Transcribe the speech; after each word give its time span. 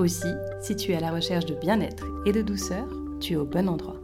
Aussi, 0.00 0.32
si 0.62 0.76
tu 0.76 0.92
es 0.92 0.96
à 0.96 1.00
la 1.00 1.12
recherche 1.12 1.44
de 1.44 1.54
bien-être 1.54 2.06
et 2.24 2.32
de 2.32 2.40
douceur, 2.40 2.88
tu 3.20 3.34
es 3.34 3.36
au 3.36 3.44
bon 3.44 3.68
endroit. 3.68 4.00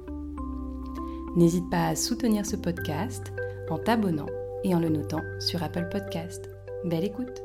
N'hésite 1.37 1.71
pas 1.71 1.87
à 1.87 1.97
soutenir 1.97 2.45
ce 2.45 2.57
podcast 2.57 3.33
en 3.71 3.79
t'abonnant 3.79 4.27
et 4.63 4.75
en 4.75 4.79
le 4.79 4.91
notant 4.91 5.23
sur 5.41 5.63
Apple 5.63 5.89
Podcast. 5.91 6.51
Belle 6.85 7.05
écoute 7.05 7.43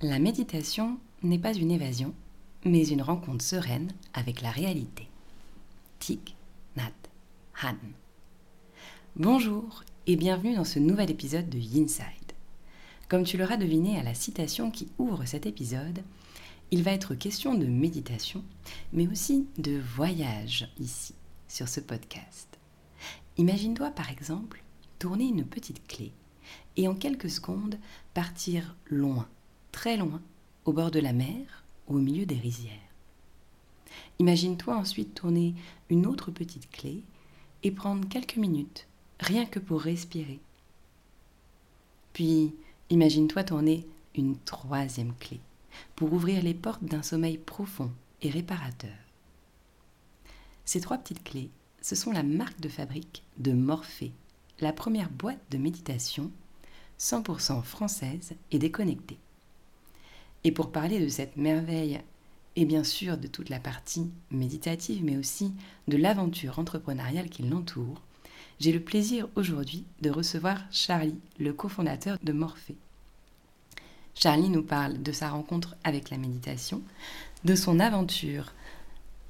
La 0.00 0.18
méditation 0.18 0.96
n'est 1.22 1.38
pas 1.38 1.52
une 1.52 1.72
évasion, 1.72 2.14
mais 2.64 2.88
une 2.88 3.02
rencontre 3.02 3.44
sereine 3.44 3.92
avec 4.14 4.40
la 4.40 4.50
réalité. 4.50 5.08
Thich 5.98 6.34
Nhat 6.74 6.90
Han. 7.62 7.76
Bonjour 9.16 9.84
et 10.06 10.16
bienvenue 10.16 10.54
dans 10.54 10.64
ce 10.64 10.78
nouvel 10.78 11.10
épisode 11.10 11.48
de 11.48 11.58
Yinside. 11.58 12.04
Comme 13.08 13.24
tu 13.24 13.38
l'auras 13.38 13.56
deviné 13.56 13.98
à 13.98 14.02
la 14.02 14.12
citation 14.12 14.70
qui 14.70 14.88
ouvre 14.98 15.24
cet 15.24 15.46
épisode, 15.46 16.02
il 16.70 16.82
va 16.82 16.92
être 16.92 17.14
question 17.14 17.54
de 17.54 17.64
méditation, 17.64 18.44
mais 18.92 19.08
aussi 19.08 19.46
de 19.56 19.78
voyage 19.78 20.70
ici, 20.78 21.14
sur 21.48 21.68
ce 21.68 21.80
podcast. 21.80 22.58
Imagine-toi 23.38 23.92
par 23.92 24.10
exemple 24.10 24.62
tourner 24.98 25.24
une 25.24 25.44
petite 25.44 25.86
clé 25.86 26.12
et 26.76 26.86
en 26.86 26.94
quelques 26.94 27.30
secondes 27.30 27.78
partir 28.12 28.76
loin, 28.84 29.26
très 29.72 29.96
loin, 29.96 30.20
au 30.66 30.74
bord 30.74 30.90
de 30.90 31.00
la 31.00 31.14
mer 31.14 31.64
ou 31.88 31.96
au 31.96 32.00
milieu 32.00 32.26
des 32.26 32.38
rizières. 32.38 32.74
Imagine-toi 34.18 34.76
ensuite 34.76 35.14
tourner 35.14 35.54
une 35.88 36.04
autre 36.04 36.30
petite 36.30 36.70
clé 36.70 37.02
et 37.62 37.70
prendre 37.70 38.06
quelques 38.06 38.36
minutes 38.36 38.86
rien 39.20 39.46
que 39.46 39.58
pour 39.58 39.80
respirer. 39.80 40.40
Puis, 42.12 42.54
imagine-toi 42.90 43.44
tourner 43.44 43.86
une 44.14 44.38
troisième 44.38 45.14
clé 45.14 45.40
pour 45.96 46.12
ouvrir 46.12 46.42
les 46.42 46.54
portes 46.54 46.84
d'un 46.84 47.02
sommeil 47.02 47.38
profond 47.38 47.90
et 48.22 48.30
réparateur. 48.30 48.96
Ces 50.64 50.80
trois 50.80 50.98
petites 50.98 51.24
clés, 51.24 51.50
ce 51.82 51.94
sont 51.94 52.12
la 52.12 52.22
marque 52.22 52.60
de 52.60 52.68
fabrique 52.68 53.22
de 53.38 53.52
Morphée, 53.52 54.12
la 54.60 54.72
première 54.72 55.10
boîte 55.10 55.42
de 55.50 55.58
méditation 55.58 56.30
100% 56.98 57.62
française 57.62 58.34
et 58.50 58.58
déconnectée. 58.58 59.18
Et 60.44 60.52
pour 60.52 60.70
parler 60.70 61.00
de 61.00 61.08
cette 61.08 61.36
merveille 61.36 62.00
et 62.56 62.64
bien 62.64 62.84
sûr 62.84 63.18
de 63.18 63.26
toute 63.26 63.48
la 63.48 63.58
partie 63.58 64.10
méditative, 64.30 65.02
mais 65.04 65.16
aussi 65.16 65.52
de 65.88 65.96
l'aventure 65.96 66.58
entrepreneuriale 66.58 67.28
qui 67.28 67.42
l'entoure, 67.42 68.00
j'ai 68.60 68.72
le 68.72 68.80
plaisir 68.80 69.28
aujourd'hui 69.36 69.84
de 70.00 70.10
recevoir 70.10 70.60
Charlie, 70.70 71.18
le 71.38 71.52
cofondateur 71.52 72.18
de 72.22 72.32
Morphée. 72.32 72.76
Charlie 74.14 74.48
nous 74.48 74.62
parle 74.62 75.02
de 75.02 75.12
sa 75.12 75.30
rencontre 75.30 75.74
avec 75.82 76.10
la 76.10 76.18
méditation, 76.18 76.82
de 77.44 77.54
son 77.54 77.80
aventure 77.80 78.52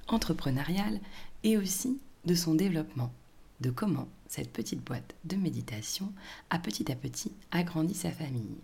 entrepreneuriale 0.09 1.01
et 1.43 1.57
aussi 1.57 1.99
de 2.27 2.35
son 2.35 2.55
développement, 2.55 3.13
de 3.61 3.71
comment 3.71 4.09
cette 4.29 4.53
petite 4.53 4.85
boîte 4.85 5.15
de 5.25 5.37
méditation 5.37 6.13
a 6.51 6.59
petit 6.59 6.91
à 6.93 6.97
petit 6.97 7.33
agrandi 7.51 7.95
sa 7.95 8.11
famille, 8.11 8.59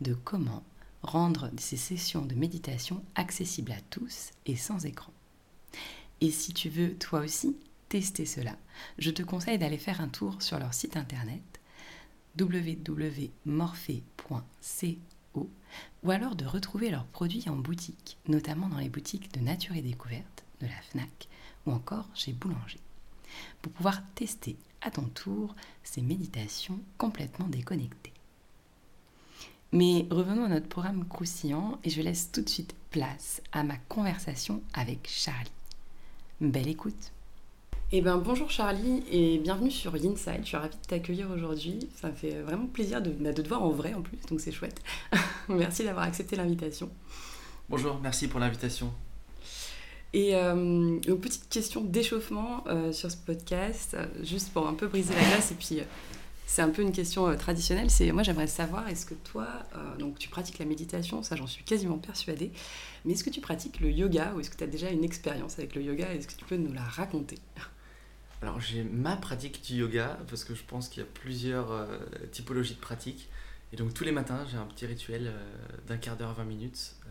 de 0.00 0.14
comment 0.14 0.62
rendre 1.02 1.50
ces 1.58 1.76
sessions 1.76 2.24
de 2.24 2.34
méditation 2.34 3.02
accessibles 3.14 3.72
à 3.72 3.80
tous 3.90 4.30
et 4.46 4.56
sans 4.56 4.84
écran. 4.86 5.12
Et 6.20 6.30
si 6.30 6.52
tu 6.52 6.68
veux 6.68 6.94
toi 6.94 7.20
aussi 7.20 7.56
tester 7.88 8.26
cela, 8.26 8.56
je 8.98 9.10
te 9.10 9.22
conseille 9.22 9.58
d'aller 9.58 9.78
faire 9.78 10.00
un 10.00 10.08
tour 10.08 10.42
sur 10.42 10.58
leur 10.58 10.74
site 10.74 10.96
internet 10.96 11.42
www.morphe.co 12.38 13.30
ou 16.02 16.10
alors 16.10 16.36
de 16.36 16.44
retrouver 16.44 16.90
leurs 16.90 17.06
produits 17.06 17.48
en 17.48 17.56
boutique, 17.56 18.18
notamment 18.26 18.68
dans 18.68 18.78
les 18.78 18.88
boutiques 18.88 19.32
de 19.34 19.40
Nature 19.40 19.76
et 19.76 19.82
Découverte, 19.82 20.44
de 20.60 20.66
la 20.66 20.80
FNAC 20.90 21.28
ou 21.66 21.72
encore 21.72 22.08
chez 22.14 22.32
Boulanger, 22.32 22.80
pour 23.62 23.72
pouvoir 23.72 24.02
tester 24.14 24.56
à 24.80 24.90
ton 24.90 25.04
tour 25.04 25.54
ces 25.82 26.02
méditations 26.02 26.80
complètement 26.96 27.48
déconnectées. 27.48 28.12
Mais 29.72 30.06
revenons 30.10 30.44
à 30.44 30.48
notre 30.48 30.68
programme 30.68 31.06
croustillant 31.06 31.78
et 31.84 31.90
je 31.90 32.00
laisse 32.00 32.32
tout 32.32 32.40
de 32.40 32.48
suite 32.48 32.74
place 32.90 33.42
à 33.52 33.64
ma 33.64 33.76
conversation 33.76 34.62
avec 34.72 35.08
Charlie. 35.08 35.50
Belle 36.40 36.68
écoute 36.68 37.12
eh 37.90 38.02
ben, 38.02 38.18
bonjour 38.18 38.50
Charlie 38.50 39.02
et 39.10 39.38
bienvenue 39.38 39.70
sur 39.70 39.94
Inside. 39.94 40.40
Je 40.42 40.48
suis 40.48 40.56
ravie 40.58 40.76
de 40.76 40.86
t'accueillir 40.86 41.30
aujourd'hui. 41.30 41.88
Ça 41.98 42.08
me 42.08 42.14
fait 42.14 42.42
vraiment 42.42 42.66
plaisir 42.66 43.00
de, 43.00 43.08
bah, 43.08 43.32
de, 43.32 43.40
te 43.40 43.48
voir 43.48 43.62
en 43.62 43.70
vrai 43.70 43.94
en 43.94 44.02
plus, 44.02 44.18
donc 44.28 44.42
c'est 44.42 44.52
chouette. 44.52 44.82
merci 45.48 45.84
d'avoir 45.84 46.04
accepté 46.04 46.36
l'invitation. 46.36 46.90
Bonjour, 47.70 47.98
merci 48.02 48.28
pour 48.28 48.40
l'invitation. 48.40 48.92
Et 50.12 50.36
euh, 50.36 50.54
une 50.54 51.20
petite 51.20 51.48
question 51.48 51.82
d'échauffement 51.82 52.62
euh, 52.66 52.92
sur 52.92 53.10
ce 53.10 53.16
podcast, 53.16 53.94
euh, 53.94 54.06
juste 54.22 54.52
pour 54.52 54.68
un 54.68 54.74
peu 54.74 54.86
briser 54.86 55.14
la 55.14 55.20
glace 55.20 55.52
et 55.52 55.54
puis 55.54 55.80
c'est 56.46 56.60
un 56.60 56.68
peu 56.68 56.82
une 56.82 56.92
question 56.92 57.34
traditionnelle. 57.38 57.90
C'est 57.90 58.12
moi 58.12 58.22
j'aimerais 58.22 58.48
savoir 58.48 58.86
est-ce 58.88 59.06
que 59.06 59.14
toi 59.14 59.46
donc 59.98 60.18
tu 60.18 60.28
pratiques 60.28 60.58
la 60.58 60.66
méditation, 60.66 61.22
ça 61.22 61.36
j'en 61.36 61.46
suis 61.46 61.64
quasiment 61.64 61.96
persuadée, 61.96 62.52
mais 63.06 63.14
est-ce 63.14 63.24
que 63.24 63.30
tu 63.30 63.40
pratiques 63.40 63.80
le 63.80 63.90
yoga 63.90 64.34
ou 64.36 64.40
est-ce 64.40 64.50
que 64.50 64.56
tu 64.56 64.64
as 64.64 64.68
déjà 64.68 64.90
une 64.90 65.04
expérience 65.04 65.58
avec 65.58 65.74
le 65.74 65.82
yoga 65.82 66.12
Est-ce 66.12 66.26
que 66.26 66.34
tu 66.34 66.44
peux 66.44 66.56
nous 66.56 66.74
la 66.74 66.82
raconter? 66.82 67.38
Alors 68.40 68.60
j'ai 68.60 68.84
ma 68.84 69.16
pratique 69.16 69.62
du 69.64 69.74
yoga 69.76 70.18
parce 70.28 70.44
que 70.44 70.54
je 70.54 70.62
pense 70.62 70.88
qu'il 70.88 71.02
y 71.02 71.06
a 71.06 71.08
plusieurs 71.12 71.72
euh, 71.72 71.86
typologies 72.30 72.74
de 72.74 72.80
pratiques. 72.80 73.28
Et 73.72 73.76
donc 73.76 73.92
tous 73.94 74.04
les 74.04 74.12
matins 74.12 74.46
j'ai 74.50 74.56
un 74.56 74.66
petit 74.66 74.86
rituel 74.86 75.26
euh, 75.26 75.76
d'un 75.88 75.96
quart 75.96 76.16
d'heure, 76.16 76.34
20 76.34 76.44
minutes. 76.44 76.94
Euh, 77.06 77.10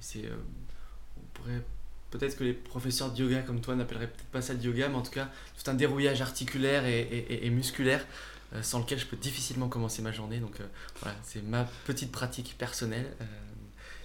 c'est, 0.00 0.24
on 1.18 1.26
pourrait 1.34 1.62
peut-être 2.10 2.36
que 2.36 2.44
les 2.44 2.54
professeurs 2.54 3.12
de 3.12 3.22
yoga 3.22 3.42
comme 3.42 3.60
toi 3.60 3.76
n'appelleraient 3.76 4.08
peut-être 4.08 4.30
pas 4.30 4.40
ça 4.40 4.54
du 4.54 4.68
yoga, 4.68 4.88
mais 4.88 4.94
en 4.94 5.02
tout 5.02 5.10
cas 5.10 5.28
tout 5.62 5.70
un 5.70 5.74
dérouillage 5.74 6.22
articulaire 6.22 6.86
et, 6.86 7.50
musculaire 7.50 8.04
sans 8.62 8.80
lequel 8.80 8.98
je 8.98 9.06
peux 9.06 9.16
difficilement 9.16 9.68
commencer 9.68 10.00
ma 10.00 10.10
journée. 10.10 10.40
Donc 10.40 10.56
voilà, 11.02 11.16
c'est 11.22 11.42
ma 11.42 11.64
petite 11.84 12.10
pratique 12.10 12.56
personnelle. 12.58 13.14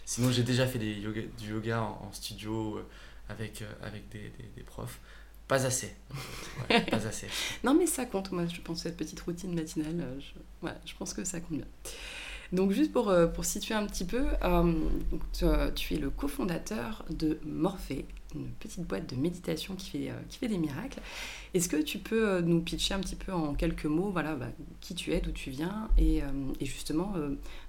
sinon 0.06 0.32
j'ai 0.32 0.44
déjà 0.44 0.68
fait 0.68 0.80
du 0.80 1.50
yoga 1.50 1.82
en, 1.82 2.12
studio 2.12 2.86
avec, 3.30 3.64
avec 3.82 4.10
des, 4.10 4.34
des 4.56 4.64
profs. 4.64 5.00
Pas 5.48 5.66
assez. 5.66 5.94
pas 6.68 7.08
assez. 7.08 7.28
non, 7.64 7.76
mais 7.76 7.86
ça 7.86 8.06
compte, 8.06 8.32
moi, 8.32 8.46
je 8.48 8.62
pense, 8.62 8.82
cette 8.82 8.98
petite 8.98 9.20
routine 9.22 9.54
matinale, 9.54 10.02
euh, 10.02 10.20
je, 10.20 10.70
je 10.86 10.94
pense 10.98 11.14
que 11.14 11.24
ça 11.24 11.40
compte 11.40 11.58
bien. 11.58 11.68
Donc, 12.52 12.72
juste 12.72 12.92
pour, 12.92 13.10
euh, 13.10 13.28
pour 13.28 13.46
situer 13.46 13.76
un 13.76 13.86
petit 13.86 14.06
peu, 14.06 14.26
euh, 14.44 15.72
tu, 15.76 15.94
es 15.94 15.98
le 15.98 16.10
cofondateur 16.10 17.06
de 17.12 17.40
Morphée, 17.46 18.06
une 18.34 18.50
petite 18.60 18.88
boîte 18.88 19.08
de 19.08 19.16
méditation 19.16 19.76
qui 19.76 19.92
fait, 19.92 20.12
qui 20.30 20.40
fait 20.40 20.48
des 20.48 20.58
miracles. 20.58 21.00
Est-ce 21.54 21.70
que 21.70 21.78
tu 21.78 22.00
peux 22.00 22.42
nous 22.42 22.62
pitcher 22.62 22.96
un 22.96 23.00
petit 23.00 23.16
peu 23.16 23.32
en 23.32 23.54
quelques 23.54 23.86
mots, 23.86 24.10
voilà, 24.10 24.36
bah, 24.36 24.50
qui 24.82 24.96
tu 24.96 25.14
es, 25.14 25.22
d'où 25.22 25.32
tu 25.32 25.52
viens, 25.52 25.90
et, 25.98 26.22
et 26.60 26.66
justement, 26.66 27.14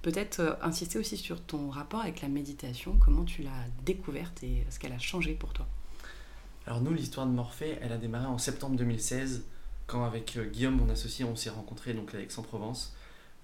peut-être 0.02 0.58
insister 0.62 0.98
aussi 0.98 1.16
sur 1.16 1.40
ton 1.40 1.70
rapport 1.70 2.00
avec 2.00 2.20
la 2.20 2.28
méditation, 2.28 2.98
comment 2.98 3.24
tu 3.24 3.42
l'as 3.42 3.50
découverte 3.84 4.42
et 4.42 4.66
ce 4.70 4.80
qu'elle 4.80 4.92
a 4.92 4.98
changé 4.98 5.34
pour 5.34 5.52
toi? 5.52 5.68
Alors 6.66 6.80
nous, 6.80 6.92
l'histoire 6.92 7.26
de 7.26 7.30
Morphée, 7.30 7.78
elle 7.80 7.92
a 7.92 7.96
démarré 7.96 8.26
en 8.26 8.38
septembre 8.38 8.76
2016, 8.76 9.44
quand 9.86 10.04
avec 10.04 10.36
euh, 10.36 10.46
Guillaume, 10.46 10.74
mon 10.74 10.90
associé, 10.90 11.24
on 11.24 11.36
s'est 11.36 11.50
rencontrés 11.50 11.94
donc 11.94 12.12
à 12.12 12.18
Aix-en-Provence. 12.18 12.96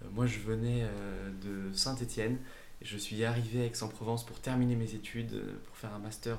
Euh, 0.03 0.09
moi, 0.13 0.27
je 0.27 0.41
venais 0.41 0.83
euh, 0.83 1.31
de 1.41 1.73
Saint-Étienne 1.73 2.39
et 2.81 2.85
je 2.85 2.97
suis 2.97 3.25
arrivé 3.25 3.63
à 3.63 3.67
Aix-en-Provence 3.67 4.27
pour 4.27 4.41
terminer 4.41 4.75
mes 4.75 4.95
études, 4.95 5.41
pour 5.67 5.77
faire 5.77 5.95
un 5.95 6.01
master 6.01 6.37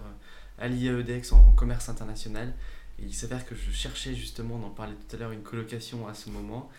à 0.59 0.67
l'IAEDEX 0.67 1.31
en, 1.31 1.53
commerce 1.53 1.87
international. 1.87 2.53
Et 2.99 3.03
il 3.03 3.13
s'avère 3.13 3.45
que 3.45 3.55
je 3.55 3.71
cherchais 3.71 4.13
justement, 4.13 4.59
on 4.61 4.67
en 4.67 4.69
parlait 4.69 4.95
tout 5.07 5.15
à 5.15 5.19
l'heure, 5.19 5.31
une 5.31 5.41
colocation 5.41 6.05
à 6.09 6.13
ce 6.13 6.29
moment. 6.29 6.69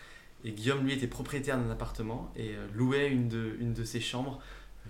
Et 0.43 0.51
Guillaume, 0.51 0.85
lui, 0.85 0.93
était 0.93 1.07
propriétaire 1.07 1.57
d'un 1.57 1.71
appartement 1.71 2.31
et 2.35 2.53
louait 2.75 3.09
une 3.09 3.27
de, 3.27 3.57
une 3.59 3.73
de 3.73 3.83
ses 3.83 3.99
chambres 3.99 4.39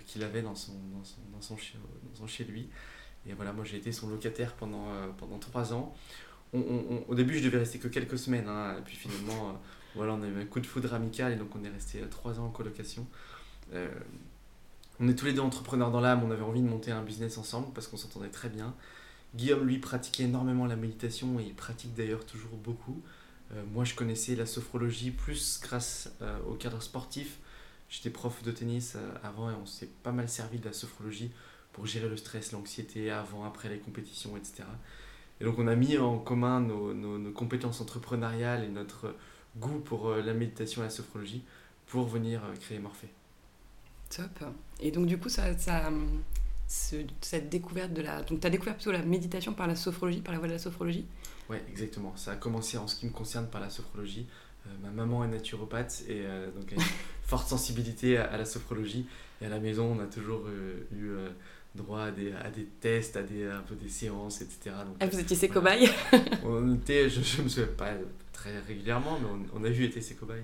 qu'il 0.06 0.22
avait 0.22 0.42
dans 0.42 0.54
son, 0.54 0.72
dans 0.92 1.04
son, 1.04 1.22
dans 1.32 1.40
son 1.40 2.26
chez 2.26 2.44
lui. 2.44 2.68
Et 3.28 3.34
voilà, 3.34 3.52
moi 3.52 3.64
j'ai 3.64 3.76
été 3.76 3.92
son 3.92 4.08
locataire 4.08 4.52
pendant, 4.54 4.88
euh, 4.88 5.08
pendant 5.16 5.38
trois 5.38 5.72
ans. 5.72 5.94
au 6.52 7.14
début, 7.14 7.38
je 7.38 7.44
devais 7.44 7.58
rester 7.58 7.78
que 7.78 7.88
quelques 7.88 8.18
semaines, 8.18 8.48
hein, 8.48 8.76
puis 8.84 8.96
finalement, 8.96 9.50
euh, 9.50 9.52
Voilà, 9.94 10.14
on 10.14 10.22
a 10.22 10.26
un 10.26 10.44
coup 10.44 10.60
de 10.60 10.66
foudre 10.66 10.94
amical 10.94 11.32
et 11.32 11.36
donc 11.36 11.54
on 11.56 11.64
est 11.64 11.68
resté 11.68 12.00
trois 12.10 12.38
ans 12.38 12.46
en 12.46 12.50
colocation. 12.50 13.06
on 15.00 15.08
est 15.08 15.14
tous 15.14 15.26
les 15.26 15.32
deux 15.32 15.40
entrepreneurs 15.40 15.90
dans 15.90 16.00
l'âme, 16.00 16.22
on 16.24 16.30
avait 16.30 16.42
envie 16.42 16.62
de 16.62 16.68
monter 16.68 16.90
un 16.90 17.02
business 17.02 17.38
ensemble 17.38 17.68
parce 17.74 17.88
qu'on 17.88 17.96
s'entendait 17.96 18.28
très 18.28 18.48
bien. 18.48 18.74
Guillaume, 19.34 19.66
lui, 19.66 19.78
pratiquait 19.78 20.24
énormément 20.24 20.66
la 20.66 20.76
méditation 20.76 21.38
et 21.40 21.44
il 21.44 21.54
pratique 21.54 21.94
d'ailleurs 21.94 22.24
toujours 22.24 22.56
beaucoup. 22.56 23.02
moi, 23.72 23.84
je 23.84 23.94
connaissais 23.94 24.34
la 24.34 24.46
sophrologie 24.46 25.10
plus 25.10 25.60
grâce 25.62 26.10
au 26.48 26.54
cadre 26.54 26.82
sportif 26.82 27.38
J'étais 27.88 28.10
prof 28.10 28.42
de 28.42 28.50
tennis 28.50 28.94
euh, 28.96 29.14
avant 29.22 29.50
et 29.50 29.54
on 29.54 29.66
s'est 29.66 29.88
pas 30.02 30.12
mal 30.12 30.28
servi 30.28 30.58
de 30.58 30.64
la 30.64 30.72
sophrologie 30.72 31.30
pour 31.76 31.84
gérer 31.84 32.08
le 32.08 32.16
stress, 32.16 32.52
l'anxiété 32.52 33.10
avant, 33.10 33.44
après 33.44 33.68
les 33.68 33.78
compétitions, 33.78 34.34
etc. 34.34 34.64
Et 35.40 35.44
donc 35.44 35.58
on 35.58 35.66
a 35.66 35.76
mis 35.76 35.98
en 35.98 36.18
commun 36.18 36.60
nos, 36.60 36.94
nos, 36.94 37.30
compétences 37.32 37.82
entrepreneuriales 37.82 38.64
et 38.64 38.68
notre 38.68 39.14
goût 39.58 39.78
pour 39.80 40.08
euh, 40.08 40.22
la 40.22 40.32
méditation 40.32 40.80
et 40.80 40.86
la 40.86 40.90
sophrologie 40.90 41.42
pour 41.86 42.06
venir 42.06 42.42
euh, 42.44 42.56
créer 42.58 42.78
Morphée. 42.78 43.10
Top. 44.08 44.44
Et 44.80 44.90
donc 44.90 45.04
du 45.04 45.18
coup, 45.18 45.28
ça, 45.28 45.56
ça, 45.58 45.92
cette 46.66 47.50
découverte 47.50 47.92
de 47.92 48.00
la... 48.00 48.22
Donc 48.22 48.40
tu 48.40 48.46
as 48.46 48.50
découvert 48.50 48.76
plutôt 48.76 48.92
la 48.92 49.02
méditation 49.02 49.52
par 49.52 49.66
la 49.66 49.76
sophrologie, 49.76 50.22
par 50.22 50.32
la 50.32 50.38
voie 50.38 50.48
de 50.48 50.54
la 50.54 50.58
sophrologie? 50.58 51.04
Oui, 51.50 51.58
exactement. 51.68 52.16
Ça 52.16 52.32
a 52.32 52.36
commencé 52.36 52.78
en 52.78 52.88
ce 52.88 52.96
qui 52.96 53.04
me 53.04 53.12
concerne 53.12 53.48
par 53.48 53.60
la 53.60 53.68
sophrologie. 53.68 54.26
ma 54.82 54.88
maman 54.88 55.24
est 55.24 55.28
naturopathe 55.28 56.04
et 56.08 56.24
donc 56.56 56.74
forte 57.26 57.48
sensibilité 57.48 58.16
à, 58.16 58.36
la 58.38 58.46
sophrologie. 58.46 59.06
Et 59.40 59.46
à 59.46 59.48
la 59.48 59.58
maison, 59.58 59.96
on 59.96 60.00
a 60.00 60.06
toujours 60.06 60.42
euh, 60.46 60.86
eu 60.92 61.08
euh, 61.08 61.28
droit 61.76 62.02
à 62.02 62.10
des, 62.10 62.32
à 62.32 62.50
des 62.50 62.64
tests, 62.64 63.16
à 63.16 63.22
des, 63.22 63.44
un 63.44 63.60
peu 63.60 63.74
des 63.74 63.88
séances, 63.88 64.40
etc. 64.40 64.74
Donc, 64.84 64.96
ah, 65.00 65.06
vous 65.06 65.18
étiez 65.18 65.36
ses 65.36 65.48
cobayes 65.48 65.88
On 66.44 66.74
était, 66.74 67.08
je 67.08 67.20
ne 67.38 67.44
me 67.44 67.48
souviens 67.48 67.68
pas 67.76 67.92
très 68.32 68.58
régulièrement, 68.60 69.18
mais 69.20 69.28
on, 69.54 69.64
a 69.64 69.68
vu 69.68 69.84
été 69.84 70.00
ses 70.00 70.14
cobayes. 70.14 70.42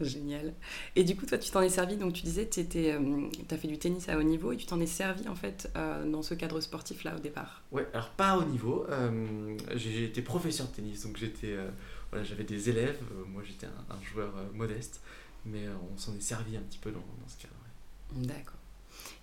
Génial. 0.00 0.52
Et 0.94 1.04
du 1.04 1.16
coup, 1.16 1.24
toi, 1.24 1.38
tu 1.38 1.50
t'en 1.50 1.62
es 1.62 1.70
servi, 1.70 1.96
donc 1.96 2.12
tu 2.12 2.22
disais, 2.22 2.46
tu 2.46 2.60
euh, 2.74 3.28
as 3.50 3.56
fait 3.56 3.68
du 3.68 3.78
tennis 3.78 4.08
à 4.08 4.18
haut 4.18 4.22
niveau 4.22 4.52
et 4.52 4.56
tu 4.56 4.66
t'en 4.66 4.78
es 4.80 4.86
servi 4.86 5.26
en 5.28 5.34
fait 5.34 5.72
dans 6.06 6.22
ce 6.22 6.34
cadre 6.34 6.60
sportif-là 6.60 7.16
au 7.16 7.20
départ? 7.20 7.62
Ouais, 7.72 7.86
alors 7.94 8.10
pas 8.10 8.32
à 8.32 8.38
haut 8.38 8.44
niveau. 8.44 8.86
j'ai 9.74 10.04
été 10.04 10.20
professeur 10.20 10.68
de 10.68 10.72
tennis, 10.72 11.04
donc 11.04 11.16
j'étais, 11.16 11.56
voilà, 12.10 12.24
j'avais 12.24 12.44
des 12.44 12.68
élèves. 12.68 12.98
moi, 13.28 13.42
j'étais 13.46 13.66
un, 13.66 13.94
un, 13.94 14.02
joueur 14.12 14.32
modeste 14.54 15.00
mais 15.46 15.66
euh, 15.66 15.74
on 15.92 15.96
s'en 15.96 16.14
est 16.14 16.20
servi 16.20 16.56
un 16.56 16.60
petit 16.60 16.78
peu 16.78 16.90
dans, 16.90 17.02
ce 17.26 17.40
cadre. 17.40 17.54
D'accord. 18.12 18.55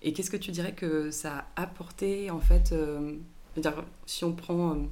Et 0.04 0.12
qu'est-ce 0.12 0.30
que 0.30 0.36
tu 0.36 0.52
dirais 0.52 0.72
que 0.72 1.10
ça 1.10 1.46
a 1.56 1.62
apporté, 1.62 2.30
en 2.30 2.38
fait, 2.38 2.72
euh, 2.72 3.16
si 4.06 4.22
on 4.24 4.32
prend 4.32 4.74
euh, 4.74 4.82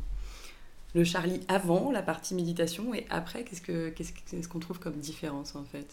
le 0.94 1.04
Charlie 1.04 1.40
avant 1.48 1.92
la 1.92 2.02
partie 2.02 2.34
méditation 2.34 2.94
et 2.94 3.06
après, 3.10 3.44
qu'est-ce 3.44 4.48
qu'on 4.48 4.58
trouve 4.58 4.80
comme 4.80 4.96
différence, 4.96 5.54
en 5.54 5.64
fait? 5.64 5.86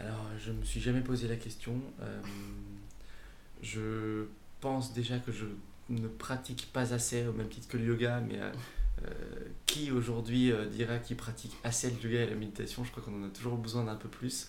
Alors, 0.00 0.24
je 0.38 0.52
ne 0.52 0.58
me 0.58 0.64
suis 0.64 0.80
jamais 0.80 1.00
posé 1.00 1.28
la 1.28 1.36
question. 1.36 1.74
je 3.62 4.26
pense 4.60 4.94
déjà 4.94 5.18
que 5.18 5.32
je 5.32 5.44
ne 5.90 6.08
pratique 6.08 6.70
pas 6.72 6.94
assez, 6.94 7.26
au 7.26 7.32
même 7.32 7.48
titre 7.48 7.68
que 7.68 7.76
le 7.76 7.84
yoga, 7.84 8.20
mais 8.20 8.38
euh, 9.04 9.10
qui 9.66 9.90
aujourd'hui 9.90 10.52
euh, 10.52 10.66
dira 10.66 10.98
qu'il 10.98 11.16
pratique 11.16 11.56
assez 11.64 11.90
le 11.90 11.96
yoga 12.08 12.24
et 12.24 12.26
la 12.26 12.36
méditation? 12.36 12.84
Je 12.84 12.90
crois 12.90 13.02
qu'on 13.02 13.22
en 13.22 13.26
a 13.26 13.30
toujours 13.30 13.56
besoin 13.56 13.84
d'un 13.84 13.96
peu 13.96 14.08
plus. 14.08 14.48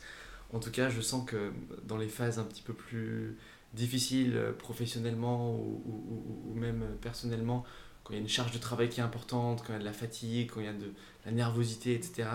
En 0.53 0.59
tout 0.59 0.71
cas, 0.71 0.89
je 0.89 1.01
sens 1.01 1.25
que 1.25 1.51
dans 1.87 1.97
les 1.97 2.07
phases 2.07 2.39
un 2.39 2.43
petit 2.43 2.61
peu 2.61 2.73
plus 2.73 3.37
difficiles 3.73 4.37
euh, 4.37 4.51
professionnellement 4.53 5.55
ou, 5.55 6.53
même 6.55 6.83
personnellement, 7.01 7.65
quand 8.03 8.13
il 8.13 8.17
y 8.17 8.19
a 8.19 8.21
une 8.21 8.29
charge 8.29 8.51
de 8.51 8.59
travail 8.59 8.89
qui 8.89 8.99
est 8.99 9.03
importante, 9.03 9.61
quand 9.61 9.69
il 9.69 9.73
y 9.73 9.75
a 9.77 9.79
de 9.79 9.85
la 9.85 9.93
fatigue, 9.93 10.51
quand 10.53 10.59
il 10.59 10.65
y 10.65 10.69
a 10.69 10.73
de 10.73 10.91
la 11.25 11.31
nervosité, 11.31 11.93
etc., 11.93 12.27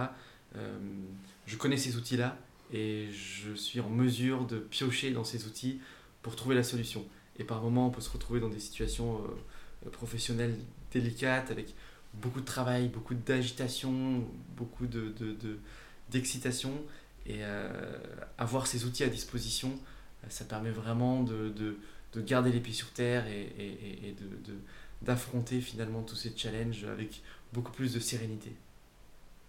je 1.47 1.56
connais 1.56 1.76
ces 1.76 1.97
outils-là 1.97 2.38
et 2.73 3.11
je 3.12 3.53
suis 3.53 3.81
en 3.81 3.91
mesure 3.91 4.47
de 4.47 4.59
piocher 4.59 5.11
dans 5.11 5.23
ces 5.23 5.47
outils 5.47 5.79
pour 6.23 6.37
trouver 6.37 6.55
la 6.55 6.62
solution. 6.62 7.05
Et 7.38 7.44
par 7.44 7.62
moments, 7.62 7.87
on 7.87 7.91
peut 7.91 8.00
se 8.00 8.11
retrouver 8.11 8.41
dans 8.41 8.49
des 8.49 8.59
situations 8.59 9.23
professionnelles 9.93 10.56
délicates 10.91 11.50
avec 11.50 11.75
beaucoup 12.14 12.41
de 12.41 12.47
travail, 12.47 12.88
beaucoup 12.88 13.14
d'agitation, 13.14 14.25
beaucoup 14.56 14.87
de, 14.87 15.12
d'excitation. 16.11 16.73
Et 17.28 17.38
euh, 17.40 17.98
avoir 18.38 18.66
ces 18.66 18.84
outils 18.84 19.04
à 19.04 19.08
disposition, 19.08 19.70
euh, 20.25 20.26
ça 20.30 20.44
permet 20.44 20.70
vraiment 20.70 21.22
de, 21.22 21.50
de 21.50 22.20
garder 22.22 22.50
les 22.50 22.60
pieds 22.60 22.75
sur 22.75 22.90
terre 22.90 23.26
et, 23.26 23.52
et, 23.58 24.08
et 24.08 24.12
de, 24.12 24.54
d'affronter 25.02 25.60
finalement 25.60 26.02
tous 26.02 26.16
ces 26.16 26.32
challenges 26.36 26.84
avec 26.84 27.22
beaucoup 27.52 27.72
plus 27.72 27.92
de 27.92 28.00
sérénité. 28.00 28.52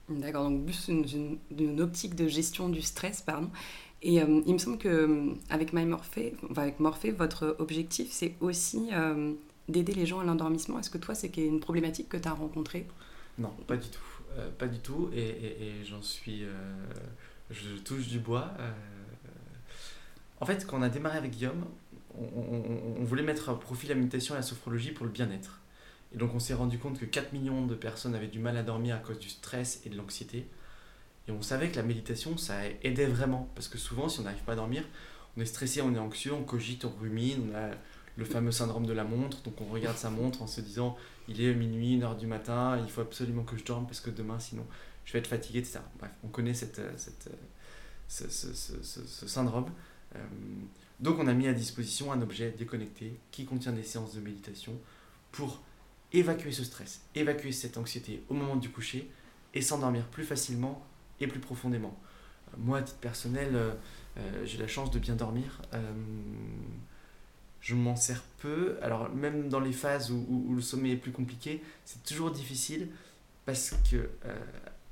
D'accord, 0.09 0.49
donc 0.49 0.65
plus 0.65 0.87
une, 0.87 1.37
une, 1.57 1.81
optique 1.81 2.15
de 2.15 2.27
gestion 2.27 2.69
du 2.69 2.81
stress, 2.81 3.21
pardon. 3.21 3.49
Et 4.01 4.21
euh, 4.21 4.41
il 4.45 4.53
me 4.53 4.57
semble 4.57 4.77
que 4.77 5.33
avec 5.49 5.73
enfin 5.73 6.61
avec 6.61 6.79
Morphée, 6.79 7.11
votre 7.11 7.55
objectif 7.59 8.09
c'est 8.11 8.35
aussi 8.39 8.89
d'aider 9.69 9.93
les 9.93 10.05
gens 10.05 10.19
à 10.19 10.23
l'endormissement. 10.23 10.79
Est-ce 10.79 10.89
que 10.89 10.97
toi, 10.97 11.15
c'est 11.15 11.35
une 11.37 11.59
problématique 11.59 12.09
que 12.09 12.17
tu 12.17 12.27
as 12.27 12.33
rencontrée? 12.33 12.87
Non, 13.37 13.51
pas 13.67 13.77
du 13.77 13.87
tout. 13.87 13.99
Euh, 14.37 14.49
pas 14.57 14.67
du 14.67 14.79
tout. 14.79 15.09
Et, 15.13 15.83
j'en 15.85 16.01
suis. 16.01 16.43
Je 17.49 17.75
touche 17.77 18.07
du 18.07 18.19
bois. 18.19 18.51
Euh. 18.59 18.71
En 20.39 20.45
fait, 20.45 20.65
quand 20.65 20.79
on 20.79 20.81
a 20.81 20.89
démarré 20.89 21.17
avec 21.17 21.31
Guillaume, 21.31 21.65
on, 22.17 23.03
voulait 23.03 23.23
mettre 23.23 23.49
à 23.49 23.59
profit 23.59 23.87
la 23.87 23.95
méditation 23.95 24.35
et 24.35 24.37
la 24.37 24.43
sophrologie 24.43 24.91
pour 24.91 25.05
le 25.05 25.11
bien-être. 25.11 25.59
Et 26.13 26.17
donc, 26.17 26.33
on 26.33 26.39
s'est 26.39 26.53
rendu 26.53 26.79
compte 26.79 26.99
que 26.99 27.05
4 27.05 27.33
millions 27.33 27.65
de 27.65 27.75
personnes 27.75 28.15
avaient 28.15 28.27
du 28.27 28.39
mal 28.39 28.57
à 28.57 28.63
dormir 28.63 28.95
à 28.95 28.99
cause 28.99 29.19
du 29.19 29.29
stress 29.29 29.81
et 29.85 29.89
de 29.89 29.97
l'anxiété. 29.97 30.47
Et 31.27 31.31
on 31.31 31.41
savait 31.41 31.69
que 31.69 31.75
la 31.75 31.83
méditation, 31.83 32.37
ça 32.37 32.55
aidait 32.83 33.05
vraiment. 33.05 33.49
Parce 33.55 33.67
que 33.67 33.77
souvent, 33.77 34.09
si 34.09 34.19
on 34.19 34.23
n'arrive 34.23 34.43
pas 34.43 34.53
à 34.53 34.55
dormir, 34.55 34.83
on 35.37 35.41
est 35.41 35.45
stressé, 35.45 35.81
on 35.81 35.93
est 35.93 35.99
anxieux, 35.99 36.33
on 36.33 36.43
cogite, 36.43 36.85
on 36.85 36.93
rumine, 37.01 37.51
on 37.51 37.55
a 37.55 37.71
le 38.17 38.25
fameux 38.25 38.51
syndrome 38.51 38.85
de 38.85 38.93
la 38.93 39.03
montre. 39.03 39.41
Donc 39.43 39.59
on 39.61 39.65
regarde 39.65 39.97
sa 39.97 40.09
montre 40.09 40.41
en 40.41 40.47
se 40.47 40.61
disant 40.61 40.97
il 41.27 41.41
est 41.41 41.53
minuit, 41.53 41.93
une 41.93 42.03
heure 42.03 42.17
du 42.17 42.27
matin, 42.27 42.77
il 42.83 42.89
faut 42.89 43.01
absolument 43.01 43.43
que 43.43 43.57
je 43.57 43.63
dorme 43.63 43.85
parce 43.85 44.01
que 44.01 44.09
demain 44.09 44.39
sinon 44.39 44.65
je 45.09 45.13
vais 45.13 45.19
être 45.19 45.27
fatigué, 45.27 45.57
etc. 45.57 45.79
Bref, 45.97 46.11
on 46.23 46.27
connaît 46.27 46.53
cette, 46.53 46.77
euh, 46.77 46.91
cette, 46.95 47.31
euh, 47.31 48.27
ce, 48.29 49.27
syndrome. 49.27 49.65
Euh, 50.15 50.19
donc 50.99 51.17
on 51.17 51.25
a 51.25 51.33
mis 51.33 51.47
à 51.47 51.53
disposition 51.53 52.11
un 52.11 52.21
objet 52.21 52.51
déconnecté 52.51 53.19
qui 53.31 53.45
contient 53.45 53.71
des 53.71 53.81
séances 53.81 54.13
de 54.13 54.21
méditation 54.21 54.79
pour 55.31 55.63
évacuer 56.13 56.51
ce 56.51 56.63
stress, 56.63 57.01
évacuer 57.15 57.51
cette 57.51 57.79
anxiété 57.79 58.23
au 58.29 58.35
moment 58.35 58.55
du 58.55 58.69
coucher 58.69 59.09
et 59.55 59.63
s'endormir 59.63 60.05
plus 60.05 60.25
facilement 60.25 60.85
et 61.19 61.25
plus 61.25 61.39
profondément. 61.39 61.99
Moi, 62.59 62.77
à 62.77 62.81
titre 62.83 62.99
personnel, 62.99 63.57
j'ai 64.43 64.57
la 64.57 64.67
chance 64.67 64.91
de 64.91 64.99
bien 64.99 65.15
dormir 65.15 65.61
je 67.61 67.75
m'en 67.75 67.95
sers 67.95 68.23
peu. 68.39 68.77
Alors 68.81 69.09
même 69.09 69.49
dans 69.49 69.59
les 69.59 69.73
phases 69.73 70.11
où, 70.11 70.53
le 70.55 70.61
sommeil 70.61 70.93
est 70.93 70.97
plus 70.97 71.11
compliqué, 71.11 71.61
c'est 71.85 72.03
toujours 72.03 72.31
difficile 72.31 72.87
parce 73.45 73.75
que 73.91 74.09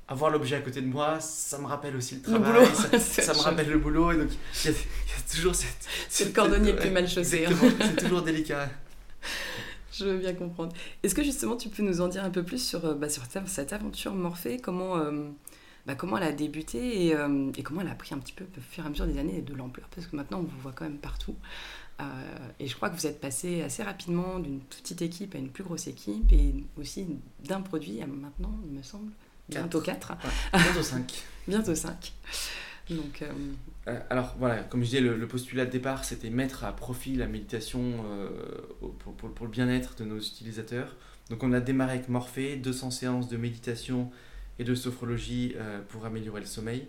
avoir 0.08 0.30
l'objet 0.30 0.56
à 0.56 0.60
côté 0.60 0.80
de 0.80 0.86
moi, 0.86 1.20
ça 1.20 1.58
me 1.58 1.66
rappelle 1.66 1.94
aussi 1.96 2.16
le 2.16 2.22
travail, 2.22 2.66
ça, 2.98 3.34
me 3.34 3.38
rappelle 3.38 3.68
le 3.68 3.78
boulot, 3.78 4.12
et 4.12 4.16
donc 4.16 4.30
il 4.64 4.70
y, 4.70 4.74
a 4.74 5.34
toujours 5.34 5.54
cette... 5.54 5.86
C'est 6.08 6.26
le 6.26 6.30
cordonnier 6.32 6.72
le 6.72 6.78
plus 6.78 6.90
mal 6.90 7.08
chaussé. 7.08 7.46
Hein. 7.46 7.52
c'est 7.80 7.96
toujours 7.96 8.22
délicat. 8.22 8.68
Je 9.92 10.04
veux 10.04 10.18
bien 10.18 10.32
comprendre. 10.32 10.72
Est-ce 11.02 11.14
que 11.14 11.22
justement 11.22 11.56
tu 11.56 11.68
peux 11.68 11.82
nous 11.82 12.00
en 12.00 12.08
dire 12.08 12.24
un 12.24 12.30
peu 12.30 12.42
plus 12.42 12.64
sur, 12.64 12.84
euh, 12.84 12.94
bah, 12.94 13.08
sur 13.08 13.24
cette 13.46 13.72
aventure 13.72 14.14
Morphée, 14.14 14.58
comment, 14.58 14.96
euh, 14.96 15.28
bah, 15.86 15.94
comment 15.94 16.16
elle 16.18 16.24
a 16.24 16.32
débuté 16.32 17.06
et, 17.06 17.14
et, 17.56 17.62
comment 17.62 17.80
elle 17.80 17.88
a 17.88 17.94
pris 17.94 18.14
un 18.14 18.18
petit 18.18 18.32
peu 18.32 18.44
au 18.44 18.60
fur 18.60 18.84
et 18.84 18.86
à 18.86 18.90
mesure 18.90 19.06
des 19.06 19.18
années 19.18 19.42
de 19.42 19.54
l'ampleur? 19.54 19.88
Parce 19.94 20.06
que 20.06 20.16
maintenant 20.16 20.38
on 20.38 20.42
vous 20.42 20.60
voit 20.60 20.72
quand 20.72 20.84
même 20.84 20.98
partout. 20.98 21.34
Euh, 22.00 22.04
et 22.60 22.68
je 22.68 22.76
crois 22.76 22.90
que 22.90 22.96
vous 22.96 23.06
êtes 23.06 23.20
passé 23.20 23.62
assez 23.62 23.82
rapidement 23.82 24.38
d'une 24.38 24.60
petite 24.60 25.02
équipe 25.02 25.34
à 25.34 25.38
une 25.38 25.48
plus 25.48 25.64
grosse 25.64 25.88
équipe 25.88 26.32
et 26.32 26.54
aussi 26.78 27.06
d'un 27.44 27.60
produit 27.60 28.00
à 28.02 28.06
maintenant, 28.06 28.56
il 28.66 28.76
me 28.76 28.82
semble, 28.82 29.12
bientôt 29.48 29.80
4. 29.80 30.12
bientôt 30.52 30.82
5. 30.82 31.24
bientôt 31.48 31.74
5. 31.74 32.12
Donc, 32.90 33.22
euh, 33.22 33.30
euh, 33.88 34.00
alors 34.08 34.34
voilà, 34.38 34.62
comme 34.62 34.80
je 34.80 34.86
disais, 34.86 35.00
le, 35.00 35.28
postulat 35.28 35.66
de 35.66 35.70
départ, 35.70 36.04
c'était 36.04 36.30
mettre 36.30 36.64
à 36.64 36.74
profit 36.74 37.16
la 37.16 37.26
méditation 37.26 38.04
pour, 38.80 38.94
pour, 39.14 39.30
pour, 39.32 39.46
le 39.46 39.52
bien-être 39.52 39.96
de 39.96 40.04
nos 40.04 40.18
utilisateurs. 40.18 40.96
Donc 41.30 41.42
on 41.42 41.52
a 41.52 41.60
démarré 41.60 41.92
avec 41.92 42.08
Morphée, 42.08 42.56
200 42.56 42.90
séances 42.90 43.28
de 43.28 43.36
méditation 43.36 44.10
et 44.58 44.64
de 44.64 44.74
sophrologie 44.74 45.54
pour 45.88 46.06
améliorer 46.06 46.40
le 46.40 46.46
sommeil. 46.46 46.86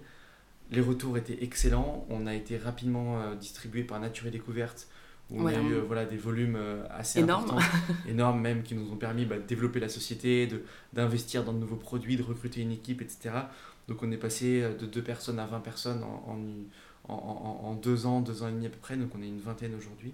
Les 0.72 0.82
retours 0.82 1.18
étaient 1.18 1.44
excellents. 1.44 2.06
On 2.10 2.28
a 2.28 2.34
été 2.34 2.58
rapidement 2.58 3.36
distribué 3.36 3.84
par 3.84 4.00
Nature 4.00 4.28
et 4.28 4.32
Découverte 4.32 4.88
où 5.32 5.42
on 5.42 5.46
a 5.46 5.54
eu 5.54 5.74
euh, 5.74 5.82
voilà, 5.86 6.06
des 6.06 6.18
volumes 6.18 6.56
euh, 6.56 6.84
assez 6.90 7.22
importants, 7.22 7.60
énormes 8.08 8.42
même, 8.42 8.64
qui 8.64 8.76
nous 8.76 8.92
ont 8.92 8.96
permis 8.96 9.26
bah, 9.26 9.38
de 9.38 9.44
développer 9.44 9.80
la 9.80 9.90
société, 9.90 10.50
d'investir 10.94 11.44
dans 11.44 11.54
de 11.54 11.60
nouveaux 11.60 11.76
produits, 11.76 12.18
de 12.18 12.24
recruter 12.24 12.62
une 12.62 12.72
équipe, 12.72 13.02
etc. 13.02 13.32
Donc 13.88 14.02
on 14.02 14.12
est 14.12 14.18
passé 14.18 14.62
euh, 14.62 14.76
de 14.76 14.86
2 14.86 15.02
personnes 15.02 15.40
à 15.40 15.46
20 15.46 15.60
personnes 15.60 16.04
en, 16.04 16.38
en, 17.08 17.14
en, 17.14 17.62
en, 17.64 17.76
deux 17.76 18.06
ans, 18.06 18.22
deux 18.22 18.44
ans 18.44 18.50
et 18.50 18.52
demi 18.52 18.66
à 18.66 18.70
peu 18.70 18.78
près, 18.78 18.98
donc 18.98 19.12
on 19.16 19.22
est 19.22 19.28
une 19.28 19.40
vingtaine 19.40 19.76
aujourd'hui. 19.76 20.14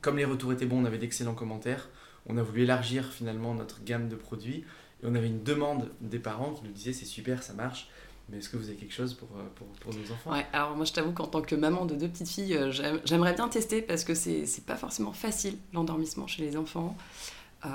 comme 0.00 0.16
les 0.16 0.24
retours 0.24 0.52
étaient 0.52 0.66
bons, 0.66 0.82
on 0.82 0.84
avait 0.84 0.98
d'excellents 0.98 1.34
commentaires, 1.34 1.88
on 2.26 2.36
a 2.38 2.42
voulu 2.42 2.62
élargir 2.62 3.04
finalement 3.04 3.54
notre 3.54 3.82
gamme 3.84 4.08
de 4.08 4.16
produits, 4.16 4.64
Et 5.02 5.06
on 5.06 5.14
avait 5.14 5.28
une 5.28 5.42
demande 5.42 5.90
des 6.00 6.18
parents 6.18 6.52
qui 6.52 6.64
nous 6.64 6.72
disaient 6.72 6.92
c'est 6.92 7.04
super, 7.04 7.42
ça 7.42 7.52
marche, 7.52 7.88
mais 8.28 8.38
est-ce 8.38 8.48
que 8.48 8.56
vous 8.56 8.68
avez 8.68 8.76
quelque 8.76 8.94
chose 8.94 9.14
pour, 9.14 9.28
pour, 9.28 9.66
pour 9.80 9.94
nos 9.94 10.12
enfants? 10.12 10.32
Ouais, 10.32 10.46
alors 10.52 10.76
moi 10.76 10.84
je 10.84 10.92
t'avoue 10.92 11.12
qu'en 11.12 11.26
tant 11.26 11.42
que 11.42 11.54
maman 11.54 11.86
de 11.86 11.94
deux 11.94 12.08
petites 12.08 12.28
filles, 12.28 12.58
j'aimerais 13.04 13.34
bien 13.34 13.48
tester 13.48 13.82
parce 13.82 14.04
que 14.04 14.14
c'est 14.14 14.66
pas 14.66 14.76
forcément 14.76 15.12
facile 15.12 15.56
l'endormissement 15.72 16.26
chez 16.26 16.42
les 16.42 16.56
enfants. 16.56 16.96
Euh, 17.64 17.68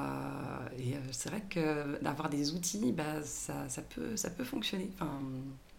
et 0.78 0.96
c'est 1.12 1.30
vrai 1.30 1.44
que 1.50 2.02
d'avoir 2.04 2.30
des 2.30 2.54
outils, 2.54 2.92
bah, 2.92 3.22
ça, 3.24 3.68
ça, 3.68 3.82
peut, 3.82 4.16
ça 4.16 4.30
peut 4.30 4.44
fonctionner. 4.44 4.90
Enfin, 4.96 5.12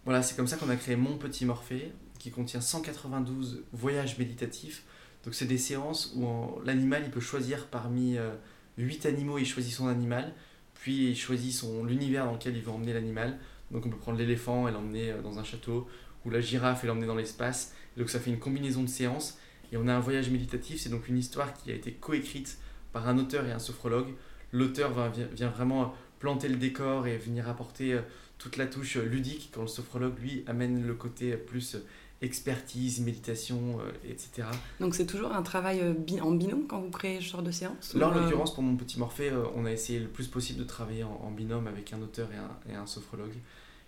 voilà, 0.05 0.23
c'est 0.23 0.37
comme 0.37 0.47
ça 0.47 0.57
qu'on 0.57 0.69
a 0.69 0.77
créé 0.77 0.97
Mon 0.97 1.17
Petit 1.17 1.45
Morphée, 1.45 1.93
qui 2.19 2.31
contient 2.31 2.61
192 2.61 3.65
voyages 3.73 4.19
méditatifs. 4.19 4.85
Donc 5.25 5.35
c'est 5.35 5.47
des 5.47 5.59
séances 5.59 6.13
où 6.17 6.27
l'animal 6.65 7.03
il 7.05 7.11
peut 7.11 7.21
choisir 7.21 7.67
parmi 7.69 8.17
euh, 8.19 8.33
8 8.79 9.07
animaux, 9.07 9.39
il 9.39 9.47
choisit 9.47 9.73
son 9.73 9.87
animal, 9.87 10.33
puis 10.75 11.11
il 11.11 11.17
choisit 11.17 11.53
son 11.53 11.85
l'univers 11.85 12.25
dans 12.25 12.33
lequel 12.33 12.57
il 12.57 12.63
veut 12.63 12.73
emmener 12.73 12.93
l'animal. 12.93 13.39
Donc 13.73 13.87
on 13.87 13.89
peut 13.89 13.97
prendre 13.97 14.19
l'éléphant 14.19 14.69
et 14.69 14.73
l'emmener 14.73 15.11
euh, 15.11 15.23
dans 15.23 15.39
un 15.39 15.45
château, 15.45 15.89
ou 16.25 16.31
la 16.31 16.41
girafe 16.41 16.85
et 16.85 16.87
l'emmener 16.87 17.07
dans 17.07 17.15
l'espace. 17.15 17.75
Donc 17.97 18.11
ça 18.11 18.21
fait 18.21 18.31
une 18.31 18.39
combinaison 18.39 18.83
de 18.83 18.89
séances. 18.89 19.39
Et 19.73 19.77
on 19.77 19.89
a 19.89 19.95
un 19.95 20.01
voyage 20.01 20.31
méditatif, 20.31 20.81
c'est 20.81 20.91
donc 20.91 21.09
une 21.09 21.17
histoire 21.17 21.55
qui 21.55 21.71
a 21.71 21.75
été 21.75 21.93
coécrite 21.93 22.59
par 22.93 23.09
un 23.09 23.19
auteur 23.19 23.47
et 23.47 23.53
un 23.53 23.59
sophrologue. 23.59 24.09
L'auteur 24.53 24.93
vient, 25.35 25.49
vraiment 25.49 25.95
planter 26.19 26.49
le 26.49 26.57
décor 26.57 27.07
et 27.07 27.17
venir 27.17 27.49
apporter 27.49 27.95
euh, 27.95 28.03
toute 28.39 28.59
la 28.59 28.67
touche 28.67 28.97
ludique, 28.97 29.51
quand 29.53 29.63
le 29.63 29.69
sophrologue, 29.69 30.19
lui, 30.21 30.45
amène 30.47 30.87
le 30.87 30.95
côté 30.95 31.37
plus 31.37 31.79
expertise, 32.21 33.01
méditation, 33.01 33.81
euh, 33.81 33.91
etc. 34.09 34.47
Donc 34.79 34.95
c'est 34.95 35.07
toujours 35.07 35.33
un 35.33 35.43
travail 35.43 35.81
euh, 35.81 36.23
en 36.23 36.31
binôme 36.33 36.67
quand 36.69 36.81
vous 36.81 36.91
créez 36.91 37.21
ce 37.21 37.31
genre 37.31 37.43
de 37.43 37.51
séance 37.51 37.95
Là, 37.95 38.09
en 38.09 38.15
l'occurrence, 38.15 38.55
pour 38.55 38.63
mon 38.63 38.77
petit 38.77 38.99
Morphée, 38.99 39.33
on 39.57 39.65
a 39.65 39.73
essayé 39.73 39.99
le 39.99 40.09
plus 40.09 40.29
possible 40.29 40.61
de 40.61 40.65
travailler 40.65 41.03
en, 41.03 41.31
binôme 41.31 41.67
avec 41.67 41.93
un 41.93 42.03
auteur 42.03 42.29
et 42.33 42.37
un, 42.37 42.73
et 42.73 42.77
un 42.77 42.87
sophrologue. 42.87 43.35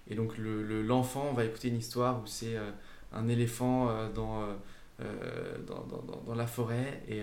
Et 0.08 0.14
donc 0.14 0.34
l'enfant 0.38 1.30
le, 1.30 1.36
va 1.36 1.44
écouter 1.44 1.68
une 1.68 1.78
histoire 1.78 2.22
où 2.22 2.26
c'est 2.26 2.56
un 3.12 3.28
éléphant 3.28 3.86
dans, 4.14 4.46
dans, 5.66 5.86
dans, 5.86 6.22
dans, 6.26 6.34
la 6.34 6.46
forêt 6.46 7.02
et 7.08 7.22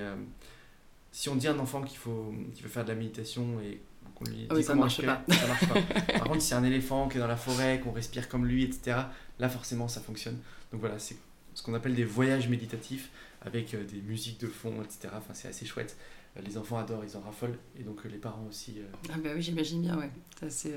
si 1.12 1.30
on 1.30 1.36
dit 1.36 1.48
à 1.48 1.54
un 1.54 1.60
enfant 1.60 1.82
qu'il 1.82 1.98
faut 1.98 2.34
qu'il 2.54 2.64
veut 2.64 2.70
faire 2.70 2.84
de 2.84 2.90
la 2.90 2.96
méditation 2.96 3.60
et 3.62 3.82
qu'on 4.16 4.26
lui 4.26 4.48
ah 4.50 4.56
dit 4.56 4.64
ça 4.64 4.76
marche 4.76 5.06
pas. 5.06 5.24
ça 5.28 5.48
marche 5.48 5.68
pas. 5.68 5.82
Par 6.14 6.24
contre, 6.24 6.42
si 6.42 6.48
c'est 6.48 6.56
un 6.56 6.64
éléphant 6.64 7.08
qui 7.08 7.18
est 7.18 7.20
dans 7.20 7.28
la 7.28 7.36
forêt, 7.36 7.82
qu'on 7.84 7.92
respire 7.92 8.30
comme 8.30 8.46
lui, 8.46 8.64
etc., 8.64 8.98
là 9.40 9.50
forcément 9.50 9.88
ça 9.88 10.02
fonctionne. 10.02 10.38
Donc 10.72 10.80
voilà, 10.80 11.00
c'est 11.00 11.18
ce 11.54 11.64
qu'on 11.64 11.74
appelle 11.74 11.96
des 11.96 12.06
voyages 12.06 12.48
méditatifs 12.48 13.10
avec 13.42 13.74
euh, 13.74 13.84
des 13.84 14.02
musiques 14.02 14.40
de 14.40 14.48
fond, 14.48 14.82
etc. 14.82 15.14
Enfin, 15.18 15.34
c'est 15.34 15.50
assez 15.50 15.66
chouette. 15.66 15.98
Euh, 16.38 16.42
les 16.46 16.58
enfants 16.58 16.78
adorent, 16.78 17.04
ils 17.04 17.18
en 17.18 17.22
raffolent, 17.22 17.58
et 17.78 17.84
donc 17.84 18.06
euh, 18.06 18.10
les 18.10 18.18
parents 18.18 18.46
aussi. 18.50 18.78
Ah 19.10 19.18
bah 19.22 19.32
oui, 19.36 19.42
j'imagine 19.42 19.82
bien, 19.82 19.98
ouais. 19.98 20.10
c'est 20.50 20.76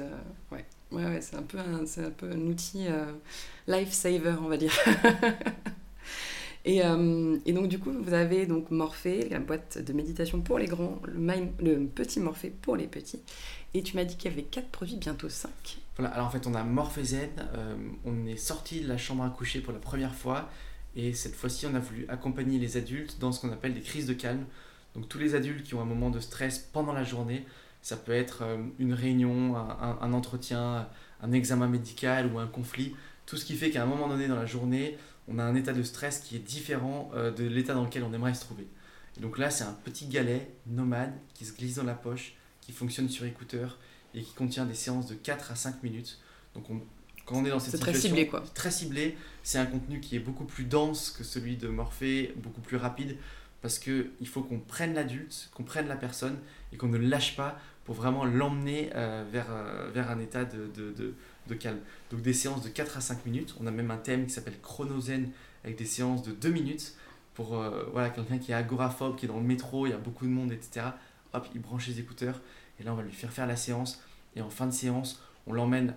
ouais. 0.51 0.65
Ouais, 0.95 1.05
ouais, 1.05 1.21
c'est 1.21 1.37
un 1.37 1.43
peu 1.43 1.59
un, 1.59 1.85
un 1.85 2.11
peu 2.11 2.31
un 2.31 2.41
outil 2.47 2.87
life 3.67 3.93
saver, 3.93 4.37
on 4.41 4.49
va 4.49 4.57
dire. 4.57 4.73
Et, 6.65 6.83
euh, 6.83 7.37
et, 7.45 7.53
donc, 7.53 7.69
du 7.69 7.79
coup, 7.79 7.93
vous 7.93 8.15
avez 8.15 8.47
donc 8.47 8.71
Morphée, 8.71 9.29
la 9.29 9.39
boîte 9.39 9.79
de 9.79 9.93
méditation 9.93 10.41
pour 10.41 10.59
les 10.59 10.67
grands, 10.67 11.01
le, 11.13 11.87
petit 11.87 12.21
Morphée 12.21 12.51
pour 12.51 12.77
les 12.77 12.87
petits. 12.87 13.21
Et 13.75 13.83
tu 13.83 13.97
m'as 13.97 14.05
dit 14.05 14.17
qu'il 14.17 14.31
y 14.31 14.35
avait 14.35 14.45
quatre 14.45 14.71
produits, 14.71 14.97
bientôt 14.97 15.29
cinq. 15.29 15.79
Voilà, 15.99 16.13
alors 16.15 16.27
en 16.27 16.31
fait, 16.31 16.47
on 16.47 16.55
a 16.55 16.65
Morphée 16.65 17.05
Zen. 17.05 17.31
Euh, 17.55 17.77
on 18.05 18.27
est 18.27 18.37
sorti 18.37 18.81
de 18.81 18.89
la 18.89 18.97
chambre 18.97 19.25
à 19.25 19.31
coucher 19.31 19.61
pour 19.61 19.73
la 19.73 19.79
première 19.79 20.15
fois. 20.15 20.49
Et 20.97 21.13
cette 21.13 21.35
fois-ci, 21.35 21.67
on 21.67 21.75
a 21.75 21.81
voulu 21.81 22.07
accompagner 22.09 22.59
les 22.59 22.77
adultes 22.77 23.19
dans 23.19 23.33
ce 23.33 23.41
qu'on 23.41 23.53
appelle 23.53 23.75
des 23.75 23.83
crises 23.83 24.07
de 24.07 24.15
calme. 24.15 24.47
Donc, 24.95 25.09
tous 25.09 25.19
les 25.19 25.35
adultes 25.35 25.65
qui 25.65 25.75
ont 25.75 25.83
un 25.83 25.87
moment 25.87 26.09
de 26.09 26.21
stress 26.21 26.59
pendant 26.73 26.95
la 26.95 27.05
journée, 27.05 27.45
ça 27.85 27.99
peut 27.99 28.13
être 28.13 28.43
euh, 28.43 28.57
une 28.79 28.95
réunion, 28.95 29.57
un, 29.57 29.99
un 30.01 30.13
entretien, 30.15 30.89
un 31.23 31.33
examen 31.33 31.69
médical 31.69 32.33
ou 32.33 32.39
un 32.39 32.47
conflit. 32.47 32.97
Tout 33.27 33.37
ce 33.37 33.45
qui 33.45 33.55
fait 33.57 33.71
qu'à 33.71 33.83
un 33.83 33.87
moment 33.87 34.09
donné 34.09 34.27
dans 34.27 34.37
la 34.37 34.47
journée, 34.47 34.97
on 35.29 35.39
a 35.39 35.45
un 35.45 35.55
état 35.55 35.75
de 35.75 35.83
stress 35.83 36.21
qui 36.21 36.35
est 36.37 36.39
différent 36.39 37.11
euh, 37.15 37.31
de 37.31 37.45
l'état 37.45 37.75
dans 37.75 37.85
lequel 37.85 38.03
on 38.03 38.15
aimerait 38.15 38.33
se 38.33 38.41
trouver. 38.41 38.67
Et 39.19 39.21
donc 39.21 39.37
là, 39.37 39.51
c'est 39.51 39.65
un 39.65 39.77
petit 39.85 40.07
galet 40.07 40.51
nomade 40.67 41.13
qui 41.35 41.45
se 41.45 41.53
glisse 41.53 41.75
dans 41.75 41.85
la 41.85 41.93
poche, 41.93 42.33
qui 42.63 42.73
fonctionne 42.73 43.11
sur 43.11 43.27
écouteur 43.27 43.79
et 44.15 44.23
qui 44.23 44.33
contient 44.33 44.65
des 44.65 44.75
séances 44.75 45.07
de 45.07 45.15
4 45.15 45.53
à 45.53 45.55
5 45.55 45.83
minutes. 45.83 46.19
Donc 46.55 46.65
quand 47.27 47.37
on 47.37 47.45
est 47.45 47.51
dans 47.51 47.61
cette 47.61 47.73
situation, 47.73 47.93
très 47.93 48.09
ciblé 48.09 48.27
quoi. 48.27 48.43
Très 48.55 48.71
ciblé, 48.71 49.19
c'est 49.43 49.59
un 49.59 49.67
contenu 49.67 50.01
qui 50.01 50.17
est 50.17 50.21
beaucoup 50.21 50.45
plus 50.45 50.65
dense 50.65 51.11
que 51.11 51.23
celui 51.23 51.57
de 51.59 51.69
Morphée, 51.69 52.33
beaucoup 52.39 52.63
plus 52.63 52.79
rapide 52.79 53.19
parce 53.65 53.79
qu'il 53.79 54.27
faut 54.27 54.43
qu'on 54.43 54.59
prenne 54.59 54.93
l'adulte, 54.93 55.49
qu'on 55.55 55.63
prenne 55.63 55.89
la 55.89 55.97
personne 55.97 56.37
et 56.71 56.77
qu'on 56.77 56.89
ne 56.89 56.99
lâche 56.99 57.35
pas 57.35 57.59
pour 57.87 57.95
vraiment 57.95 58.27
l'emmener 58.27 58.91
euh, 58.95 59.25
vers, 59.33 59.47
euh, 59.51 59.91
vers 59.91 60.11
un 60.11 60.19
état 60.19 60.45
de, 60.45 60.67
de 60.77 61.15
de 61.47 61.55
calme. 61.55 61.79
Donc 62.11 62.21
des 62.21 62.35
séances 62.35 62.63
de 62.63 62.69
4 62.69 62.99
à 62.99 63.01
5 63.01 63.25
minutes. 63.25 63.55
On 63.61 63.67
a 63.67 63.71
même 63.71 63.91
un 63.91 63.97
thème 63.97 64.27
qui 64.27 64.33
s'appelle 64.33 64.61
chronozen 64.61 65.31
avec 65.65 65.79
des 65.79 65.87
séances 65.87 66.23
de 66.23 66.33
2 66.33 66.51
minutes 66.51 66.95
pour 67.33 67.59
euh, 67.59 67.89
voilà, 67.91 68.11
quelqu'un 68.11 68.37
qui 68.37 68.53
est 68.53 68.55
agoraphobe, 68.55 69.17
qui 69.17 69.25
est 69.25 69.29
dans 69.29 69.39
le 69.39 69.47
métro, 69.47 69.87
il 69.87 69.91
y 69.91 69.95
a 69.95 69.99
beaucoup 69.99 70.27
de 70.27 70.31
monde, 70.31 70.53
etc. 70.53 70.89
Hop, 71.33 71.49
il 71.55 71.61
branche 71.63 71.87
les 71.87 72.01
écouteurs 72.01 72.43
et 72.79 72.85
là 72.85 72.93
on 72.93 72.97
va 72.97 73.03
lui 73.03 73.13
faire 73.13 73.33
faire 73.33 73.47
la 73.47 73.57
séance. 73.57 74.03
Et 74.37 74.43
en 74.43 74.51
fin 74.51 74.67
de 74.67 74.73
séance, 74.73 75.23
on 75.47 75.55
l'emmène 75.55 75.95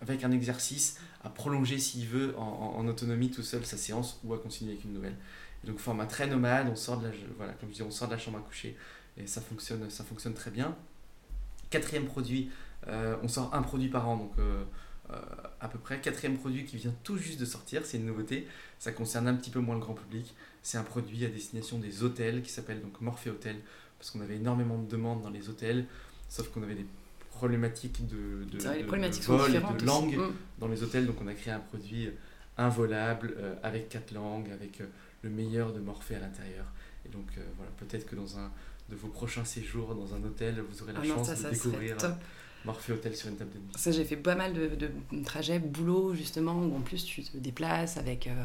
avec 0.00 0.24
un 0.24 0.30
exercice 0.32 1.00
à 1.24 1.30
prolonger 1.30 1.78
s'il 1.78 2.06
veut 2.06 2.34
en, 2.36 2.86
autonomie 2.86 3.30
tout 3.30 3.42
seul 3.42 3.64
sa 3.64 3.76
séance 3.76 4.20
ou 4.24 4.34
à 4.34 4.38
continuer 4.38 4.72
avec 4.72 4.84
une 4.84 4.92
nouvelle. 4.92 5.16
Donc 5.64 5.78
format 5.78 6.06
très 6.06 6.26
nomade, 6.26 6.68
on 6.70 6.76
sort 6.76 6.98
de 6.98 7.06
la, 7.06 7.12
voilà, 7.36 7.52
comme 7.54 7.68
je 7.68 7.74
dis, 7.74 7.82
on 7.82 7.90
sort 7.90 8.08
de 8.08 8.14
la 8.14 8.18
chambre 8.18 8.38
à 8.38 8.40
coucher 8.40 8.76
et 9.16 9.26
ça 9.26 9.40
fonctionne, 9.40 9.88
ça 9.90 10.04
fonctionne 10.04 10.34
très 10.34 10.50
bien. 10.50 10.76
Quatrième 11.70 12.06
produit, 12.06 12.50
euh, 12.88 13.16
on 13.22 13.28
sort 13.28 13.54
un 13.54 13.62
produit 13.62 13.88
par 13.88 14.08
an, 14.08 14.16
donc 14.16 14.32
euh, 14.38 14.64
euh, 15.10 15.16
à 15.60 15.68
peu 15.68 15.78
près. 15.78 16.00
Quatrième 16.00 16.36
produit 16.36 16.64
qui 16.64 16.76
vient 16.76 16.94
tout 17.02 17.16
juste 17.16 17.40
de 17.40 17.44
sortir, 17.44 17.82
c'est 17.84 17.98
une 17.98 18.06
nouveauté. 18.06 18.46
Ça 18.78 18.92
concerne 18.92 19.28
un 19.28 19.34
petit 19.34 19.50
peu 19.50 19.60
moins 19.60 19.74
le 19.74 19.80
grand 19.80 19.94
public. 19.94 20.34
C'est 20.62 20.78
un 20.78 20.82
produit 20.82 21.24
à 21.24 21.28
destination 21.28 21.78
des 21.78 22.02
hôtels 22.02 22.42
qui 22.42 22.50
s'appelle 22.50 22.80
donc 22.80 23.00
Morphée 23.00 23.30
Hôtel, 23.30 23.56
parce 23.98 24.10
qu'on 24.10 24.20
avait 24.20 24.36
énormément 24.36 24.78
de 24.78 24.88
demandes 24.88 25.22
dans 25.22 25.30
les 25.30 25.48
hôtels, 25.48 25.86
sauf 26.28 26.48
qu'on 26.48 26.62
avait 26.62 26.74
des 26.74 26.86
problématiques 27.30 28.06
de, 28.06 28.44
de, 28.44 28.58
vol 29.26 29.54
et 29.54 29.60
de 29.60 29.86
langue 29.86 30.16
mm. 30.16 30.32
dans 30.58 30.68
les 30.68 30.82
hôtels. 30.82 31.06
Donc 31.06 31.16
on 31.22 31.26
a 31.26 31.34
créé 31.34 31.52
un 31.52 31.60
produit 31.60 32.10
involable 32.58 33.34
avec 33.62 33.88
quatre 33.88 34.12
langues, 34.12 34.50
avec 34.50 34.82
le 35.22 35.30
meilleur 35.30 35.72
de 35.72 35.80
Morphée 35.80 36.16
à 36.16 36.20
l'intérieur. 36.20 36.66
Et 37.06 37.08
donc 37.08 37.26
voilà, 37.56 37.70
peut-être 37.78 38.06
que 38.06 38.16
dans 38.16 38.38
un 38.38 38.50
de 38.88 38.96
vos 38.96 39.08
prochains 39.08 39.44
séjours 39.44 39.94
dans 39.94 40.14
un 40.14 40.22
hôtel, 40.22 40.60
vous 40.60 40.82
aurez 40.82 40.92
la 40.92 41.00
ah 41.02 41.06
chance 41.06 41.42
de 41.42 41.50
découvrir 41.50 41.96
Morphée 42.64 42.92
Hôtel 42.92 43.16
sur 43.16 43.28
une 43.28 43.36
table 43.36 43.50
de 43.52 43.58
nuit. 43.58 43.72
Ça, 43.76 43.90
j'ai 43.90 44.04
fait 44.04 44.16
pas 44.16 44.36
mal 44.36 44.52
de, 44.52 44.68
de, 44.68 44.90
trajets 45.24 45.58
boulot, 45.58 46.14
justement, 46.14 46.54
où 46.54 46.76
en 46.76 46.80
plus 46.80 47.04
tu 47.04 47.22
te 47.22 47.36
déplaces 47.36 47.96
avec, 47.96 48.28
euh, 48.28 48.44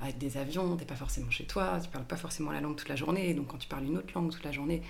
avec 0.00 0.16
des 0.16 0.38
avions, 0.38 0.76
t'es 0.76 0.86
pas 0.86 0.96
forcément 0.96 1.30
chez 1.30 1.44
toi, 1.44 1.78
tu 1.82 1.90
parles 1.90 2.06
pas 2.06 2.16
forcément 2.16 2.52
la 2.52 2.60
langue 2.60 2.76
toute 2.76 2.88
la 2.88 2.96
journée, 2.96 3.34
donc 3.34 3.48
quand 3.48 3.58
tu 3.58 3.68
parles 3.68 3.84
une 3.84 3.98
autre 3.98 4.12
langue 4.14 4.30
toute 4.30 4.44
la 4.44 4.52
journée, 4.52 4.82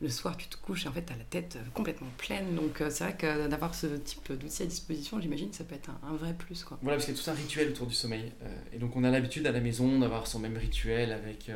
le 0.00 0.08
soir 0.08 0.36
tu 0.36 0.48
te 0.48 0.56
couches 0.56 0.86
et 0.86 0.88
en 0.88 0.92
fait 0.92 1.04
tu 1.04 1.12
as 1.12 1.16
la 1.16 1.24
tête 1.24 1.56
euh, 1.56 1.70
complètement 1.74 2.10
pleine. 2.18 2.54
Donc 2.54 2.80
euh, 2.80 2.90
c'est 2.90 3.04
vrai 3.04 3.16
que 3.16 3.48
d'avoir 3.48 3.74
ce 3.74 3.86
type 3.86 4.32
d'outils 4.32 4.62
à 4.62 4.66
disposition, 4.66 5.20
j'imagine, 5.20 5.52
ça 5.52 5.64
peut 5.64 5.74
être 5.74 5.90
un, 6.02 6.14
vrai 6.14 6.34
plus. 6.34 6.64
Quoi. 6.64 6.78
Voilà, 6.82 6.96
parce 6.96 7.06
qu'il 7.06 7.16
y 7.16 7.18
a 7.18 7.22
tout 7.22 7.30
un 7.30 7.34
rituel 7.34 7.68
autour 7.68 7.86
du 7.86 7.94
sommeil. 7.94 8.32
et 8.72 8.78
donc 8.78 8.96
on 8.96 9.04
a 9.04 9.10
l'habitude 9.10 9.46
à 9.46 9.52
la 9.52 9.60
maison 9.60 9.98
d'avoir 9.98 10.26
son 10.26 10.38
même 10.38 10.56
rituel 10.56 11.12
avec 11.12 11.50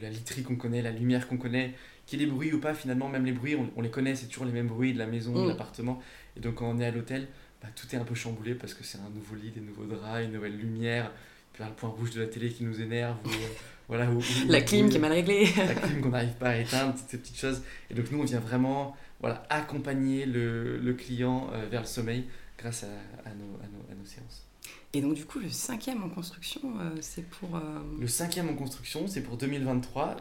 la 0.00 0.10
literie 0.10 0.42
qu'on 0.42 0.56
connaît, 0.56 0.82
la 0.82 0.90
lumière 0.90 1.28
qu'on 1.28 1.36
connaît, 1.36 1.74
qu'il 2.06 2.20
y 2.20 2.22
ait 2.22 2.26
des 2.26 2.32
bruits 2.32 2.52
ou 2.52 2.60
pas, 2.60 2.74
finalement, 2.74 3.08
même 3.08 3.24
les 3.24 3.32
bruits, 3.32 3.56
on, 3.76 3.80
les 3.80 3.90
connaît, 3.90 4.14
c'est 4.14 4.26
toujours 4.26 4.44
les 4.44 4.52
mêmes 4.52 4.66
bruits 4.66 4.92
de 4.92 4.98
la 4.98 5.06
maison, 5.06 5.32
de 5.32 5.44
mm. 5.44 5.48
l'appartement. 5.48 6.02
Et 6.36 6.40
donc, 6.40 6.56
quand 6.56 6.68
on 6.68 6.78
est 6.80 6.86
à 6.86 6.90
l'hôtel, 6.90 7.28
bah, 7.62 7.68
tout 7.74 7.86
est 7.94 7.98
un 7.98 8.04
peu 8.04 8.14
chamboulé 8.14 8.54
parce 8.54 8.74
que 8.74 8.84
c'est 8.84 8.98
un 8.98 9.10
nouveau 9.10 9.36
lit, 9.36 9.50
des 9.50 9.60
nouveaux 9.60 9.84
draps, 9.84 10.24
une 10.24 10.32
nouvelle 10.32 10.56
lumière, 10.56 11.12
puis 11.52 11.64
le 11.64 11.70
point 11.72 11.90
rouge 11.90 12.10
de 12.10 12.20
la 12.20 12.26
télé 12.26 12.50
qui 12.50 12.64
nous 12.64 12.80
énerve. 12.80 13.16
Ou, 13.24 13.30
euh, 13.90 14.20
la 14.48 14.60
clim 14.60 14.88
qui 14.88 14.96
est 14.96 15.00
mal 15.00 15.12
réglée. 15.12 15.46
la 15.56 15.74
clim 15.74 16.00
qu'on 16.00 16.10
n'arrive 16.10 16.34
pas 16.34 16.50
à 16.50 16.56
éteindre, 16.56 16.94
toutes 16.94 17.08
ces 17.08 17.18
petites 17.18 17.38
choses. 17.38 17.62
Et 17.90 17.94
donc, 17.94 18.10
nous, 18.10 18.20
on 18.20 18.24
vient 18.24 18.40
vraiment 18.40 18.96
voilà, 19.20 19.44
accompagner 19.50 20.26
le, 20.26 20.78
le 20.78 20.94
client 20.94 21.50
euh, 21.52 21.66
vers 21.70 21.82
le 21.82 21.86
sommeil 21.86 22.26
grâce 22.58 22.84
à, 22.84 23.28
à, 23.28 23.34
nos, 23.34 23.56
à, 23.62 23.68
nos, 23.68 23.92
à 23.92 23.94
nos 23.98 24.04
séances. 24.04 24.46
Et 24.94 25.00
donc, 25.00 25.14
du 25.14 25.24
coup, 25.24 25.38
le 25.38 25.48
cinquième 25.48 26.02
en 26.02 26.08
construction, 26.08 26.60
euh, 26.80 26.90
c'est 27.00 27.26
pour. 27.28 27.60
Le 27.98 28.06
cinquième 28.06 28.48
en 28.48 28.54
construction, 28.54 29.06
c'est 29.06 29.22
pour 29.22 29.36
2023 29.36 30.18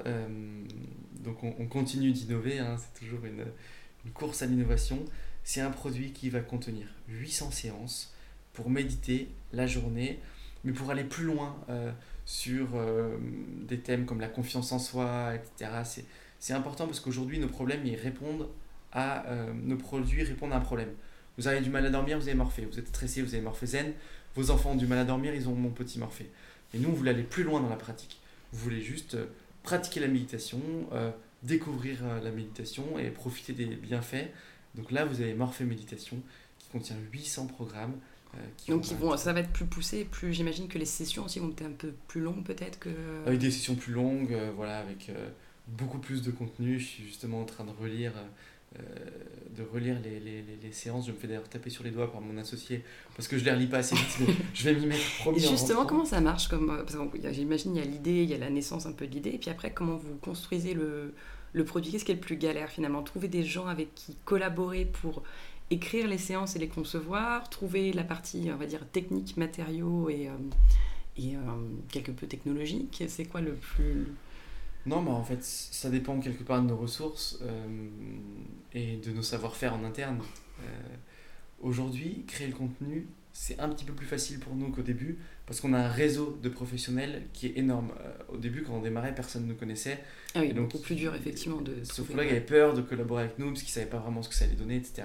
donc 1.23 1.43
on, 1.43 1.65
continue 1.67 2.11
d'innover, 2.11 2.59
hein, 2.59 2.77
c'est 2.77 2.99
toujours 2.99 3.23
une, 3.25 3.45
course 4.13 4.41
à 4.41 4.47
l'innovation. 4.47 4.99
C'est 5.43 5.61
un 5.61 5.71
produit 5.71 6.11
qui 6.11 6.29
va 6.29 6.39
contenir 6.39 6.87
800 7.09 7.51
séances 7.51 8.13
pour 8.53 8.69
méditer 8.69 9.29
la 9.53 9.67
journée, 9.67 10.19
mais 10.63 10.71
pour 10.71 10.89
aller 10.91 11.03
plus 11.03 11.25
loin 11.25 11.55
euh, 11.69 11.91
sur 12.31 12.69
euh, 12.75 13.17
des 13.67 13.79
thèmes 13.79 14.05
comme 14.05 14.21
la 14.21 14.29
confiance 14.29 14.71
en 14.71 14.79
soi, 14.79 15.33
etc. 15.35 16.05
C'est 16.39 16.53
important 16.53 16.85
parce 16.85 17.01
qu'aujourd'hui, 17.01 17.39
nos 17.39 17.49
problèmes, 17.49 17.85
ils 17.85 17.97
répondent 17.97 18.47
à... 18.93 19.25
Euh, 19.27 19.51
nos 19.53 19.75
produits 19.75 20.23
répondent 20.23 20.53
à 20.53 20.55
un 20.55 20.61
problème. 20.61 20.93
Vous 21.37 21.49
avez 21.49 21.59
du 21.59 21.69
mal 21.69 21.85
à 21.85 21.89
dormir, 21.89 22.17
vous 22.17 22.29
avez 22.29 22.37
Morphée. 22.37 22.65
Vous 22.65 22.79
êtes 22.79 22.87
stressé, 22.87 23.21
vous 23.21 23.33
avez 23.33 23.43
Morphée 23.43 23.65
Zen. 23.65 23.91
Vos 24.35 24.49
enfants 24.49 24.71
ont 24.71 24.75
du 24.75 24.87
mal 24.87 24.99
à 24.99 25.03
dormir, 25.03 25.35
ils 25.35 25.49
ont 25.49 25.55
mon 25.55 25.71
petit 25.71 25.99
Morphée. 25.99 26.31
Et 26.73 26.79
nous, 26.79 26.87
on 26.87 26.93
voulait 26.93 27.11
aller 27.11 27.23
plus 27.23 27.43
loin 27.43 27.59
dans 27.59 27.67
la 27.67 27.75
pratique. 27.75 28.21
Vous 28.53 28.59
voulez 28.59 28.81
juste 28.81 29.17
pratiquer 29.63 29.99
la 29.99 30.07
méditation, 30.07 30.61
euh, 30.93 31.11
découvrir 31.43 31.97
euh, 32.03 32.21
la 32.21 32.31
méditation 32.31 32.97
et 32.97 33.09
profiter 33.09 33.51
des 33.51 33.65
bienfaits 33.65 34.31
Donc 34.75 34.91
là, 34.91 35.03
vous 35.03 35.19
avez 35.19 35.33
Morphée 35.33 35.65
Méditation 35.65 36.17
qui 36.59 36.69
contient 36.69 36.95
800 37.11 37.47
programmes. 37.47 37.95
Qui 38.57 38.71
Donc 38.71 38.85
vont, 38.85 39.17
ça 39.17 39.33
va 39.33 39.41
être 39.41 39.51
plus 39.51 39.65
poussé, 39.65 40.05
plus 40.05 40.33
j'imagine 40.33 40.67
que 40.67 40.77
les 40.77 40.85
sessions 40.85 41.25
aussi 41.25 41.39
vont 41.39 41.49
être 41.49 41.65
un 41.65 41.71
peu 41.71 41.93
plus 42.07 42.21
longues 42.21 42.43
peut-être 42.43 42.79
que... 42.79 42.89
Avec 43.25 43.39
des 43.39 43.51
sessions 43.51 43.75
plus 43.75 43.93
longues, 43.93 44.37
voilà, 44.55 44.79
avec 44.79 45.11
beaucoup 45.67 45.99
plus 45.99 46.21
de 46.21 46.31
contenu. 46.31 46.79
Je 46.79 46.85
suis 46.85 47.03
justement 47.03 47.41
en 47.41 47.45
train 47.45 47.63
de 47.63 47.71
relire 47.71 48.13
euh, 48.79 48.83
de 49.57 49.63
relire 49.63 49.97
les, 50.01 50.21
les, 50.21 50.45
les, 50.63 50.71
séances. 50.71 51.05
Je 51.05 51.11
me 51.11 51.17
fais 51.17 51.27
d'ailleurs 51.27 51.49
taper 51.49 51.69
sur 51.69 51.83
les 51.83 51.91
doigts 51.91 52.09
par 52.09 52.21
mon 52.21 52.37
associé 52.37 52.85
parce 53.17 53.27
que 53.27 53.37
je 53.37 53.43
les 53.43 53.51
relis 53.51 53.67
pas 53.67 53.79
assez 53.79 53.95
vite, 53.95 54.17
mais 54.21 54.33
je 54.53 54.63
vais 54.63 54.73
m'y 54.73 54.85
mettre 54.85 55.17
promis. 55.19 55.43
Et 55.43 55.47
justement, 55.47 55.85
comment 55.85 56.05
ça 56.05 56.21
marche 56.21 56.47
comme, 56.47 56.69
euh, 56.69 57.31
J'imagine 57.33 57.75
il 57.75 57.79
y 57.79 57.81
a 57.81 57.85
l'idée, 57.85 58.23
il 58.23 58.29
y 58.29 58.33
a 58.33 58.37
la 58.37 58.49
naissance 58.49 58.85
un 58.85 58.93
peu 58.93 59.07
de 59.07 59.11
l'idée, 59.11 59.31
et 59.31 59.37
puis 59.37 59.49
après, 59.49 59.73
comment 59.73 59.97
vous 59.97 60.15
construisez 60.21 60.73
le, 60.73 61.13
le 61.51 61.65
produit? 61.65 61.91
Qu'est-ce 61.91 62.05
qui 62.05 62.13
est 62.13 62.15
le 62.15 62.21
plus 62.21 62.37
galère 62.37 62.69
finalement? 62.69 63.03
Trouver 63.03 63.27
des 63.27 63.43
gens 63.43 63.67
avec 63.67 63.93
qui 63.93 64.15
collaborer 64.23 64.85
pour 64.85 65.21
écrire 65.71 66.07
les 66.07 66.19
séances 66.19 66.55
et 66.55 66.59
les 66.59 66.67
concevoir, 66.67 67.49
trouver 67.49 67.91
la 67.93 68.03
partie, 68.03 68.49
on 68.53 68.57
va 68.57 68.67
dire, 68.67 68.85
technique, 68.91 69.37
matériaux 69.37 70.09
et, 70.09 70.27
euh, 70.27 70.33
et 71.17 71.35
quelque 71.89 72.11
peu 72.11 72.27
technologique. 72.27 73.03
C'est 73.07 73.25
quoi 73.25 73.41
le 73.41 73.53
plus 73.53 74.07
non, 74.85 75.01
mais 75.01 75.11
en 75.11 75.23
fait, 75.23 75.43
ça 75.43 75.89
dépend 75.89 76.19
quelque 76.19 76.43
part 76.43 76.61
de 76.61 76.67
nos 76.67 76.77
ressources 76.77 77.39
euh, 77.43 77.87
et 78.73 78.97
de 78.97 79.11
nos 79.11 79.21
savoir-faire 79.21 79.75
en 79.75 79.83
interne. 79.83 80.19
Euh, 80.61 80.65
aujourd'hui, 81.61 82.23
créer 82.27 82.47
le 82.47 82.53
contenu, 82.53 83.07
c'est 83.31 83.59
un 83.59 83.69
petit 83.69 83.85
peu 83.85 83.93
plus 83.93 84.07
facile 84.07 84.39
pour 84.39 84.55
nous 84.55 84.71
qu'au 84.71 84.81
début 84.81 85.19
parce 85.45 85.61
qu'on 85.61 85.73
a 85.73 85.79
un 85.79 85.87
réseau 85.87 86.37
de 86.41 86.49
professionnels 86.49 87.23
qui 87.33 87.47
est 87.47 87.57
énorme. 87.57 87.91
Euh, 87.99 88.11
au 88.33 88.37
début, 88.37 88.63
quand 88.63 88.73
on 88.73 88.81
démarrait, 88.81 89.13
personne 89.13 89.43
ne 89.43 89.49
nous 89.49 89.55
connaissait. 89.55 89.99
Ah 90.33 90.39
oui, 90.41 90.53
donc 90.53 90.71
beaucoup 90.71 90.83
plus 90.83 90.95
dur, 90.95 91.13
effectivement. 91.13 91.61
De 91.61 91.83
Sophrologue 91.83 92.27
avait 92.27 92.41
peur 92.41 92.73
de 92.73 92.81
collaborer 92.81 93.25
avec 93.25 93.37
nous 93.37 93.49
parce 93.49 93.61
qu'il 93.61 93.69
ne 93.69 93.73
savait 93.73 93.89
pas 93.89 93.99
vraiment 93.99 94.23
ce 94.23 94.29
que 94.29 94.35
ça 94.35 94.45
allait 94.45 94.55
donner, 94.55 94.77
etc. 94.77 95.03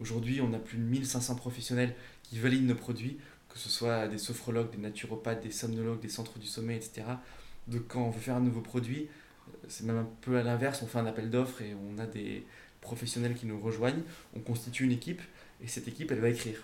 Aujourd'hui, 0.00 0.40
on 0.40 0.52
a 0.52 0.58
plus 0.58 0.78
de 0.78 0.82
1500 0.82 1.36
professionnels 1.36 1.94
qui 2.22 2.38
valident 2.38 2.66
nos 2.66 2.74
produits, 2.74 3.18
que 3.48 3.58
ce 3.58 3.68
soit 3.68 4.08
des 4.08 4.18
sophrologues, 4.18 4.70
des 4.70 4.78
naturopathes, 4.82 5.42
des 5.42 5.50
somnologues, 5.50 6.00
des 6.00 6.08
centres 6.08 6.38
du 6.38 6.46
sommeil, 6.46 6.76
etc 6.76 7.04
de 7.68 7.78
quand 7.78 8.02
on 8.02 8.10
veut 8.10 8.20
faire 8.20 8.36
un 8.36 8.40
nouveau 8.40 8.60
produit, 8.60 9.08
euh, 9.48 9.52
c'est 9.68 9.84
même 9.84 9.98
un 9.98 10.08
peu 10.20 10.36
à 10.38 10.42
l'inverse, 10.42 10.82
on 10.82 10.86
fait 10.86 10.98
un 10.98 11.06
appel 11.06 11.30
d'offres 11.30 11.62
et 11.62 11.74
on 11.74 11.98
a 11.98 12.06
des 12.06 12.44
professionnels 12.80 13.34
qui 13.34 13.46
nous 13.46 13.60
rejoignent, 13.60 14.02
on 14.36 14.40
constitue 14.40 14.84
une 14.84 14.92
équipe 14.92 15.22
et 15.62 15.68
cette 15.68 15.88
équipe 15.88 16.10
elle 16.12 16.20
va 16.20 16.28
écrire. 16.28 16.62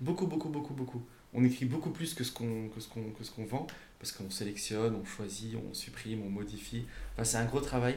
Beaucoup, 0.00 0.26
beaucoup, 0.26 0.48
beaucoup, 0.48 0.74
beaucoup. 0.74 1.02
On 1.34 1.44
écrit 1.44 1.64
beaucoup 1.64 1.90
plus 1.90 2.14
que 2.14 2.24
ce 2.24 2.32
qu'on 2.32 2.68
que 2.68 2.80
ce 2.80 2.88
qu'on 2.88 3.10
que 3.10 3.24
ce 3.24 3.30
qu'on 3.30 3.44
vend 3.44 3.66
parce 3.98 4.12
qu'on 4.12 4.30
sélectionne, 4.30 4.94
on 4.96 5.04
choisit, 5.04 5.56
on 5.56 5.72
supprime, 5.72 6.22
on 6.26 6.28
modifie. 6.28 6.84
Enfin, 7.14 7.24
c'est 7.24 7.36
un 7.36 7.44
gros 7.44 7.60
travail. 7.60 7.96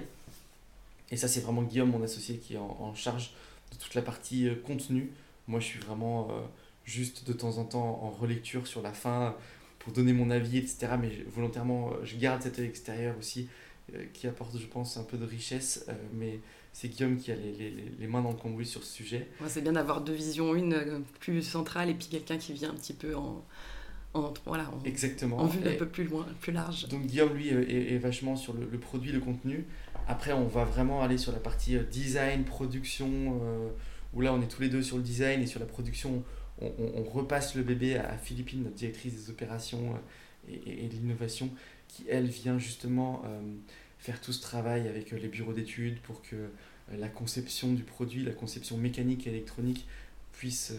Et 1.10 1.17
ça, 1.17 1.27
c'est 1.27 1.41
vraiment 1.41 1.63
Guillaume, 1.63 1.89
mon 1.89 2.03
associé, 2.03 2.38
qui 2.38 2.53
est 2.53 2.58
en, 2.58 2.94
charge 2.94 3.32
de 3.72 3.77
toute 3.77 3.95
la 3.95 4.01
partie 4.01 4.48
euh, 4.48 4.55
contenu. 4.55 5.12
Moi, 5.48 5.60
je 5.60 5.65
suis 5.65 5.79
vraiment 5.79 6.29
euh, 6.31 6.41
juste 6.86 7.27
de 7.27 7.34
temps 7.34 7.57
en 7.57 7.65
temps 7.65 8.03
en 8.03 8.10
relecture 8.10 8.67
sur 8.67 8.81
la 8.81 8.93
fin 8.93 9.36
pour 9.86 9.93
donner 9.93 10.13
mon 10.13 10.31
avis, 10.31 10.57
etc. 10.57 10.88
Mais 11.00 11.12
volontairement, 11.27 11.91
euh, 11.91 12.03
je 12.03 12.17
garde 12.17 12.41
cet 12.41 12.60
œil 12.60 12.65
extérieur 12.65 13.15
aussi, 13.19 13.48
euh, 13.93 14.03
qui 14.13 14.27
apporte, 14.27 14.57
je 14.57 14.65
pense, 14.65 14.98
un 14.98 15.03
peu 15.03 15.17
de 15.17 15.25
richesse. 15.25 15.86
Euh, 15.89 15.93
mais 16.13 16.39
c'est 16.74 16.89
Guillaume 16.89 17.17
qui 17.17 17.31
a 17.31 17.36
les, 17.36 17.51
les, 17.51 17.72
les, 18.00 18.07
mains 18.07 18.22
dans 18.22 18.31
le 18.31 18.38
cambouis 18.38 18.65
sur 18.65 18.84
ce 18.84 18.91
sujet. 18.91 19.29
c'est 19.48 19.62
bien 19.62 19.74
d'avoir 19.74 20.01
deux 20.01 20.13
visions, 20.13 20.55
une 20.55 21.03
plus 21.19 21.41
centrale 21.41 21.89
et 21.89 21.93
puis 21.93 22.07
quelqu'un 22.07 22.38
qui 22.38 22.51
vient 22.53 22.72
un 22.72 22.75
petit 22.75 22.93
peu 22.93 23.15
en, 23.15 23.45
en, 24.13 24.34
voilà, 24.45 24.69
en, 24.72 24.84
Exactement. 24.84 25.38
en 25.38 25.45
vue 25.45 25.65
un 25.67 25.75
peu 25.75 25.88
plus 25.88 26.03
loin, 26.03 26.25
plus 26.41 26.51
large. 26.51 26.88
Donc 26.89 27.05
Guillaume, 27.05 27.34
lui, 27.34 27.50
est, 27.50 27.93
est 27.93 27.98
vachement 27.98 28.36
sur 28.36 28.53
le, 28.53 28.67
le, 28.69 28.77
produit, 28.77 29.12
le 29.12 29.22
contenu. 29.22 29.65
Après, 30.07 30.33
on 30.33 30.47
va 30.47 30.65
vraiment 30.65 31.01
aller 31.01 31.17
sur 31.17 31.31
la 31.31 31.39
partie 31.39 31.77
design, 31.91 32.43
production, 32.43 33.39
où 34.13 34.21
là, 34.21 34.33
on 34.33 34.41
est 34.41 34.47
tous 34.47 34.62
les 34.62 34.69
deux 34.69 34.81
sur 34.81 34.97
le 34.97 35.03
design 35.03 35.41
et 35.41 35.47
sur 35.47 35.59
la 35.59 35.65
production 35.65 36.24
on, 36.62 37.03
repasse 37.03 37.56
le 37.56 37.63
bébé 37.63 37.97
à 37.97 38.17
Philippine, 38.17 38.63
notre 38.63 38.75
directrice 38.75 39.13
des 39.13 39.30
opérations 39.30 39.95
euh, 40.49 40.56
et, 40.65 40.88
de 40.88 40.93
l'innovation, 40.93 41.49
qui 41.88 42.06
elle 42.10 42.27
vient 42.27 42.58
justement 42.58 43.23
euh, 43.25 43.41
faire 43.99 44.21
tout 44.21 44.32
ce 44.32 44.41
travail 44.41 44.88
avec 44.88 45.13
euh, 45.13 45.17
les 45.17 45.27
bureaux 45.27 45.53
d'études 45.53 45.99
pour 46.01 46.21
que 46.21 46.49
la 46.97 47.08
conception 47.08 47.73
du 47.73 47.84
produit, 47.84 48.23
la 48.23 48.34
conception 48.34 48.77
mécanique 48.77 49.25
et 49.25 49.32
électronique 49.32 49.88
puisse, 50.32 50.71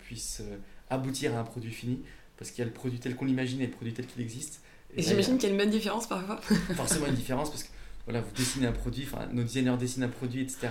puisse 0.00 0.42
aboutir 0.90 1.34
à 1.34 1.40
un 1.40 1.44
produit 1.44 1.70
fini. 1.70 2.00
Parce 2.36 2.50
qu'il 2.50 2.58
y 2.58 2.62
a 2.62 2.66
le 2.66 2.72
produit 2.72 2.98
tel 2.98 3.16
qu'on 3.16 3.24
l'imagine 3.24 3.62
et 3.62 3.66
le 3.66 3.72
produit 3.72 3.94
tel 3.94 4.06
qu'il 4.06 4.20
existe. 4.20 4.60
Et, 4.94 5.02
j'imagine 5.02 5.38
qu'il 5.38 5.48
y 5.48 5.52
a 5.52 5.54
une 5.54 5.58
bonne 5.58 5.70
différence 5.70 6.06
parfois. 6.06 6.36
Forcément 6.74 7.06
une 7.06 7.14
différence 7.14 7.48
parce 7.48 7.62
que 7.62 7.70
voilà, 8.06 8.20
vous 8.20 8.32
dessinez 8.32 8.66
un 8.66 8.72
produit, 8.72 9.04
enfin 9.10 9.26
nos 9.32 9.42
designers 9.42 9.76
dessinent 9.78 10.04
un 10.04 10.08
produit, 10.08 10.42
etc. 10.42 10.68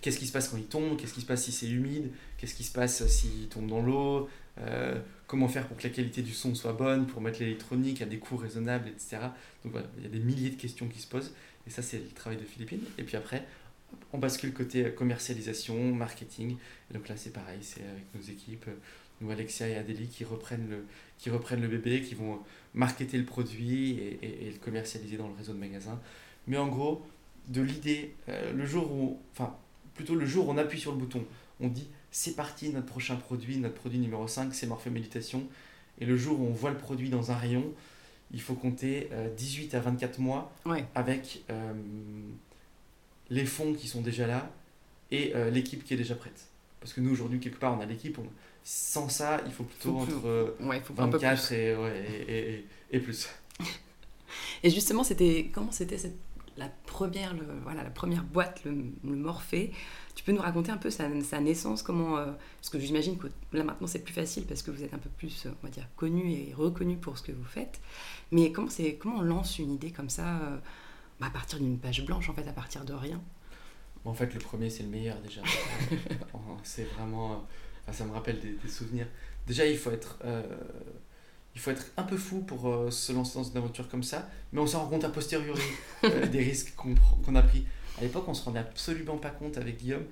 Qu'est-ce 0.00 0.18
qui 0.18 0.26
se 0.26 0.32
passe 0.32 0.48
quand 0.48 0.56
il 0.56 0.64
tombe? 0.64 0.96
Qu'est-ce 0.96 1.14
qui 1.14 1.20
se 1.20 1.26
passe 1.26 1.44
si 1.44 1.52
c'est 1.52 1.68
humide? 1.68 2.10
Qu'est-ce 2.36 2.54
qui 2.54 2.64
se 2.64 2.72
passe 2.72 3.06
s'il 3.06 3.48
tombe 3.48 3.68
dans 3.68 3.80
l'eau? 3.80 4.28
Euh, 4.58 5.00
Comment 5.28 5.48
faire 5.48 5.66
pour 5.66 5.78
que 5.78 5.84
la 5.84 5.88
qualité 5.88 6.20
du 6.20 6.32
son 6.32 6.54
soit 6.54 6.74
bonne 6.74 7.06
Pour 7.06 7.22
mettre 7.22 7.40
l'électronique 7.40 8.02
à 8.02 8.04
des 8.04 8.18
coûts 8.18 8.36
raisonnables, 8.36 8.88
etc. 8.88 9.18
Donc 9.64 9.72
voilà, 9.72 9.86
il 9.96 10.02
y 10.02 10.06
a 10.06 10.10
des 10.10 10.18
milliers 10.18 10.50
de 10.50 10.60
questions 10.60 10.88
qui 10.88 11.00
se 11.00 11.06
posent. 11.06 11.32
Et 11.66 11.70
ça, 11.70 11.80
c'est 11.80 11.98
le 11.98 12.08
travail 12.08 12.38
de 12.38 12.44
Philippines. 12.44 12.82
Et 12.98 13.02
puis 13.04 13.16
après, 13.16 13.46
on 14.12 14.18
bascule 14.18 14.52
côté 14.52 14.90
commercialisation, 14.90 15.94
marketing. 15.94 16.56
Et 16.90 16.94
donc 16.94 17.08
là, 17.08 17.16
c'est 17.16 17.32
pareil, 17.32 17.60
c'est 17.62 17.80
avec 17.80 18.04
nos 18.14 18.20
équipes, 18.20 18.66
nous, 19.22 19.30
Alexia 19.30 19.68
et 19.68 19.76
Adélie, 19.76 20.08
qui 20.08 20.24
reprennent 20.24 20.68
le, 20.68 20.84
qui 21.16 21.30
reprennent 21.30 21.62
le 21.62 21.68
bébé, 21.68 22.02
qui 22.02 22.14
vont 22.14 22.40
marketer 22.74 23.16
le 23.16 23.24
produit 23.24 23.92
et, 23.92 24.46
et, 24.46 24.50
le 24.50 24.58
commercialiser 24.58 25.16
dans 25.16 25.28
le 25.28 25.34
réseau 25.34 25.52
de 25.52 25.58
magasins. 25.58 26.00
Mais 26.46 26.56
en 26.56 26.68
gros, 26.68 27.02
de 27.48 27.60
l'idée, 27.60 28.14
euh, 28.28 28.52
le 28.52 28.66
jour 28.66 28.90
où, 28.92 29.18
enfin, 29.32 29.54
plutôt 29.94 30.14
le 30.14 30.26
jour 30.26 30.48
où 30.48 30.52
on 30.52 30.58
appuie 30.58 30.80
sur 30.80 30.92
le 30.92 30.98
bouton, 30.98 31.24
on 31.60 31.68
dit 31.68 31.88
c'est 32.10 32.36
parti, 32.36 32.70
notre 32.70 32.86
prochain 32.86 33.16
produit, 33.16 33.56
notre 33.58 33.74
produit 33.74 33.98
numéro 33.98 34.26
5, 34.28 34.54
c'est 34.54 34.66
Morphée 34.66 34.90
Méditation. 34.90 35.44
Et 36.00 36.06
le 36.06 36.16
jour 36.16 36.40
où 36.40 36.46
on 36.46 36.52
voit 36.52 36.70
le 36.70 36.78
produit 36.78 37.08
dans 37.08 37.30
un 37.30 37.36
rayon, 37.36 37.72
il 38.32 38.40
faut 38.40 38.54
compter 38.54 39.10
18 39.36 39.74
euh, 39.74 39.78
à 39.78 39.80
24 39.80 40.18
mois 40.18 40.52
avec 40.94 41.42
euh, 41.50 41.72
les 43.30 43.44
fonds 43.44 43.74
qui 43.74 43.88
sont 43.88 44.00
déjà 44.00 44.26
là 44.26 44.50
et 45.10 45.34
l'équipe 45.50 45.84
qui 45.84 45.92
est 45.92 45.98
déjà 45.98 46.14
prête. 46.14 46.46
Parce 46.80 46.94
que 46.94 47.00
nous, 47.00 47.12
aujourd'hui, 47.12 47.38
quelque 47.38 47.58
part, 47.58 47.76
on 47.76 47.80
a 47.80 47.86
l'équipe. 47.86 48.18
Sans 48.64 49.08
ça, 49.08 49.40
il 49.44 49.52
faut 49.52 49.64
plutôt 49.64 49.98
entre 49.98 50.56
24 50.90 51.52
et, 51.52 51.76
et, 52.28 52.66
et, 52.90 53.00
plus. 53.00 53.28
et 54.62 54.70
justement, 54.70 55.04
c'était 55.04 55.50
comment 55.52 55.70
c'était 55.70 55.98
cette 55.98 56.16
la 56.56 56.68
première, 56.86 57.34
le, 57.34 57.44
voilà, 57.62 57.82
la 57.82 57.90
première 57.90 58.24
boîte, 58.24 58.62
le, 58.64 58.72
Morphée. 59.04 59.72
Tu 60.14 60.24
peux 60.24 60.32
nous 60.32 60.40
raconter 60.40 60.70
un 60.70 60.76
peu 60.76 60.90
sa, 60.90 61.08
sa 61.22 61.40
naissance, 61.40 61.82
comment, 61.82 62.18
euh, 62.18 62.26
parce 62.60 62.70
que 62.70 62.78
j'imagine 62.78 63.16
que 63.16 63.28
là 63.52 63.64
maintenant 63.64 63.86
c'est 63.86 64.00
plus 64.00 64.12
facile 64.12 64.44
parce 64.44 64.62
que 64.62 64.70
vous 64.70 64.82
êtes 64.82 64.92
un 64.92 64.98
peu 64.98 65.08
plus, 65.08 65.46
on 65.46 65.66
va 65.66 65.70
dire, 65.70 65.88
connu 65.96 66.30
et 66.32 66.52
reconnu 66.54 66.96
pour 66.96 67.16
ce 67.18 67.22
que 67.22 67.32
vous 67.32 67.44
faites. 67.44 67.80
Mais 68.30 68.52
comment, 68.52 68.68
c'est, 68.68 68.96
comment 68.96 69.18
on 69.18 69.22
lance 69.22 69.58
une 69.58 69.72
idée 69.72 69.90
comme 69.90 70.10
ça, 70.10 70.38
euh, 70.38 70.58
bah, 71.20 71.28
à 71.28 71.30
partir 71.30 71.58
d'une 71.58 71.78
page 71.78 72.04
blanche, 72.04 72.28
en 72.28 72.34
fait, 72.34 72.46
à 72.46 72.52
partir 72.52 72.84
de 72.84 72.92
rien? 72.92 73.20
En 74.04 74.14
fait, 74.14 74.34
le 74.34 74.40
premier 74.40 74.68
c'est 74.68 74.82
le 74.82 74.88
meilleur 74.88 75.20
déjà. 75.20 75.42
c'est 76.64 76.84
vraiment, 76.84 77.46
ça 77.90 78.04
me 78.04 78.12
rappelle 78.12 78.40
des, 78.40 78.52
des, 78.52 78.68
souvenirs. 78.68 79.06
Déjà, 79.46 79.64
il 79.64 79.78
faut 79.78 79.90
être 79.90 80.18
euh, 80.24 80.42
il 81.54 81.60
faut 81.60 81.70
être 81.70 81.86
un 81.96 82.02
peu 82.02 82.16
fou 82.16 82.40
pour 82.40 82.68
euh, 82.68 82.90
se 82.90 83.12
lancer 83.12 83.38
dans 83.38 83.44
une 83.44 83.56
aventure 83.56 83.88
comme 83.88 84.02
ça, 84.02 84.28
mais 84.52 84.60
on 84.60 84.66
s'en 84.66 84.80
rend 84.80 84.88
compte 84.88 85.04
a 85.04 85.10
posteriori 85.10 85.60
euh, 86.04 86.26
des 86.26 86.40
risques 86.40 86.74
qu'on 86.74 87.34
a 87.34 87.42
pris. 87.42 87.66
À 87.98 88.02
l'époque, 88.02 88.24
on 88.26 88.34
se 88.34 88.44
rendait 88.44 88.58
absolument 88.58 89.18
pas 89.18 89.30
compte 89.30 89.58
avec 89.58 89.78
Guillaume 89.78 90.04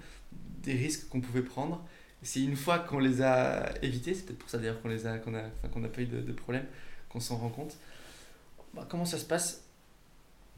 des 0.62 0.74
risques 0.74 1.08
qu'on 1.08 1.20
pouvait 1.20 1.42
prendre. 1.42 1.82
C'est 2.22 2.42
une 2.42 2.56
fois 2.56 2.78
qu'on 2.78 2.98
les 2.98 3.22
a 3.22 3.72
évités, 3.82 4.14
c'est 4.14 4.26
peut-être 4.26 4.38
pour 4.38 4.50
ça 4.50 4.58
d'ailleurs 4.58 4.80
qu'on 4.82 4.90
les 4.90 5.06
a, 5.06 5.18
qu'on 5.18 5.34
a, 5.34 5.42
qu'on 5.72 5.80
n'a 5.80 5.88
pas 5.88 6.02
eu 6.02 6.06
de, 6.06 6.20
de 6.20 6.32
problème, 6.32 6.66
qu'on 7.08 7.20
s'en 7.20 7.38
rend 7.38 7.48
compte. 7.48 7.78
Bah, 8.74 8.86
comment 8.88 9.06
ça 9.06 9.18
se 9.18 9.24
passe? 9.24 9.64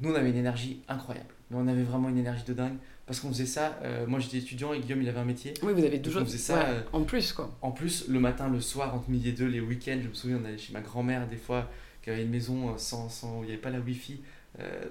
Nous, 0.00 0.10
on 0.10 0.14
avait 0.14 0.30
une 0.30 0.36
énergie 0.36 0.82
incroyable, 0.88 1.32
mais 1.52 1.58
on 1.58 1.68
avait 1.68 1.82
vraiment 1.82 2.08
une 2.08 2.18
énergie 2.18 2.44
de 2.44 2.54
dingue 2.54 2.76
parce 3.06 3.20
qu'on 3.20 3.28
faisait 3.28 3.46
ça. 3.46 3.78
Euh, 3.82 4.06
moi, 4.06 4.20
j'étais 4.20 4.38
étudiant 4.38 4.72
et 4.72 4.80
Guillaume, 4.80 5.02
il 5.02 5.08
avait 5.08 5.20
un 5.20 5.24
métier. 5.24 5.54
Oui, 5.62 5.72
vous 5.72 5.84
avez 5.84 6.00
toujours. 6.00 6.22
faisait 6.22 6.38
ça. 6.38 6.66
Euh, 6.66 6.80
en 6.92 7.02
plus, 7.02 7.32
quoi. 7.32 7.56
En 7.60 7.70
plus, 7.70 8.08
le 8.08 8.20
matin, 8.20 8.48
le 8.48 8.60
soir, 8.60 8.94
entre 8.94 9.10
midi 9.10 9.30
et 9.30 9.32
deux, 9.32 9.46
les 9.46 9.60
week-ends, 9.60 9.98
je 10.02 10.08
me 10.08 10.14
souviens, 10.14 10.38
on 10.42 10.44
allait 10.46 10.58
chez 10.58 10.72
ma 10.72 10.80
grand-mère 10.80 11.28
des 11.28 11.36
fois, 11.36 11.70
qui 12.02 12.10
avait 12.10 12.22
une 12.22 12.30
maison 12.30 12.70
euh, 12.70 12.78
sans, 12.78 13.08
sans 13.08 13.40
où 13.40 13.42
il 13.42 13.46
n'y 13.46 13.52
avait 13.52 13.60
pas 13.60 13.70
la 13.70 13.80
Wi-Fi, 13.80 14.20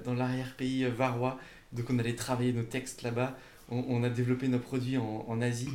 dans 0.04 0.16
l'arrière-pays 0.16 0.86
varois. 0.86 1.40
Donc, 1.72 1.86
on 1.90 2.00
allait 2.00 2.16
travailler 2.16 2.52
nos 2.52 2.64
textes 2.64 3.04
là-bas. 3.04 3.38
On, 3.70 4.04
a 4.04 4.10
développé 4.10 4.48
nos 4.50 4.60
produits 4.60 4.98
en, 4.98 5.24
en 5.28 5.40
Asie 5.40 5.70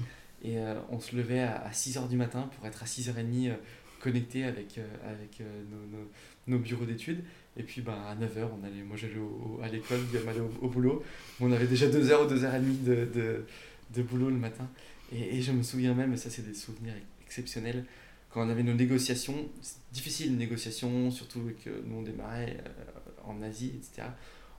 et 0.45 0.57
on 0.91 1.01
se 1.01 1.17
levait 1.17 1.41
à, 1.41 1.71
6h 1.73 2.09
du 2.09 2.17
matin 2.17 2.51
pour 2.55 2.67
être 2.67 2.83
à 2.83 2.87
6h30 2.87 3.55
connecté 4.01 4.45
avec, 4.45 4.81
avec 5.09 5.41
nos, 5.41 5.99
nos, 5.99 6.11
nos 6.49 6.59
bureaux 6.59 6.85
d'études. 6.85 7.23
Et 7.59 7.63
puis 7.63 7.81
ben, 7.81 7.95
à 7.95 8.15
9h, 8.15 8.49
on 8.61 8.65
allait, 8.65 8.83
moi 8.83 8.97
j'allais 8.97 9.15
à 9.63 9.69
l'école, 9.69 10.01
Guillaume 10.11 10.29
allait 10.29 10.41
au, 10.41 10.69
boulot. 10.69 11.03
On 11.41 11.51
avait 11.53 11.67
déjà 11.67 11.89
2 11.89 12.11
heures 12.11 12.27
ou 12.27 12.29
2 12.29 12.45
heures 12.45 12.55
et 12.55 12.61
demie 12.61 12.77
de, 12.79 13.09
de, 13.15 13.47
de 13.95 14.03
boulot 14.03 14.29
le 14.29 14.37
matin. 14.37 14.69
Et, 15.13 15.41
je 15.41 15.53
me 15.53 15.63
souviens 15.63 15.95
même, 15.95 16.13
et 16.13 16.17
ça 16.17 16.31
c'est 16.31 16.47
des 16.47 16.55
souvenirs 16.55 16.95
exceptionnels, 17.25 17.85
quand 18.31 18.45
on 18.45 18.51
avait 18.51 18.63
nos 18.63 18.75
négociations, 18.75 19.49
c'est 19.63 19.79
difficile 19.93 20.33
une 20.33 20.39
négociation, 20.39 21.11
surtout 21.11 21.41
que 21.65 21.71
nous 21.87 21.97
on 21.97 22.03
démarrait 22.03 22.59
euh, 22.67 23.11
en 23.25 23.41
Asie, 23.43 23.73
etc. 23.77 24.09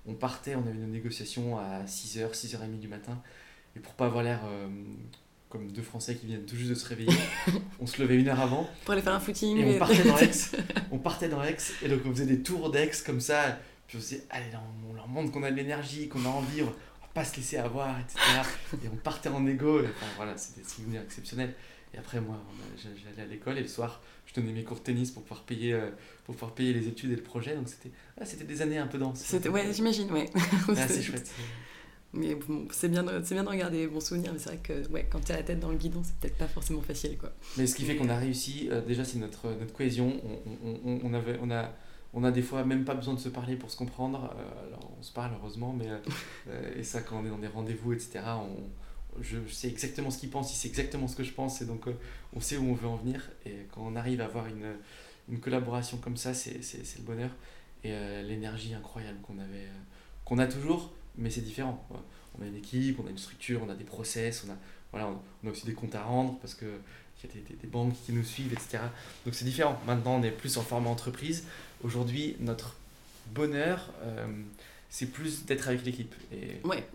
On 0.05 0.13
partait, 0.13 0.55
on 0.55 0.61
avait 0.61 0.73
nos 0.73 0.87
négociations 0.87 1.57
à 1.57 1.83
6h, 1.83 2.31
6h30 2.31 2.79
du 2.79 2.87
matin. 2.87 3.21
Et 3.75 3.79
pour 3.79 3.93
pas 3.93 4.07
avoir 4.07 4.23
l'air 4.23 4.41
euh, 4.45 4.67
comme 5.49 5.71
deux 5.71 5.81
Français 5.81 6.15
qui 6.15 6.27
viennent 6.27 6.45
tout 6.45 6.55
juste 6.55 6.69
de 6.69 6.75
se 6.75 6.85
réveiller. 6.85 7.17
on 7.79 7.87
se 7.87 8.01
levait 8.01 8.17
une 8.17 8.27
heure 8.27 8.39
avant. 8.39 8.69
Pour 8.83 8.93
aller 8.93 9.01
faire 9.01 9.13
un 9.13 9.19
footing. 9.19 9.57
Et 9.57 9.75
on 9.75 9.79
partait 9.79 10.03
dans 10.03 10.17
Aix. 10.19 10.31
on 10.91 10.97
partait 10.97 11.29
dans 11.29 11.43
Aix. 11.43 11.57
Et 11.83 11.87
donc 11.87 12.01
on 12.05 12.11
faisait 12.11 12.25
des 12.25 12.41
tours 12.41 12.71
d'Aix 12.71 12.91
comme 13.05 13.21
ça. 13.21 13.59
Puis 13.87 13.97
on 13.97 14.01
se 14.01 14.09
disait, 14.09 14.23
allez, 14.29 14.51
là, 14.51 14.61
on 14.89 14.93
leur 14.93 15.07
montre 15.07 15.31
qu'on 15.31 15.43
a 15.43 15.51
de 15.51 15.55
l'énergie, 15.55 16.09
qu'on 16.09 16.25
a 16.25 16.29
envie, 16.29 16.61
on 16.61 16.65
va 16.65 16.73
pas 17.13 17.23
se 17.23 17.37
laisser 17.37 17.57
avoir, 17.57 17.97
etc. 17.99 18.19
et 18.83 18.89
on 18.91 18.97
partait 18.97 19.29
en 19.29 19.45
égo. 19.47 19.79
Et, 19.79 19.85
enfin, 19.85 20.07
voilà, 20.17 20.37
c'était 20.37 20.61
des 20.61 20.67
souvenirs 20.67 21.01
exceptionnels. 21.01 21.53
Et 21.93 21.97
après, 21.97 22.19
moi, 22.19 22.35
j'allais 22.75 23.21
à 23.21 23.25
l'école 23.25 23.57
et 23.57 23.61
le 23.61 23.67
soir, 23.67 24.01
je 24.25 24.33
donnais 24.33 24.51
mes 24.51 24.63
cours 24.63 24.77
de 24.77 24.83
tennis 24.83 25.11
pour 25.11 25.23
pouvoir 25.23 25.43
payer, 25.43 25.73
euh, 25.73 25.89
pour 26.25 26.35
pouvoir 26.35 26.53
payer 26.53 26.73
les 26.73 26.89
études 26.89 27.11
et 27.11 27.15
le 27.15 27.23
projet. 27.23 27.55
Donc 27.55 27.69
c'était 27.69 27.91
ah, 28.19 28.25
des 28.25 28.61
années 28.61 28.77
un 28.77 28.87
peu 28.87 28.97
denses. 28.97 29.25
Ouais, 29.49 29.73
j'imagine, 29.73 30.11
ouais. 30.11 30.29
Ah, 30.35 30.87
c'est 30.87 31.01
chouette. 31.01 31.31
Mais 32.13 32.37
c'est 32.71 32.89
bien, 32.89 33.03
de, 33.03 33.19
bien 33.19 33.43
de 33.43 33.49
regarder 33.49 33.77
les 33.79 33.87
bons 33.87 33.99
souvenirs, 33.99 34.31
mais 34.33 34.39
c'est 34.39 34.49
vrai 34.49 34.59
que 34.63 34.87
ouais, 34.89 35.07
quand 35.09 35.19
tu 35.19 35.31
as 35.31 35.35
la 35.35 35.43
tête 35.43 35.59
dans 35.59 35.69
le 35.69 35.77
guidon, 35.77 36.01
c'est 36.03 36.15
peut-être 36.15 36.37
pas 36.37 36.47
forcément 36.47 36.81
facile. 36.81 37.17
Quoi. 37.17 37.31
Mais 37.57 37.67
ce 37.67 37.75
qui 37.75 37.83
fait 37.83 37.95
qu'on 37.95 38.09
a 38.09 38.17
réussi, 38.17 38.69
euh, 38.71 38.81
déjà, 38.81 39.03
c'est 39.03 39.19
notre, 39.19 39.49
notre 39.49 39.73
cohésion. 39.73 40.13
On, 40.23 40.79
on, 40.85 40.99
on, 41.03 41.13
avait, 41.13 41.37
on, 41.41 41.51
a, 41.51 41.73
on 42.13 42.23
a 42.23 42.31
des 42.31 42.41
fois 42.41 42.63
même 42.63 42.85
pas 42.85 42.95
besoin 42.95 43.13
de 43.13 43.19
se 43.19 43.29
parler 43.29 43.55
pour 43.55 43.69
se 43.69 43.77
comprendre. 43.77 44.33
Euh, 44.35 44.67
alors, 44.67 44.91
on 44.97 45.03
se 45.03 45.11
parle 45.11 45.31
heureusement, 45.39 45.75
mais 45.77 45.87
et 46.75 46.83
ça, 46.83 47.01
quand 47.01 47.19
on 47.19 47.25
est 47.25 47.29
dans 47.29 47.37
des 47.37 47.47
rendez-vous, 47.47 47.93
etc., 47.93 48.21
on, 48.25 48.69
je 49.21 49.37
sais 49.49 49.67
exactement 49.67 50.11
ce 50.11 50.19
qu'il 50.19 50.29
pense, 50.29 50.53
il 50.53 50.55
sait 50.55 50.67
exactement 50.67 51.07
ce 51.07 51.15
que 51.15 51.23
je 51.23 51.33
pense, 51.33 51.61
et 51.61 51.65
donc 51.65 51.87
euh, 51.87 51.93
on 52.35 52.39
sait 52.39 52.57
où 52.57 52.69
on 52.69 52.73
veut 52.73 52.87
en 52.87 52.97
venir. 52.97 53.29
Et 53.45 53.67
quand 53.71 53.81
on 53.85 53.95
arrive 53.95 54.21
à 54.21 54.25
avoir 54.25 54.47
une, 54.47 54.75
une 55.29 55.39
collaboration 55.39 55.97
comme 55.97 56.17
ça, 56.17 56.33
c'est 56.33 56.59
le 56.97 57.03
bonheur. 57.03 57.31
Et 57.83 57.91
euh, 57.91 58.23
l'énergie 58.23 58.73
incroyable 58.73 59.19
qu'on 59.21 59.37
avait, 59.37 59.65
euh, 59.65 59.81
qu'on 60.25 60.39
a 60.39 60.47
toujours, 60.47 60.91
mais 61.17 61.29
c'est 61.29 61.41
différent. 61.41 61.85
On 62.39 62.43
a 62.43 62.47
une 62.47 62.55
équipe, 62.55 62.99
on 62.99 63.07
a 63.07 63.09
une 63.09 63.17
structure, 63.17 63.61
on 63.65 63.69
a 63.69 63.75
des 63.75 63.83
process, 63.83 64.45
on 64.47 64.51
a, 64.51 64.55
voilà, 64.91 65.09
on 65.43 65.47
a 65.47 65.51
aussi 65.51 65.65
des 65.65 65.73
comptes 65.73 65.95
à 65.95 66.03
rendre 66.03 66.37
parce 66.39 66.53
qu'il 66.53 66.67
y 66.67 67.27
a 67.27 67.33
des, 67.33 67.55
des, 67.55 67.67
banques 67.67 67.93
qui 68.05 68.13
nous 68.13 68.23
suivent, 68.23 68.53
etc. 68.53 68.79
Donc 69.25 69.33
c'est 69.33 69.45
différent. 69.45 69.79
Maintenant, 69.85 70.15
on 70.15 70.23
est 70.23 70.31
plus 70.31 70.57
en 70.57 70.61
format 70.61 70.89
entreprise. 70.89 71.45
Aujourd'hui, 71.83 72.35
notre 72.39 72.75
bonheur 73.33 73.91
c'est 74.89 75.07
plus 75.07 75.45
d'être 75.45 75.67
avec 75.67 75.85
l'équipe. 75.85 76.13
Et... 76.31 76.65
Ouais, 76.65 76.87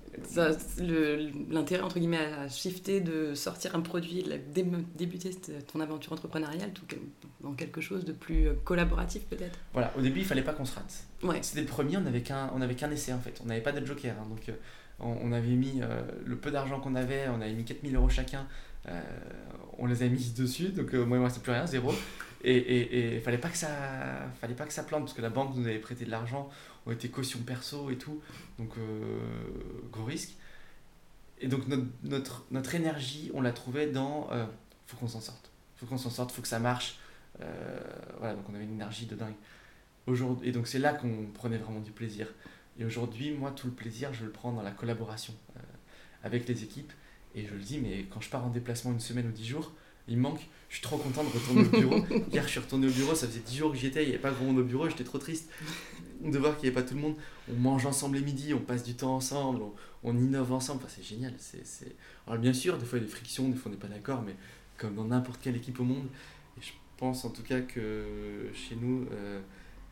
l'intérêt 1.51 1.83
entre 1.83 1.99
guillemets 1.99 2.19
à 2.19 2.49
shifter 2.49 3.01
de 3.01 3.35
sortir 3.35 3.75
un 3.75 3.81
produit, 3.81 4.23
de 4.23 4.65
débuter 4.97 5.31
ton 5.71 5.81
aventure 5.81 6.13
entrepreneuriale 6.13 6.73
tout, 6.73 6.85
dans 7.41 7.53
quelque 7.53 7.81
chose 7.81 8.05
de 8.05 8.13
plus 8.13 8.49
euh, 8.49 8.55
collaboratif 8.65 9.23
peut-être. 9.25 9.59
Voilà, 9.73 9.93
au 9.97 10.01
début 10.01 10.21
il 10.21 10.25
fallait 10.25 10.43
pas 10.43 10.53
qu'on 10.53 10.65
se 10.65 10.75
rate. 10.75 11.05
Ouais. 11.23 11.39
C'était 11.43 11.61
le 11.61 11.67
premier, 11.67 11.97
on 11.99 12.03
n'avait 12.03 12.23
qu'un 12.23 12.49
qu'un 12.77 12.91
essai 12.91 13.13
en 13.13 13.21
fait, 13.21 13.41
on 13.43 13.47
n'avait 13.47 13.61
pas 13.61 13.73
de 13.73 13.85
joker. 13.85 14.15
Hein, 14.19 14.27
donc 14.29 14.49
euh, 14.49 14.53
on, 15.01 15.33
avait 15.33 15.49
mis 15.49 15.81
euh, 15.83 16.01
le 16.25 16.37
peu 16.37 16.51
d'argent 16.51 16.81
qu'on 16.81 16.95
avait, 16.95 17.29
on 17.29 17.41
avait 17.41 17.53
mis 17.53 17.65
4000 17.65 17.95
euros 17.97 18.09
chacun, 18.09 18.47
on 19.79 19.87
les 19.87 20.03
a 20.03 20.09
mis 20.09 20.33
dessus, 20.37 20.71
donc 20.71 20.93
moi 20.93 21.19
il 21.19 21.23
restait 21.23 21.41
plus 21.41 21.53
rien, 21.53 21.67
zéro. 21.67 21.93
Et 22.45 23.15
il 23.15 23.21
fallait 23.21 23.39
pas 23.39 23.49
que 23.49 23.57
ça 23.57 23.69
fallait 24.41 24.55
pas 24.55 24.65
que 24.65 24.73
ça 24.73 24.83
plante 24.83 25.03
parce 25.03 25.15
que 25.15 25.23
la 25.23 25.31
banque 25.31 25.55
nous 25.57 25.67
avait 25.67 25.79
prêté 25.79 26.05
de 26.05 26.11
l'argent 26.11 26.51
ont 26.87 26.93
été 26.93 27.09
caution 27.09 27.41
perso 27.41 27.91
et 27.91 27.99
tout. 27.99 28.21
Donc, 28.59 28.71
euh, 28.79 29.21
gros 29.91 30.05
risque. 30.05 30.35
Et 31.41 31.49
donc, 31.49 31.67
notre, 31.67 31.87
notre, 32.05 32.45
notre 32.51 32.75
énergie, 32.75 33.31
on 33.35 33.41
la 33.41 33.53
trouvait 33.53 33.89
dans 33.89 34.29
euh, 34.33 34.47
faut 34.87 34.97
qu'on 34.97 35.09
s'en 35.09 35.21
sorte. 35.21 35.51
faut 35.77 35.87
qu'on 35.87 35.99
s'en 35.99 36.11
sorte, 36.11 36.31
faut 36.33 36.43
que 36.43 36.49
ça 36.49 36.61
marche. 36.61 36.99
Euh, 37.41 37.81
voilà, 38.19 38.35
donc 38.35 38.45
on 38.49 38.55
avait 38.55 38.65
une 38.65 38.75
énergie 38.75 39.07
de 39.07 39.17
dingue. 39.17 39.35
Aujourd'hui, 40.07 40.49
et 40.49 40.53
donc, 40.53 40.67
c'est 40.67 40.79
là 40.79 40.93
qu'on 40.93 41.27
prenait 41.33 41.59
vraiment 41.59 41.81
du 41.81 41.91
plaisir. 41.91 42.29
Et 42.79 42.85
aujourd'hui, 42.85 43.33
moi, 43.33 43.51
tout 43.51 43.67
le 43.67 43.73
plaisir, 43.73 44.13
je 44.15 44.25
le 44.25 44.31
prends 44.31 44.53
dans 44.53 44.63
la 44.63 44.71
collaboration 44.71 45.35
euh, 45.57 45.61
avec 46.23 46.49
les 46.49 46.63
équipes. 46.63 46.93
Et 47.35 47.47
je 47.47 47.55
le 47.55 47.61
dis, 47.61 47.79
mais 47.79 48.05
quand 48.11 48.21
je 48.21 48.29
pars 48.29 48.45
en 48.45 48.51
déplacement 48.51 48.93
une 48.93 49.01
semaine 49.01 49.27
ou 49.27 49.33
dix 49.33 49.47
jours, 49.47 49.73
il 50.09 50.17
me 50.17 50.23
manque. 50.23 50.41
Je 50.69 50.77
suis 50.77 50.83
trop 50.83 50.97
content 50.97 51.23
de 51.25 51.29
retourner 51.29 51.63
au 51.63 51.71
bureau. 51.71 52.25
Hier, 52.33 52.45
je 52.45 52.49
suis 52.49 52.61
retourné 52.61 52.87
au 52.87 52.91
bureau, 52.91 53.15
ça 53.15 53.27
faisait 53.27 53.41
10 53.41 53.57
jours 53.57 53.73
que 53.73 53.79
j'y 53.79 53.87
étais, 53.87 54.03
il 54.03 54.09
n'y 54.09 54.15
avait 54.15 54.23
pas 54.23 54.31
grand 54.31 54.47
monde 54.47 54.59
au 54.59 54.65
bureau, 54.65 54.89
j'étais 54.89 55.05
trop 55.05 55.19
triste 55.19 55.51
de 56.31 56.39
voir 56.39 56.57
qu'il 56.57 56.69
n'y 56.69 56.77
avait 56.77 56.83
pas 56.83 56.89
tout 56.89 56.95
le 56.95 57.01
monde. 57.01 57.17
On 57.51 57.55
mange 57.55 57.87
ensemble 57.87 58.17
les 58.17 58.23
midis, 58.23 58.55
on 58.55 58.61
passe 58.61 58.85
du 58.85 58.95
temps 58.95 59.17
ensemble, 59.17 59.63
on, 60.03 60.17
innove 60.17 60.53
ensemble. 60.53 60.83
Enfin, 60.85 60.95
c'est 60.95 61.05
génial. 61.05 61.35
c'est 61.39 61.97
Alors, 62.27 62.39
bien 62.39 62.53
sûr, 62.53 62.79
des 62.79 62.85
fois, 62.85 62.99
il 62.99 63.03
y 63.03 63.05
a 63.05 63.09
des 63.09 63.15
frictions, 63.15 63.49
des 63.49 63.57
fois, 63.57 63.71
on 63.71 63.75
n'est 63.75 63.81
pas 63.81 63.89
d'accord, 63.89 64.23
mais 64.23 64.37
comme 64.79 64.95
dans 64.95 65.05
n'importe 65.05 65.41
quelle 65.43 65.57
équipe 65.57 65.81
au 65.81 65.85
monde. 65.85 66.07
Et 66.59 66.63
je 66.63 66.73
pense 66.97 67.25
en 67.25 67.31
tout 67.31 67.43
cas 67.43 67.61
que 67.61 68.51
chez 68.55 68.77
nous, 68.77 69.07
euh, 69.13 69.41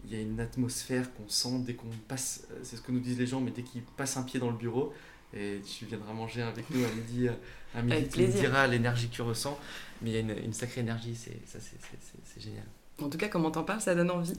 il 0.04 0.12
y 0.12 0.16
a 0.16 0.20
une 0.20 0.40
atmosphère 0.40 1.12
qu'on 1.14 1.28
sent 1.28 1.60
dès 1.66 1.74
qu'on 1.74 1.90
passe, 2.08 2.46
euh, 2.50 2.60
c'est 2.62 2.76
ce 2.76 2.82
que 2.82 2.92
nous 2.92 3.00
disent 3.00 3.18
les 3.18 3.26
gens, 3.26 3.40
mais 3.40 3.50
dès 3.50 3.62
qu'ils 3.62 3.82
passent 3.82 4.16
un 4.16 4.22
pied 4.22 4.40
dans 4.40 4.50
le 4.50 4.56
bureau, 4.56 4.92
et 5.32 5.60
tu 5.64 5.84
viendras 5.84 6.12
manger 6.12 6.42
avec 6.42 6.68
nous 6.70 6.84
à 6.84 6.88
midi, 6.88 7.28
euh, 7.28 7.32
à 7.74 7.82
midi 7.82 8.08
tu 8.08 8.26
diras 8.26 8.66
l'énergie 8.66 9.08
que 9.08 9.14
tu 9.14 9.22
ressens. 9.22 9.58
Mais 10.02 10.10
il 10.10 10.12
y 10.14 10.16
a 10.16 10.20
une, 10.20 10.44
une 10.44 10.52
sacrée 10.52 10.80
énergie, 10.80 11.14
c'est, 11.14 11.40
ça 11.46 11.58
c'est, 11.60 12.40
génial. 12.40 12.64
En 13.02 13.08
tout 13.08 13.18
cas, 13.18 13.28
comment 13.28 13.50
t'en 13.50 13.62
parles, 13.62 13.80
ça 13.80 13.94
donne 13.94 14.10
envie. 14.10 14.34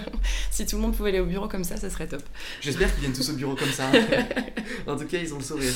si 0.50 0.66
tout 0.66 0.76
le 0.76 0.82
monde 0.82 0.96
pouvait 0.96 1.10
aller 1.10 1.20
au 1.20 1.26
bureau 1.26 1.48
comme 1.48 1.64
ça, 1.64 1.76
ça 1.76 1.90
serait 1.90 2.06
top. 2.06 2.22
J'espère 2.60 2.90
qu'ils 2.92 3.00
viennent 3.00 3.12
tous 3.12 3.30
au 3.30 3.34
bureau 3.34 3.54
comme 3.54 3.70
ça. 3.70 3.90
en 4.86 4.96
tout 4.96 5.06
cas, 5.06 5.18
ils 5.18 5.32
ont 5.34 5.38
le 5.38 5.44
sourire. 5.44 5.72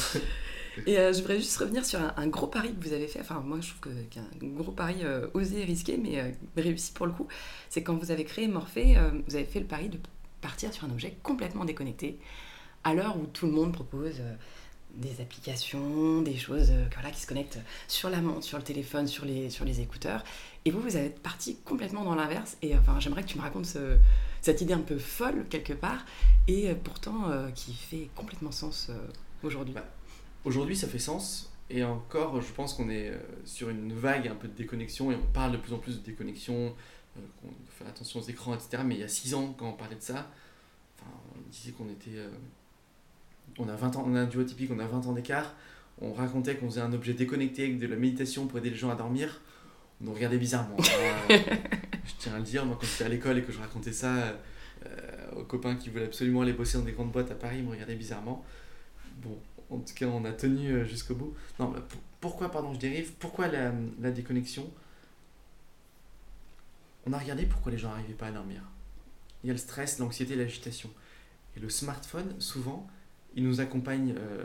Et 0.87 0.98
euh, 0.98 1.12
je 1.12 1.18
voudrais 1.18 1.38
juste 1.38 1.57
revenir 1.57 1.85
sur 1.85 1.98
un, 2.16 2.27
gros 2.29 2.46
pari 2.46 2.72
que 2.72 2.87
vous 2.87 2.92
avez 2.92 3.09
fait. 3.09 3.20
Enfin, 3.20 3.42
moi, 3.44 3.59
je 3.61 3.70
trouve 3.70 3.92
qu'un 4.11 4.22
gros 4.42 4.72
pari 4.72 4.98
euh, 5.03 5.27
osé 5.35 5.62
et 5.62 5.64
risqué, 5.64 5.96
mais 5.96 6.35
réussi 6.57 6.92
pour 6.92 7.07
le 7.07 7.12
coup. 7.12 7.27
C'est 7.68 7.83
quand 7.83 7.94
vous 7.94 8.11
avez 8.11 8.24
créé 8.24 8.46
Morphée, 8.48 8.96
vous 9.27 9.35
avez 9.35 9.44
fait 9.44 9.61
le 9.61 9.66
pari 9.66 9.88
de 9.88 9.98
partir 10.40 10.72
sur 10.72 10.85
un 10.85 10.90
objet 10.90 11.16
complètement 11.22 11.64
déconnecté, 11.64 12.18
à 12.85 12.94
l'heure 12.94 13.16
où 13.16 13.27
tout 13.27 13.46
le 13.46 13.53
monde 13.53 13.72
propose 13.72 14.20
des 14.94 15.20
applications, 15.20 16.22
des 16.22 16.37
choses 16.37 16.70
euh, 16.70 17.11
qui 17.12 17.20
se 17.20 17.27
connectent 17.27 17.59
sur 17.87 18.11
la 18.11 18.20
montre, 18.20 18.44
sur 18.44 18.59
le 18.59 18.64
téléphone, 18.64 19.07
sur 19.07 19.24
les, 19.24 19.51
sur 19.51 19.64
les 19.64 19.81
écouteurs. 19.81 20.24
Et 20.64 20.70
vous, 20.70 20.81
vous 20.81 20.96
êtes 20.96 21.20
parti 21.20 21.57
complètement 21.64 22.05
dans 22.05 22.14
l'inverse. 22.14 22.57
Et 22.62 22.77
enfin, 22.77 22.98
j'aimerais 23.01 23.22
que 23.22 23.29
tu 23.29 23.37
me 23.37 23.42
racontes 23.42 23.77
cette 24.40 24.61
idée 24.61 24.74
un 24.74 24.81
peu 24.81 24.98
folle, 24.98 25.46
quelque 25.48 25.72
part, 25.72 26.05
et 26.46 26.70
euh, 26.70 26.74
pourtant 26.74 27.31
euh, 27.31 27.51
qui 27.51 27.74
fait 27.74 28.09
complètement 28.14 28.51
sens 28.51 28.90
aujourd'hui. 29.42 29.74
Bah, 29.74 29.87
aujourd'hui, 30.44 30.77
ça 30.77 30.88
fait 30.88 30.98
sens. 30.98 31.53
Et 31.70 31.85
encore, 31.85 32.40
je 32.40 32.51
pense 32.53 32.72
qu'on 32.72 32.88
est 32.88 33.12
sur 33.44 33.68
une 33.68 33.92
vague 33.92 34.27
un 34.27 34.35
peu 34.35 34.48
de 34.48 34.55
déconnexion, 34.55 35.12
et 35.12 35.16
on 35.16 35.33
parle 35.33 35.53
de 35.53 35.59
plus 35.59 35.74
en 35.74 35.79
plus 35.79 36.01
de 36.01 36.05
déconnexion, 36.05 36.74
qu'on 37.14 37.48
faire 37.79 37.88
attention 37.88 38.20
aux 38.20 38.22
écrans, 38.22 38.55
etc. 38.55 38.83
Mais 38.87 38.94
il 38.94 39.01
y 39.03 39.05
a 39.05 39.09
six 39.09 39.35
ans, 39.35 39.55
quand 39.59 39.68
on 39.68 39.74
parlait 39.74 39.96
de 39.96 40.03
ça, 40.03 40.31
on 41.03 41.51
disait 41.51 41.72
qu'on 41.72 41.90
était 41.90 42.16
on 43.59 43.68
a 43.68 43.75
20 43.75 43.97
ans, 43.97 44.05
on 44.07 44.14
a 44.14 44.21
un 44.21 44.27
duo 44.27 44.44
typique, 44.44 44.71
on 44.73 44.79
a 44.79 44.87
20 44.87 45.07
ans 45.07 45.12
d'écart. 45.12 45.55
On 46.01 46.12
racontait 46.12 46.57
qu'on 46.57 46.66
faisait 46.66 46.81
un 46.81 46.92
objet 46.92 47.12
déconnecté 47.12 47.64
avec 47.64 47.79
de 47.79 47.87
la 47.87 47.97
méditation 47.97 48.47
pour 48.47 48.59
aider 48.59 48.71
les 48.71 48.77
gens 48.77 48.90
à 48.90 48.94
dormir. 48.94 49.40
On 50.01 50.05
nous 50.05 50.14
regardait 50.14 50.38
bizarrement. 50.38 50.77
je 51.29 52.12
tiens 52.18 52.35
à 52.35 52.38
le 52.38 52.44
dire, 52.44 52.64
moi 52.64 52.77
quand 52.81 52.87
j'étais 52.87 53.05
à 53.05 53.09
l'école 53.09 53.38
et 53.38 53.42
que 53.42 53.51
je 53.51 53.59
racontais 53.59 53.92
ça 53.92 54.14
euh, 54.87 55.31
aux 55.37 55.42
copains 55.42 55.75
qui 55.75 55.90
voulaient 55.90 56.05
absolument 56.05 56.42
aller 56.42 56.53
bosser 56.53 56.79
dans 56.79 56.85
des 56.85 56.92
grandes 56.92 57.11
boîtes 57.11 57.31
à 57.33 57.35
Paris, 57.35 57.57
ils 57.59 57.64
me 57.64 57.71
regardaient 57.71 57.97
bizarrement. 57.97 58.44
Bon, 59.23 59.37
en 59.71 59.79
tout 59.79 59.94
cas, 59.94 60.07
on 60.07 60.25
a 60.25 60.33
tenu 60.33 60.71
euh, 60.71 60.85
jusqu'au 60.85 61.16
bout. 61.16 61.35
Non, 61.59 61.75
pourquoi, 62.21 62.51
pardon, 62.51 62.73
je 62.75 62.79
dérive, 62.79 63.12
pourquoi 63.18 63.49
la, 63.49 63.73
la 64.01 64.11
déconnexion? 64.12 64.71
On 67.07 67.12
a 67.12 67.18
regardé 67.18 67.44
pourquoi 67.47 67.73
les 67.73 67.79
gens 67.79 67.88
n'arrivaient 67.88 68.14
pas 68.14 68.29
à 68.29 68.33
dormir. 68.33 68.62
Il 69.42 69.49
y 69.49 69.51
a 69.51 69.53
le 69.53 69.59
stress, 69.59 69.99
l'anxiété, 69.99 70.37
l'agitation. 70.37 70.90
Et 71.57 71.61
le 71.61 71.71
smartphone, 71.71 72.35
souvent, 72.38 72.88
il 73.35 73.45
nous 73.45 73.61
accompagne 73.61 74.14
euh, 74.19 74.45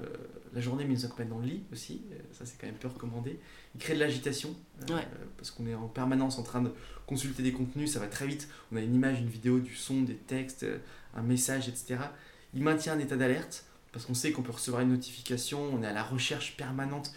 la 0.53 0.61
journée, 0.61 0.83
mais 0.83 0.93
il 0.93 0.97
nous 0.97 1.05
accompagne 1.05 1.29
dans 1.29 1.39
le 1.39 1.47
lit 1.47 1.63
aussi. 1.71 2.03
Euh, 2.11 2.15
ça, 2.31 2.45
c'est 2.45 2.59
quand 2.59 2.67
même 2.67 2.75
peu 2.75 2.87
recommandé. 2.87 3.39
Il 3.75 3.81
crée 3.81 3.95
de 3.95 3.99
l'agitation, 3.99 4.55
euh, 4.89 5.01
parce 5.37 5.51
qu'on 5.51 5.65
est 5.67 5.73
en 5.73 5.87
permanence 5.87 6.37
en 6.37 6.43
train 6.43 6.61
de 6.61 6.71
consulter 7.07 7.43
des 7.43 7.51
contenus, 7.51 7.91
ça 7.91 7.99
va 7.99 8.07
très 8.07 8.27
vite. 8.27 8.49
On 8.71 8.75
a 8.75 8.81
une 8.81 8.93
image, 8.93 9.19
une 9.19 9.29
vidéo, 9.29 9.59
du 9.59 9.75
son, 9.75 10.01
des 10.01 10.15
textes, 10.15 10.65
un 11.15 11.23
message, 11.23 11.69
etc. 11.69 11.97
Il 12.53 12.61
maintient 12.63 12.93
un 12.93 12.99
état 12.99 13.15
d'alerte, 13.15 13.65
parce 13.91 14.05
qu'on 14.05 14.13
sait 14.13 14.31
qu'on 14.31 14.41
peut 14.41 14.51
recevoir 14.51 14.81
une 14.81 14.89
notification, 14.89 15.61
on 15.73 15.81
est 15.83 15.87
à 15.87 15.93
la 15.93 16.03
recherche 16.03 16.57
permanente 16.57 17.13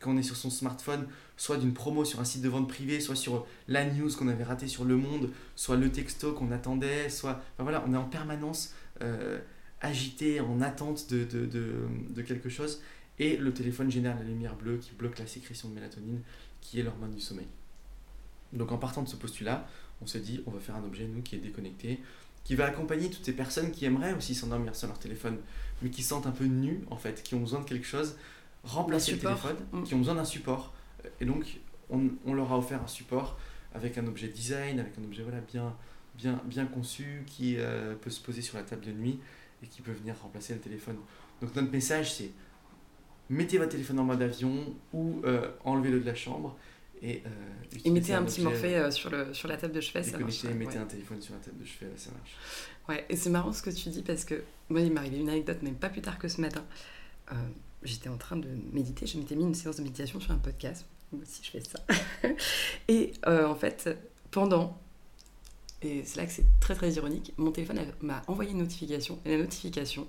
quand 0.00 0.12
on 0.12 0.16
est 0.16 0.22
sur 0.22 0.36
son 0.36 0.48
smartphone, 0.48 1.06
soit 1.36 1.58
d'une 1.58 1.74
promo 1.74 2.06
sur 2.06 2.20
un 2.20 2.24
site 2.24 2.40
de 2.40 2.48
vente 2.48 2.68
privé, 2.68 3.00
soit 3.00 3.16
sur 3.16 3.46
la 3.68 3.84
news 3.84 4.10
qu'on 4.16 4.28
avait 4.28 4.44
raté 4.44 4.66
sur 4.66 4.84
Le 4.84 4.96
Monde, 4.96 5.30
soit 5.56 5.76
le 5.76 5.92
texto 5.92 6.32
qu'on 6.32 6.50
attendait, 6.52 7.10
soit... 7.10 7.42
Enfin 7.54 7.64
voilà, 7.64 7.84
on 7.86 7.92
est 7.92 7.98
en 7.98 8.04
permanence 8.04 8.74
agité, 9.80 10.40
en 10.40 10.60
attente 10.60 11.10
de, 11.10 11.24
de, 11.24 11.46
de, 11.46 11.86
de, 12.10 12.22
quelque 12.22 12.48
chose. 12.48 12.82
Et 13.18 13.36
le 13.36 13.52
téléphone 13.52 13.90
génère 13.90 14.16
la 14.16 14.24
lumière 14.24 14.54
bleue 14.54 14.78
qui 14.78 14.92
bloque 14.94 15.18
la 15.18 15.26
sécrétion 15.26 15.68
de 15.68 15.74
mélatonine, 15.74 16.20
qui 16.60 16.80
est 16.80 16.82
l'hormone 16.82 17.12
du 17.12 17.20
sommeil. 17.20 17.48
Donc 18.52 18.72
en 18.72 18.78
partant 18.78 19.02
de 19.02 19.08
ce 19.08 19.16
postulat, 19.16 19.66
on 20.02 20.06
se 20.06 20.18
dit, 20.18 20.42
on 20.46 20.50
va 20.50 20.60
faire 20.60 20.76
un 20.76 20.84
objet, 20.84 21.06
nous, 21.06 21.22
qui 21.22 21.36
est 21.36 21.38
déconnecté, 21.38 22.00
qui 22.44 22.54
va 22.54 22.66
accompagner 22.66 23.10
toutes 23.10 23.24
ces 23.24 23.34
personnes 23.34 23.70
qui 23.70 23.84
aimeraient 23.84 24.14
aussi 24.14 24.34
s'endormir 24.34 24.74
sur 24.74 24.88
leur 24.88 24.98
téléphone, 24.98 25.38
mais 25.82 25.90
qui 25.90 26.02
sentent 26.02 26.26
un 26.26 26.32
peu 26.32 26.44
nus, 26.44 26.80
en 26.90 26.96
fait, 26.96 27.22
qui 27.22 27.34
ont 27.34 27.40
besoin 27.40 27.60
de 27.60 27.64
quelque 27.64 27.86
chose, 27.86 28.16
remplacer 28.64 29.12
le 29.12 29.18
téléphone, 29.18 29.56
mm. 29.72 29.82
qui 29.84 29.94
ont 29.94 29.98
besoin 29.98 30.14
d'un 30.14 30.24
support. 30.24 30.74
Et 31.20 31.24
donc, 31.24 31.60
on, 31.90 32.08
on, 32.26 32.34
leur 32.34 32.52
a 32.52 32.58
offert 32.58 32.82
un 32.82 32.88
support 32.88 33.38
avec 33.74 33.98
un 33.98 34.06
objet 34.06 34.28
design, 34.28 34.80
avec 34.80 34.98
un 34.98 35.04
objet 35.04 35.22
voilà, 35.22 35.40
bien, 35.40 35.76
bien, 36.16 36.40
bien 36.46 36.66
conçu, 36.66 37.24
qui 37.26 37.56
euh, 37.58 37.94
peut 37.94 38.10
se 38.10 38.20
poser 38.20 38.42
sur 38.42 38.56
la 38.56 38.64
table 38.64 38.84
de 38.84 38.92
nuit 38.92 39.20
et 39.62 39.66
qui 39.66 39.82
peut 39.82 39.92
venir 39.92 40.14
remplacer 40.22 40.54
le 40.54 40.60
téléphone. 40.60 40.96
Donc 41.40 41.54
notre 41.54 41.70
message 41.70 42.14
c'est 42.14 42.30
mettez 43.28 43.58
votre 43.58 43.70
téléphone 43.70 44.00
en 44.00 44.04
mode 44.04 44.22
avion 44.22 44.74
ou 44.92 45.22
enlevez-le 45.64 46.00
de 46.00 46.06
la 46.06 46.14
chambre. 46.14 46.56
Et, 47.02 47.22
et 47.84 47.90
mettez 47.90 48.12
un, 48.12 48.22
petit 48.22 48.42
morphée 48.42 48.90
sur, 48.90 49.08
le, 49.08 49.32
sur 49.32 49.48
la 49.48 49.56
table 49.56 49.72
de 49.72 49.80
chevet, 49.80 50.02
ça 50.02 50.18
marche. 50.18 50.44
mettez 50.44 50.76
un 50.76 50.84
téléphone 50.84 51.22
sur 51.22 51.32
la 51.32 51.40
table 51.40 51.58
de 51.58 51.64
chevet, 51.64 51.90
ça 51.96 52.10
marche. 52.10 52.36
Ouais, 52.88 53.06
et 53.08 53.16
c'est 53.16 53.30
marrant 53.30 53.52
ce 53.52 53.62
que 53.62 53.70
tu 53.70 53.88
dis 53.88 54.02
parce 54.02 54.24
que 54.24 54.42
moi, 54.68 54.80
il 54.80 54.92
m'est 54.92 55.00
arrivé 55.00 55.18
une 55.18 55.30
anecdote, 55.30 55.62
même 55.62 55.76
pas 55.76 55.88
plus 55.88 56.02
tard 56.02 56.18
que 56.18 56.28
ce 56.28 56.40
matin. 56.40 56.64
J'étais 57.82 58.10
en 58.10 58.18
train 58.18 58.36
de 58.36 58.48
méditer, 58.72 59.06
je 59.06 59.16
m'étais 59.16 59.34
mis 59.34 59.44
une 59.44 59.54
séance 59.54 59.76
de 59.76 59.82
méditation 59.82 60.20
sur 60.20 60.32
un 60.32 60.38
podcast. 60.38 60.84
Moi 61.12 61.22
aussi, 61.22 61.40
je 61.42 61.50
fais 61.50 61.60
ça. 61.60 61.78
et 62.88 63.12
en 63.26 63.54
fait, 63.54 63.88
pendant 64.30 64.78
et 65.82 66.02
c'est 66.04 66.16
là 66.16 66.26
que 66.26 66.32
c'est 66.32 66.46
très 66.60 66.74
très 66.74 66.92
ironique, 66.92 67.32
mon 67.36 67.50
téléphone 67.50 67.80
m'a 68.02 68.22
envoyé 68.26 68.50
une 68.52 68.58
notification, 68.58 69.18
et 69.24 69.30
la 69.30 69.38
notification, 69.38 70.06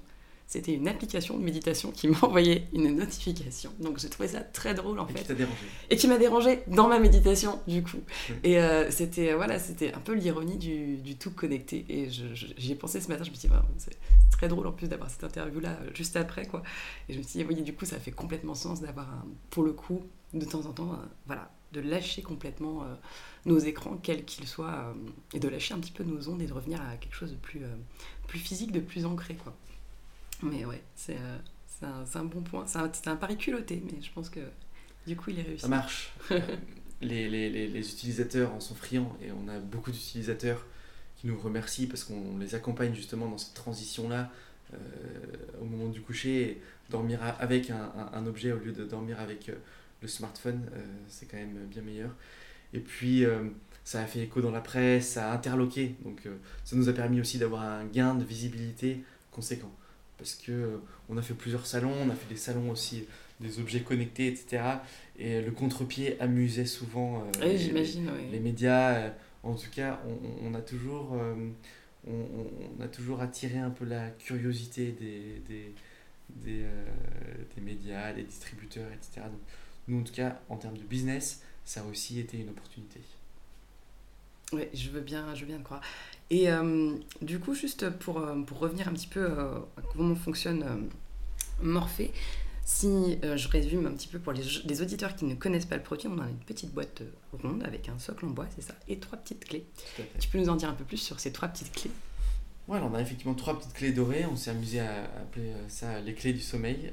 c'était 0.52 0.74
une 0.74 0.90
application 0.90 1.38
de 1.38 1.44
méditation 1.44 1.92
qui 1.92 2.08
m'a 2.10 2.18
envoyé 2.24 2.66
une 2.74 2.94
notification. 2.94 3.72
Donc 3.80 4.00
j'ai 4.00 4.10
trouvé 4.10 4.28
ça 4.28 4.42
très 4.42 4.74
drôle 4.74 5.00
en 5.00 5.08
et 5.08 5.14
fait. 5.14 5.24
Qui 5.24 5.34
dérangé. 5.34 5.66
Et 5.90 5.96
qui 5.96 6.08
m'a 6.10 6.18
dérangé 6.18 6.60
dans 6.68 6.90
ma 6.90 7.00
méditation 7.00 7.62
du 7.68 7.82
coup. 7.84 8.02
Et 8.44 8.60
euh, 8.60 8.92
c'était 8.92 9.34
voilà, 9.34 9.60
c'était 9.60 9.94
un 9.94 10.00
peu 10.00 10.12
l'ironie 10.12 10.58
du, 10.58 10.98
du, 10.98 11.16
tout 11.16 11.32
connecté. 11.32 11.86
Et 11.88 12.10
j'y 12.10 12.74
ai 12.74 12.76
pensé 12.76 13.00
ce 13.00 13.08
matin, 13.08 13.24
je 13.24 13.30
me 13.30 13.36
suis 13.36 13.48
dit, 13.48 13.56
c'est 13.78 13.98
très 14.30 14.50
drôle 14.50 14.68
en 14.68 14.74
plus 14.74 14.90
d'avoir 14.90 15.10
cette 15.10 15.24
interview 15.24 15.62
là 15.62 15.80
euh, 15.84 15.90
juste 15.94 16.18
après 16.18 16.46
quoi. 16.46 16.64
Et 17.08 17.14
je 17.14 17.20
me 17.20 17.24
suis 17.24 17.40
dit, 17.40 17.46
oui, 17.48 17.56
du 17.62 17.74
coup 17.74 17.86
ça 17.86 17.98
fait 17.98 18.12
complètement 18.12 18.54
sens 18.54 18.82
d'avoir 18.82 19.08
pour 19.52 19.64
le 19.64 19.72
coup, 19.72 20.02
de 20.34 20.44
temps 20.44 20.66
en 20.66 20.74
temps, 20.74 20.92
euh, 20.92 21.06
voilà, 21.28 21.50
de 21.72 21.82
lâcher 21.82 22.22
complètement 22.22 22.86
nos 23.46 23.60
écrans, 23.60 23.98
quels 23.98 24.26
qu'ils 24.26 24.48
soient, 24.48 24.94
euh, 24.94 25.10
et 25.34 25.40
de 25.40 25.48
lâcher 25.48 25.74
un 25.74 25.80
petit 25.80 25.92
peu 25.92 26.04
nos 26.04 26.30
ondes 26.30 26.42
et 26.42 26.46
de 26.46 26.54
revenir 26.54 26.82
à 26.82 26.96
quelque 26.98 27.16
chose 27.16 27.32
de 27.32 27.38
plus, 27.38 27.64
euh, 27.64 27.76
plus 28.28 28.40
physique, 28.40 28.72
de 28.72 28.80
plus 28.80 29.06
ancré. 29.06 29.36
Quoi. 29.36 29.56
Mais 30.44 30.66
ouais, 30.66 30.82
c'est 30.96 31.18
euh, 31.18 31.38
un, 31.84 32.20
un, 32.20 32.24
bon 32.24 32.42
point. 32.42 32.66
C'est 32.68 32.80
un, 32.80 32.92
un, 33.12 33.16
pari 33.16 33.38
culotté, 33.38 33.82
mais 33.86 34.02
je 34.02 34.12
pense 34.12 34.30
que 34.30 34.42
du 35.08 35.16
coup, 35.16 35.32
il 35.32 35.40
est 35.40 35.44
réussi. 35.44 35.62
Ça 35.62 35.68
marche. 35.68 36.14
les, 37.02 37.30
les, 37.30 37.50
les, 37.50 37.92
utilisateurs 37.92 38.54
en 38.54 38.60
sont 38.60 38.76
friands 38.76 39.18
et 39.24 39.32
on 39.32 39.48
a 39.48 39.60
beaucoup 39.60 39.92
d'utilisateurs 39.92 40.66
qui 41.18 41.28
nous 41.28 41.40
remercient 41.40 41.88
parce 41.88 42.04
qu'on 42.04 42.38
les 42.38 42.54
accompagne 42.54 42.94
justement 42.94 43.28
dans 43.28 43.38
cette 43.38 43.56
transition-là 43.56 44.32
au 45.60 45.66
moment 45.66 45.90
du 45.90 46.00
coucher. 46.00 46.62
dormir 46.90 47.20
avec 47.40 47.70
un, 47.72 48.26
objet 48.26 48.54
au 48.54 48.58
lieu 48.58 48.72
de 48.72 48.86
dormir 48.86 49.20
avec 49.20 49.52
le 50.02 50.08
smartphone, 50.08 50.62
c'est 51.08 51.30
quand 51.30 51.38
même 51.38 51.68
bien 51.70 51.82
meilleur. 51.82 52.12
Et 52.74 52.80
puis, 52.80 53.26
euh, 53.26 53.44
ça 53.84 54.02
a 54.02 54.06
fait 54.06 54.22
écho 54.22 54.42
dans 54.42 54.52
la 54.52 54.62
presse, 54.62 55.10
ça 55.10 55.32
a 55.32 55.34
interloqué. 55.34 55.96
Donc, 56.04 56.26
euh, 56.26 56.36
ça 56.64 56.76
nous 56.76 56.90
a 56.90 56.94
permis 56.94 57.20
aussi 57.20 57.38
d'avoir 57.38 57.64
un 57.64 57.86
gain 57.86 58.16
de 58.16 58.24
visibilité 58.24 59.04
conséquent. 59.32 59.72
Parce 60.18 60.36
que 60.36 60.52
euh, 60.52 60.78
on 61.10 61.18
a 61.18 61.22
fait 61.22 61.34
plusieurs 61.34 61.66
salons, 61.66 61.94
on 62.02 62.10
a 62.10 62.16
fait 62.16 62.30
des 62.30 62.40
salons 62.40 62.70
aussi 62.70 63.06
des 63.40 63.60
objets 63.60 63.82
connectés, 63.82 64.28
etc. 64.28 64.64
Et 65.18 65.42
le 65.42 65.52
contre-pied 65.52 66.20
amusait 66.22 66.68
souvent 66.68 67.24
oui, 67.42 67.58
les, 67.58 67.84
les, 68.32 68.40
médias. 68.40 69.14
en 69.42 69.56
tout 69.56 69.72
cas, 69.72 70.00
on, 70.08 70.48
on 70.48 70.54
a 70.54 70.62
toujours, 70.62 71.18
on, 72.08 72.12
on, 72.12 72.84
a 72.84 72.88
toujours 72.88 73.20
attiré 73.22 73.58
un 73.58 73.72
peu 73.72 73.86
la 73.86 74.12
curiosité 74.12 74.92
des, 74.92 75.42
des, 75.48 75.74
des, 76.30 76.66
des 77.56 77.62
médias, 77.62 78.14
des 78.14 78.22
distributeurs, 78.22 78.92
etc. 78.92 79.26
Donc, 79.26 79.42
nous, 79.88 80.02
en 80.02 80.04
tout 80.04 80.14
cas, 80.14 80.40
en 80.50 80.58
termes 80.58 80.78
de 80.78 80.84
business, 80.84 81.42
ça 81.66 81.82
a 81.82 81.84
aussi 81.86 82.20
été 82.20 82.38
une 82.38 82.50
opportunité. 82.50 83.02
Oui, 84.54 84.64
je 84.74 84.90
veux 84.90 85.02
bien, 85.02 85.34
je 85.34 85.42
veux 85.42 85.48
bien 85.48 85.58
le 85.58 85.64
croire. 85.64 85.82
Et 86.30 86.50
euh, 86.50 86.96
du 87.22 87.40
coup, 87.40 87.54
juste 87.54 87.90
pour, 87.90 88.20
euh, 88.20 88.42
pour, 88.42 88.60
revenir 88.60 88.88
un 88.88 88.94
petit 88.94 89.08
peu 89.08 89.22
euh, 89.22 89.60
à 89.78 89.82
comment 89.94 90.16
fonctionne 90.16 90.90
Morphée, 91.62 92.12
si 92.66 93.20
je 93.22 93.48
résume 93.50 93.86
un 93.86 93.92
petit 93.92 94.08
peu 94.08 94.18
pour 94.18 94.34
les, 94.34 94.82
auditeurs 94.82 95.16
qui 95.16 95.26
ne 95.26 95.36
connaissent 95.36 95.66
pas 95.66 95.78
le 95.78 95.84
produit, 95.84 96.08
on 96.08 96.20
a 96.20 96.28
une 96.28 96.40
petite 96.40 96.74
boîte 96.74 97.04
ronde 97.34 97.64
avec 97.64 97.90
un 97.90 98.00
socle 98.00 98.26
en 98.26 98.30
bois, 98.30 98.48
c'est 98.56 98.62
ça, 98.62 98.74
et 98.88 98.98
trois 98.98 99.18
petites 99.18 99.46
clés. 99.46 99.66
Tu 100.20 100.30
peux 100.30 100.40
nous 100.40 100.50
en 100.50 100.56
dire 100.56 100.70
un 100.70 100.74
peu 100.74 100.86
plus 100.86 100.98
sur 100.98 101.20
ces 101.20 101.32
trois 101.32 101.50
petites 101.50 101.72
clés? 101.72 101.92
Ouais, 102.68 102.78
alors 102.78 102.90
on 102.92 102.96
a 102.96 103.02
effectivement 103.02 103.34
trois 103.36 103.60
petites 103.60 103.74
clés 103.74 103.92
dorées, 103.92 104.26
on 104.26 104.36
s'est 104.36 104.52
amusé 104.52 104.80
à 104.80 105.04
appeler 105.22 105.54
ça 105.68 106.00
les 106.02 106.14
clés 106.14 106.34
du 106.34 106.40
sommeil. 106.40 106.92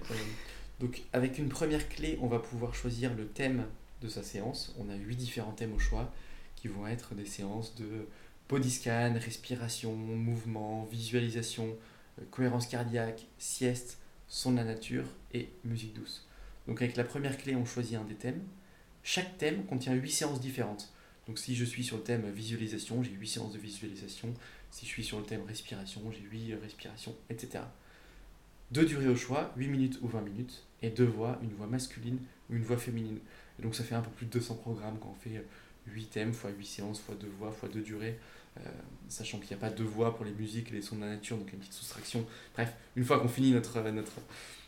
Donc 0.80 1.02
avec 1.12 1.38
une 1.38 1.48
première 1.48 1.88
clé, 1.88 2.18
on 2.20 2.28
va 2.28 2.38
pouvoir 2.38 2.74
choisir 2.74 3.14
le 3.14 3.26
thème 3.26 3.66
de 4.00 4.08
sa 4.08 4.22
séance. 4.22 4.74
On 4.78 4.88
a 4.88 4.94
huit 4.94 5.16
différents 5.16 5.52
thèmes 5.52 5.74
au 5.74 5.78
choix 5.78 6.12
qui 6.56 6.68
vont 6.68 6.86
être 6.86 7.14
des 7.14 7.24
séances 7.24 7.74
de 7.74 8.06
body 8.48 8.70
scan, 8.70 9.14
respiration, 9.18 9.94
mouvement, 9.94 10.84
visualisation, 10.84 11.76
euh, 12.18 12.24
cohérence 12.30 12.66
cardiaque, 12.66 13.26
sieste, 13.38 13.98
son 14.28 14.52
de 14.52 14.56
la 14.56 14.64
nature 14.64 15.04
et 15.34 15.48
musique 15.64 15.94
douce. 15.94 16.26
Donc 16.66 16.80
avec 16.82 16.96
la 16.96 17.04
première 17.04 17.36
clé, 17.38 17.56
on 17.56 17.64
choisit 17.64 17.96
un 17.96 18.04
des 18.04 18.14
thèmes. 18.14 18.42
Chaque 19.02 19.38
thème 19.38 19.64
contient 19.64 19.94
huit 19.94 20.10
séances 20.10 20.40
différentes. 20.40 20.92
Donc 21.26 21.38
si 21.38 21.56
je 21.56 21.64
suis 21.64 21.84
sur 21.84 21.96
le 21.96 22.02
thème 22.02 22.30
visualisation, 22.30 23.02
j'ai 23.02 23.10
huit 23.10 23.28
séances 23.28 23.52
de 23.52 23.58
visualisation. 23.58 24.32
Si 24.70 24.86
je 24.86 24.90
suis 24.90 25.04
sur 25.04 25.18
le 25.18 25.24
thème 25.24 25.42
respiration, 25.46 26.02
j'ai 26.10 26.20
huit 26.20 26.54
respirations, 26.54 27.14
etc. 27.30 27.64
Deux 28.70 28.84
durées 28.84 29.08
au 29.08 29.16
choix, 29.16 29.52
8 29.56 29.68
minutes 29.68 29.98
ou 30.02 30.08
20 30.08 30.20
minutes, 30.20 30.62
et 30.82 30.90
deux 30.90 31.06
voix, 31.06 31.38
une 31.42 31.50
voix 31.50 31.66
masculine 31.66 32.18
ou 32.50 32.54
une 32.54 32.62
voix 32.62 32.76
féminine. 32.76 33.18
Donc 33.60 33.74
ça 33.74 33.82
fait 33.82 33.94
un 33.94 34.02
peu 34.02 34.10
plus 34.10 34.26
de 34.26 34.32
200 34.32 34.56
programmes 34.56 34.98
quand 35.00 35.10
on 35.10 35.20
fait 35.20 35.42
8 35.86 36.02
euh, 36.02 36.06
thèmes, 36.12 36.32
fois 36.32 36.50
8 36.50 36.64
séances, 36.64 37.00
fois 37.00 37.14
2 37.14 37.26
voix, 37.38 37.50
fois 37.50 37.68
2 37.68 37.80
durées, 37.80 38.18
euh, 38.58 38.60
sachant 39.08 39.38
qu'il 39.38 39.48
n'y 39.48 39.54
a 39.54 39.68
pas 39.68 39.70
de 39.70 39.82
voix 39.82 40.14
pour 40.14 40.24
les 40.24 40.32
musiques 40.32 40.70
et 40.70 40.74
les 40.74 40.82
sons 40.82 40.96
de 40.96 41.00
la 41.00 41.08
nature, 41.08 41.36
donc 41.36 41.52
une 41.52 41.58
petite 41.58 41.72
soustraction. 41.72 42.26
Bref, 42.54 42.72
une 42.96 43.04
fois 43.04 43.18
qu'on 43.18 43.28
finit 43.28 43.52
notre, 43.52 43.78
euh, 43.78 43.90
notre, 43.90 44.12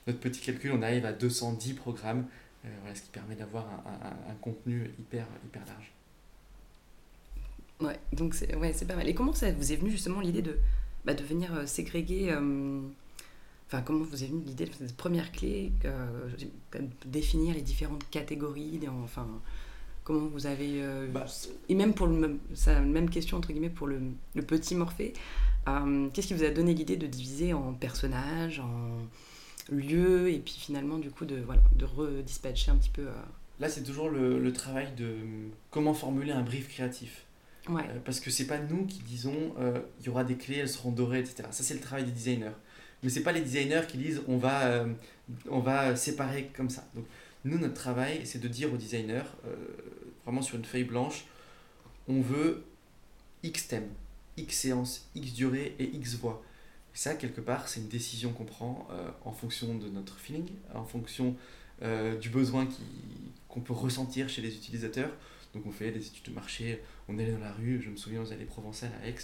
notre 0.07 0.19
petit 0.19 0.41
calcul, 0.41 0.73
on 0.73 0.83
arrive 0.83 1.05
à 1.05 1.13
210 1.13 1.75
programmes, 1.75 2.27
voilà, 2.63 2.95
ce 2.95 3.01
qui 3.01 3.09
permet 3.09 3.37
d'avoir 3.37 3.67
un, 3.87 4.31
un, 4.31 4.35
contenu 4.35 4.91
hyper, 4.99 5.27
hyper 5.47 5.65
large. 5.65 5.93
Ouais, 7.81 7.99
donc 8.13 8.35
c'est 8.35 8.55
ouais, 8.55 8.75
pas 8.87 8.97
mal. 8.97 9.09
Et 9.09 9.15
comment 9.15 9.33
ça 9.33 9.51
vous 9.51 9.73
est 9.73 9.77
venu 9.77 9.91
justement 9.91 10.21
l'idée 10.21 10.43
de, 10.43 10.59
bah, 11.07 11.15
de 11.15 11.25
venir 11.25 11.67
ségréguer 11.67 12.37
Enfin, 13.73 13.83
comment 13.83 14.03
vous 14.03 14.25
avez 14.25 14.33
mis 14.33 14.43
l'idée 14.43 14.67
de 14.67 14.73
cette 14.73 14.97
première 14.97 15.31
clé, 15.31 15.71
euh, 15.85 16.27
définir 17.07 17.55
les 17.55 17.61
différentes 17.61 18.03
catégories, 18.11 18.81
enfin, 19.05 19.29
comment 20.03 20.27
vous 20.27 20.47
avez... 20.47 20.83
Euh, 20.83 21.07
bah, 21.07 21.27
et 21.69 21.77
même 21.77 21.95
pour 21.95 22.09
le 22.09 22.15
même, 22.15 22.39
même 22.87 23.09
question, 23.09 23.37
entre 23.37 23.53
guillemets, 23.53 23.71
pour 23.71 23.87
le, 23.87 24.01
le 24.35 24.43
petit 24.43 24.75
Morphée, 24.75 25.13
euh, 25.69 26.09
qu'est-ce 26.13 26.27
qui 26.27 26.35
vous 26.35 26.43
a 26.43 26.51
donné 26.51 26.75
l'idée 26.75 26.97
de 26.97 27.07
diviser 27.07 27.53
en 27.55 27.73
personnages, 27.73 28.59
en 28.59 29.07
lieux, 29.73 30.33
et 30.33 30.41
puis 30.41 30.55
finalement, 30.59 30.99
du 30.99 31.13
coup, 31.13 31.25
de, 31.25 31.37
voilà, 31.37 31.63
de 31.77 31.85
redispatcher 31.85 32.73
un 32.73 32.77
petit 32.77 32.91
peu... 32.91 33.07
Là, 33.61 33.69
c'est 33.69 33.85
toujours 33.85 34.09
le, 34.09 34.41
le, 34.41 34.53
travail 34.53 34.89
de 34.97 35.15
comment 35.71 35.95
formuler 35.95 36.33
un 36.33 36.43
brief 36.43 36.69
créatif. 36.69 37.25
Ouais. 37.69 37.85
parce 38.05 38.19
que 38.19 38.31
c'est 38.31 38.47
pas 38.47 38.59
nous 38.59 38.87
qui 38.87 39.01
disons 39.03 39.53
il 40.01 40.07
y 40.07 40.09
aura 40.09 40.25
des 40.25 40.37
clés, 40.37 40.57
elles 40.57 40.69
seront 40.69 40.91
dorées, 40.91 41.21
etc. 41.21 41.45
Ça, 41.53 41.63
c'est 41.63 41.75
le 41.75 41.81
travail 41.81 42.05
des 42.05 42.11
designers 42.11 42.57
mais 43.03 43.09
c'est 43.09 43.23
pas 43.23 43.33
les 43.33 43.41
designers 43.41 43.83
qui 43.89 43.99
disent 43.99 44.23
on 44.29 44.37
va, 44.37 44.67
euh, 44.67 44.93
on 45.49 45.61
va 45.61 45.97
séparer 45.97 46.51
comme 46.55 46.71
ça. 46.71 46.85
Donc 46.95 47.05
nous, 47.45 47.59
notre 47.59 47.75
travail, 47.75 48.21
c'est 48.25 48.41
de 48.41 48.49
dire 48.49 48.73
aux 48.73 48.77
designers, 48.77 49.23
euh, 49.47 49.55
vraiment 50.25 50.43
sur 50.43 50.57
une 50.57 50.65
feuille 50.65 50.85
blanche, 50.85 51.25
on 52.09 52.21
veut 52.21 52.65
X 53.43 53.69
thèmes, 53.69 53.89
X 54.37 54.59
séances, 54.59 55.09
X 55.15 55.33
durée 55.33 55.75
et 55.79 55.85
X 55.85 56.17
voix. 56.17 56.43
ça, 56.93 57.15
quelque 57.15 57.41
part, 57.41 57.69
c'est 57.69 57.81
une 57.81 57.89
décision 57.89 58.33
qu'on 58.33 58.45
prend 58.45 58.87
euh, 58.91 59.11
en 59.25 59.33
fonction 59.33 59.75
de 59.77 59.89
notre 59.89 60.19
feeling, 60.19 60.49
en 60.75 60.85
fonction 60.85 61.37
du 62.21 62.29
besoin 62.29 62.69
qu'on 63.49 63.61
peut 63.63 63.73
ressentir 63.73 64.29
chez 64.29 64.43
les 64.43 64.55
utilisateurs. 64.55 65.09
Donc 65.55 65.65
on 65.67 65.71
fait 65.71 65.91
des 65.91 66.07
études 66.07 66.27
de 66.27 66.35
marché, 66.35 66.83
on 67.09 67.19
allé 67.19 67.33
dans 67.33 67.39
la 67.39 67.53
rue, 67.53 67.81
je 67.83 67.89
me 67.89 67.97
souviens, 67.97 68.21
on 68.21 68.31
allait 68.31 68.45
Provençal 68.45 68.91
à 69.03 69.09
Aix, 69.09 69.17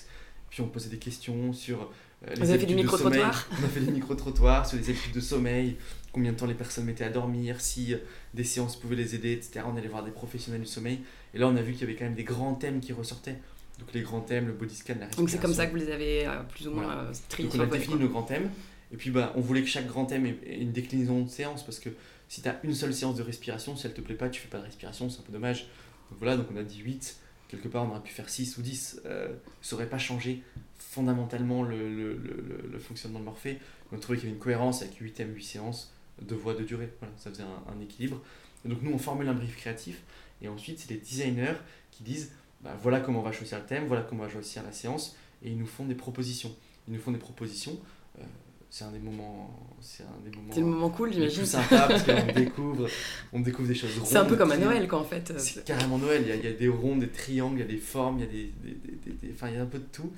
puis 0.49 0.63
on 0.63 0.69
posait 0.69 0.89
des 0.89 0.99
questions 0.99 1.53
sur 1.53 1.91
Vous 2.35 2.51
avez 2.51 2.59
fait 2.59 2.67
du 2.67 2.75
micro-trottoir 2.75 3.49
On 3.53 3.65
a 3.65 3.69
fait 3.69 3.81
des 3.81 3.93
micro-trottoirs 3.93 4.67
sur 4.67 4.79
les 4.79 4.91
habitudes 4.91 5.15
de 5.15 5.21
sommeil, 5.21 5.77
combien 6.13 6.33
de 6.33 6.37
temps 6.37 6.47
les 6.47 6.55
personnes 6.55 6.85
mettaient 6.85 7.05
à 7.05 7.11
dormir, 7.11 7.61
si 7.61 7.95
euh, 7.95 7.99
des 8.35 8.45
séances 8.45 8.77
pouvaient 8.77 8.97
les 8.97 9.15
aider, 9.15 9.33
etc. 9.33 9.61
On 9.67 9.77
allait 9.77 9.89
voir 9.89 10.05
des 10.05 10.11
professionnels 10.11 10.63
du 10.63 10.67
sommeil. 10.67 11.01
Et 11.35 11.39
là, 11.39 11.47
on 11.47 11.57
a 11.57 11.63
vu 11.63 11.73
qu'il 11.73 11.83
y 11.83 11.85
avait 11.85 11.95
quand 11.95 12.05
même 12.05 12.15
des 12.15 12.25
grands 12.25 12.55
thèmes 12.55 12.81
qui 12.81 12.93
ressortaient. 12.93 13.39
Donc 13.79 13.93
les 13.93 14.01
grands 14.01 14.23
thèmes, 14.23 14.47
le 14.47 14.55
body 14.55 14.75
scan, 14.75 14.95
la 14.99 15.07
respiration. 15.07 15.23
Donc 15.23 15.31
c'est 15.31 15.39
comme 15.39 15.55
ça 15.55 15.67
que 15.67 15.73
vous 15.73 15.85
les 15.85 15.93
avez 15.93 16.27
euh, 16.27 16.43
plus 16.49 16.67
ou 16.67 16.73
moins 16.73 17.11
triés 17.29 17.49
Donc 17.49 17.61
on 17.61 17.63
a 17.63 17.67
défini 17.67 17.97
nos 17.97 18.09
grands 18.09 18.23
thèmes. 18.23 18.51
Et 18.93 18.97
puis 18.97 19.11
bah, 19.11 19.33
on 19.37 19.41
voulait 19.41 19.63
que 19.63 19.69
chaque 19.69 19.87
grand 19.87 20.07
thème 20.07 20.27
ait 20.27 20.59
une 20.61 20.73
déclinaison 20.73 21.23
de 21.23 21.29
séance 21.29 21.65
parce 21.65 21.79
que 21.79 21.91
si 22.29 22.43
tu 22.43 22.49
as 22.49 22.59
une 22.65 22.75
seule 22.75 22.95
séance 22.95 23.17
de 23.17 23.23
respiration, 23.23 23.77
si 23.77 23.87
elle 23.87 23.95
te 23.95 24.01
plaît 24.01 24.15
pas, 24.15 24.29
tu 24.29 24.41
fais 24.41 24.49
pas 24.49 24.59
de 24.59 24.65
respiration, 24.65 25.11
c'est 25.11 25.21
un 25.21 25.23
peu 25.23 25.33
dommage. 25.33 25.69
Donc 26.11 26.19
voilà, 26.19 26.37
donc 26.37 26.47
on 26.53 26.57
a 26.57 26.63
dit 26.63 26.79
8 26.79 27.17
quelque 27.49 27.69
part 27.69 27.85
on 27.85 27.91
aurait 27.91 28.03
pu 28.03 28.13
faire 28.13 28.29
6 28.29 28.59
ou 28.59 28.63
10, 28.63 29.03
euh, 29.07 29.35
ça 29.63 29.77
n'aurait 29.77 29.89
pas 29.89 29.99
changé 29.99 30.43
fondamentalement 30.79 31.63
le, 31.63 31.77
le, 31.77 32.15
le, 32.15 32.69
le 32.71 32.79
fonctionnement 32.79 33.21
de 33.21 33.25
Morphée. 33.25 33.59
On 33.93 33.97
a 33.97 34.01
trouvé 34.01 34.19
qu'il 34.19 34.29
y 34.29 34.31
avait 34.31 34.37
une 34.37 34.43
cohérence 34.43 34.83
avec 34.83 34.97
8 34.97 35.13
thèmes, 35.13 35.35
8 35.35 35.43
séances, 35.43 35.93
de 36.23 36.35
voix 36.35 36.55
de 36.55 36.65
durée. 36.65 36.91
Voilà, 37.01 37.15
ça 37.19 37.31
faisait 37.31 37.43
un, 37.43 37.81
équilibre. 37.81 38.21
Donc 38.65 38.83
nous 38.83 38.93
on 38.93 38.99
formule 38.99 39.29
un 39.29 39.35
brief 39.35 39.57
créatif 39.57 40.03
et 40.43 40.49
ensuite 40.49 40.81
c'est 40.81 40.91
les 40.91 40.97
designers 40.97 41.55
qui 41.93 42.03
disent 42.03 42.33
bah, 42.63 42.77
voilà 42.83 43.01
comment 43.01 43.21
on 43.21 43.23
va 43.23 43.33
choisir 43.33 43.59
le 43.59 43.67
thème, 43.67 43.87
voilà 43.87 44.03
comment 44.03 44.23
on 44.23 44.27
va 44.27 44.33
choisir 44.33 44.63
la 44.63 44.73
séance 44.73 45.17
et 45.43 45.51
ils 45.51 45.59
nous 45.59 45.67
font 45.67 45.85
des 45.85 45.95
propositions. 45.95 46.55
Ils 46.89 46.95
nous 46.95 47.01
font 47.01 47.13
des 47.13 47.19
propositions. 47.19 47.79
Euh, 48.19 48.23
c'est 48.71 48.85
un 48.85 48.91
des 48.91 48.99
moments. 48.99 49.51
C'est 49.81 50.03
un 50.03 50.21
des 50.29 50.37
moments. 50.37 50.53
C'est 50.53 50.61
le 50.61 50.67
moment 50.67 50.91
cool, 50.91 51.13
j'imagine. 51.13 51.39
plus 51.39 51.47
sympas 51.51 51.89
parce 51.89 52.03
qu'on 52.03 52.33
découvre, 52.35 52.89
on 53.33 53.41
découvre 53.41 53.69
des 53.69 53.75
choses 53.75 53.97
rondes. 53.99 54.07
C'est 54.09 54.17
un 54.19 54.25
peu 54.25 54.37
comme 54.37 54.53
à 54.53 54.57
Noël, 54.59 54.87
quoi, 54.89 54.99
en 55.01 55.05
fait. 55.05 55.33
C'est 55.39 55.65
carrément 55.65 55.99
Noël. 55.99 56.23
Il 56.23 56.29
y, 56.29 56.33
a, 56.33 56.37
il 56.37 56.45
y 56.45 56.49
a 56.49 56.53
des 56.53 56.69
ronds, 56.69 56.97
des 56.97 57.09
triangles, 57.09 57.57
il 57.59 57.61
y 57.61 57.65
a 57.65 57.67
des 57.69 57.77
formes, 57.79 58.19
il 58.19 58.25
y 58.25 58.29
a 58.29 58.31
des, 58.31 58.53
des, 58.63 58.71
des- 58.75 58.97
des- 59.13 59.27
des- 59.29 59.33
enfin, 59.33 59.49
il 59.49 59.55
y 59.55 59.59
a 59.59 59.63
un 59.63 59.67
peu 59.67 59.79
de 59.79 59.85
tout. 59.93 60.13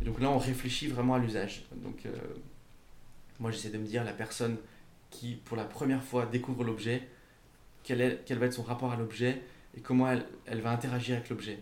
Et 0.00 0.04
donc 0.04 0.20
là, 0.20 0.28
on 0.30 0.38
réfléchit 0.38 0.88
vraiment 0.88 1.14
à 1.14 1.18
l'usage. 1.18 1.64
Donc, 1.76 2.04
euh, 2.06 2.10
moi, 3.40 3.50
j'essaie 3.50 3.70
de 3.70 3.78
me 3.78 3.86
dire 3.86 4.04
la 4.04 4.12
personne 4.12 4.56
qui, 5.10 5.36
pour 5.44 5.56
la 5.56 5.64
première 5.64 6.02
fois, 6.02 6.26
découvre 6.26 6.64
l'objet, 6.64 7.02
quel, 7.84 8.00
est, 8.00 8.20
quel 8.26 8.38
va 8.38 8.46
être 8.46 8.52
son 8.54 8.62
rapport 8.62 8.92
à 8.92 8.96
l'objet 8.96 9.40
et 9.76 9.80
comment 9.80 10.10
elle, 10.10 10.24
elle 10.46 10.60
va 10.60 10.70
interagir 10.70 11.16
avec 11.16 11.28
l'objet. 11.28 11.58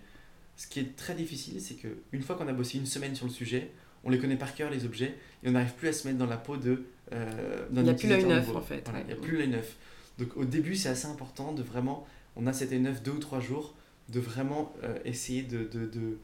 Ce 0.56 0.66
qui 0.66 0.80
est 0.80 0.96
très 0.96 1.14
difficile, 1.14 1.60
c'est 1.60 1.74
que 1.74 1.88
une 2.12 2.22
fois 2.22 2.36
qu'on 2.36 2.48
a 2.48 2.52
bossé 2.52 2.76
une 2.78 2.86
semaine 2.86 3.14
sur 3.14 3.26
le 3.26 3.32
sujet, 3.32 3.70
on 4.04 4.10
les 4.10 4.18
connaît 4.18 4.36
par 4.36 4.54
cœur 4.54 4.70
les 4.70 4.84
objets 4.84 5.14
et 5.42 5.48
on 5.48 5.52
n'arrive 5.52 5.74
plus 5.74 5.88
à 5.88 5.92
se 5.92 6.06
mettre 6.06 6.18
dans 6.18 6.26
la 6.26 6.36
peau 6.36 6.56
de. 6.56 6.84
Euh, 7.12 7.66
Il 7.72 7.82
n'y 7.82 7.90
a 7.90 7.94
plus 7.94 8.08
l'œil 8.08 8.24
neuf, 8.24 8.54
en 8.54 8.60
fait, 8.60 8.82
Voilà, 8.84 8.98
ouais. 9.00 9.04
il 9.08 9.14
n'y 9.14 9.20
a 9.20 9.22
plus 9.22 9.36
l'œil 9.36 9.48
neuf. 9.48 9.76
Donc 10.18 10.36
au 10.36 10.44
début, 10.44 10.76
c'est 10.76 10.88
assez 10.88 11.06
important 11.06 11.52
de 11.52 11.62
vraiment. 11.62 12.06
On 12.36 12.46
a 12.46 12.52
cet 12.52 12.72
œil 12.72 12.80
neuf 12.80 13.02
deux 13.02 13.12
ou 13.12 13.18
trois 13.18 13.40
jours, 13.40 13.74
de 14.08 14.20
vraiment 14.20 14.72
euh, 14.84 14.98
essayer 15.04 15.42
de, 15.42 15.64
de, 15.64 15.86
de, 15.86 16.18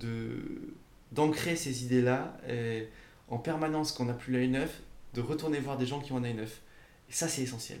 de- 0.00 0.74
d'ancrer 1.12 1.56
ces 1.56 1.84
idées-là 1.84 2.36
et 2.48 2.88
en 3.28 3.38
permanence 3.38 3.92
quand 3.92 4.04
on 4.04 4.06
n'a 4.06 4.12
plus 4.14 4.32
l'œil 4.32 4.48
neuf, 4.48 4.82
de 5.14 5.20
retourner 5.20 5.58
voir 5.58 5.76
des 5.78 5.86
gens 5.86 6.00
qui 6.00 6.12
ont 6.12 6.18
un 6.18 6.24
œil 6.24 6.34
neuf. 6.34 6.60
Et 7.08 7.12
ça, 7.12 7.26
c'est 7.28 7.42
essentiel. 7.42 7.78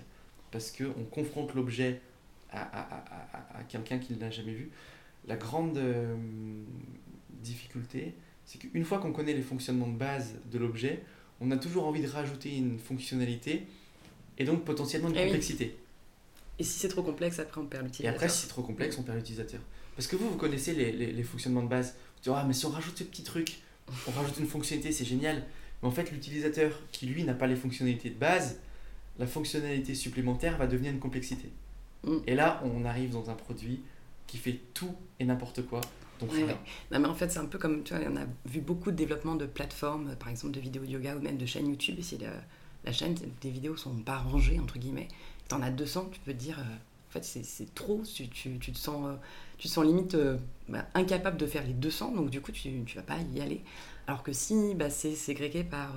Parce 0.50 0.72
qu'on 0.72 1.04
confronte 1.04 1.54
l'objet 1.54 2.00
à, 2.50 2.62
à, 2.62 2.80
à, 2.80 2.96
à- 3.36 3.58
à 3.60 3.62
quelqu'un 3.64 3.98
qui 3.98 4.14
ne 4.14 4.20
l'a 4.20 4.30
jamais 4.30 4.52
vu. 4.54 4.70
La 5.26 5.36
grande 5.36 5.76
euh, 5.76 6.16
difficulté, 7.30 8.14
c'est 8.48 8.56
qu'une 8.58 8.84
fois 8.84 8.98
qu'on 8.98 9.12
connaît 9.12 9.34
les 9.34 9.42
fonctionnements 9.42 9.86
de 9.88 9.98
base 9.98 10.36
de 10.50 10.58
l'objet, 10.58 11.02
on 11.40 11.50
a 11.50 11.58
toujours 11.58 11.86
envie 11.86 12.00
de 12.00 12.08
rajouter 12.08 12.56
une 12.56 12.78
fonctionnalité 12.78 13.66
et 14.38 14.44
donc 14.46 14.64
potentiellement 14.64 15.10
une 15.10 15.16
Eh 15.16 15.18
oui. 15.18 15.24
complexité. 15.26 15.76
Et 16.58 16.64
si 16.64 16.78
c'est 16.78 16.88
trop 16.88 17.02
complexe, 17.02 17.38
après, 17.38 17.60
on 17.60 17.66
perd 17.66 17.82
Et 17.82 17.86
l'utilisateur. 17.88 18.14
après, 18.16 18.28
si 18.30 18.40
c'est 18.42 18.48
trop 18.48 18.62
complexe, 18.62 18.96
on 18.98 19.02
perd 19.02 19.18
l'utilisateur. 19.18 19.60
Parce 19.94 20.08
que 20.08 20.16
vous, 20.16 20.30
vous 20.30 20.36
connaissez 20.38 20.72
les, 20.72 20.92
les, 20.92 21.12
les 21.12 21.22
fonctionnements 21.22 21.62
de 21.62 21.68
base. 21.68 21.88
Vous 22.16 22.22
dites, 22.22 22.32
ah, 22.34 22.44
mais 22.48 22.54
si 22.54 22.64
on 22.64 22.70
rajoute 22.70 22.96
ce 22.98 23.04
petit 23.04 23.22
truc, 23.22 23.58
on 24.06 24.10
rajoute 24.12 24.38
une 24.38 24.46
fonctionnalité, 24.46 24.92
c'est 24.92 25.04
génial. 25.04 25.44
Mais 25.82 25.88
en 25.88 25.92
fait, 25.92 26.10
l'utilisateur 26.10 26.72
qui, 26.90 27.06
lui, 27.06 27.24
n'a 27.24 27.34
pas 27.34 27.46
les 27.46 27.54
fonctionnalités 27.54 28.08
de 28.10 28.18
base, 28.18 28.58
la 29.18 29.26
fonctionnalité 29.26 29.94
supplémentaire 29.94 30.56
va 30.56 30.66
devenir 30.66 30.90
une 30.90 30.98
complexité. 31.00 31.50
Mm. 32.04 32.16
Et 32.26 32.34
là, 32.34 32.62
on 32.64 32.84
arrive 32.86 33.10
dans 33.10 33.28
un 33.28 33.34
produit 33.34 33.80
qui 34.26 34.38
fait 34.38 34.58
tout 34.72 34.94
et 35.20 35.24
n'importe 35.26 35.66
quoi. 35.66 35.80
Donc, 36.20 36.32
Ouais. 36.32 36.56
Non, 36.90 36.98
mais 37.00 37.06
en 37.08 37.14
fait, 37.14 37.30
c'est 37.30 37.38
un 37.38 37.46
peu 37.46 37.58
comme, 37.58 37.82
tu 37.84 37.94
vois, 37.94 38.02
on 38.10 38.16
a 38.16 38.24
vu 38.46 38.60
beaucoup 38.60 38.90
de 38.90 38.96
développement 38.96 39.34
de 39.36 39.46
plateformes, 39.46 40.14
par 40.16 40.28
exemple 40.28 40.52
de 40.54 40.60
vidéos 40.60 40.82
de 40.82 40.90
yoga 40.90 41.16
ou 41.16 41.20
même 41.20 41.36
de 41.38 41.46
chaînes 41.46 41.68
YouTube. 41.68 41.96
Et 41.98 42.02
si 42.02 42.18
la, 42.18 42.30
la 42.84 42.92
chaîne, 42.92 43.14
des 43.40 43.50
vidéos 43.50 43.76
sont 43.76 43.94
pas 43.96 44.18
rangées, 44.18 44.58
entre 44.60 44.78
guillemets, 44.78 45.08
t'en 45.48 45.62
as 45.62 45.70
200, 45.70 46.08
tu 46.12 46.20
peux 46.20 46.32
te 46.32 46.38
dire, 46.38 46.58
euh, 46.58 46.62
en 46.62 47.10
fait, 47.12 47.24
c'est- 47.24 47.74
trop, 47.74 48.02
tu, 48.02 48.28
tu, 48.28 48.58
tu 48.58 48.72
te 48.72 48.78
sens, 48.78 49.06
euh, 49.06 49.14
tu 49.58 49.68
te 49.68 49.72
sens 49.72 49.84
limite 49.84 50.14
euh, 50.14 50.36
bah, 50.68 50.84
incapable 50.94 51.36
de 51.38 51.46
faire 51.46 51.64
les 51.64 51.72
200, 51.72 52.12
donc 52.12 52.30
du 52.30 52.40
coup, 52.40 52.52
tu, 52.52 52.82
tu 52.84 52.96
vas 52.96 53.02
pas 53.02 53.18
y 53.34 53.40
aller. 53.40 53.62
Alors 54.06 54.22
que 54.22 54.32
si 54.32 54.74
bah, 54.74 54.90
c'est 54.90 55.14
ségrégué 55.14 55.64
par 55.64 55.92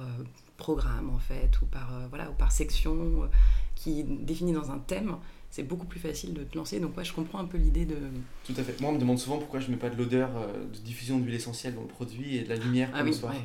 programme, 0.58 1.10
en 1.10 1.18
fait, 1.20 1.60
ou 1.62 1.66
par, 1.66 1.92
voilà, 2.10 2.30
ou 2.30 2.34
par 2.34 2.52
section, 2.52 3.30
qui 3.76 4.02
est 4.02 4.04
définie 4.04 4.54
dans 4.54 4.72
un 4.72 4.78
thème, 4.80 5.16
c'est 5.52 5.64
beaucoup 5.64 5.86
plus 5.86 6.00
facile 6.00 6.34
de 6.34 6.44
te 6.44 6.58
lancer. 6.58 6.80
Donc, 6.80 6.98
ouais, 6.98 7.04
je 7.06 7.14
comprends 7.14 7.40
un 7.40 7.46
peu 7.46 7.58
l'idée 7.60 7.86
de. 7.86 7.98
Tout 8.46 8.54
à 8.58 8.64
fait. 8.64 8.80
Moi, 8.82 8.90
on 8.90 8.94
me 8.94 9.00
demande 9.00 9.20
souvent 9.20 9.38
pourquoi 9.38 9.60
je 9.60 9.70
mets 9.70 9.78
pas 9.78 9.90
de 9.90 9.98
l'odeur 9.98 10.30
euh, 10.36 10.64
de 10.66 10.78
diffusion 10.80 11.20
d'huile 11.20 11.36
essentielle 11.36 11.76
dans 11.76 11.82
le 11.82 11.88
produit 11.88 12.38
et 12.38 12.44
de 12.44 12.50
la 12.50 12.56
lumière 12.56 12.90
Ah 12.94 12.98
pour 13.00 13.04
oui, 13.06 13.12
le 13.12 13.16
soir. 13.18 13.34
ouais. 13.34 13.40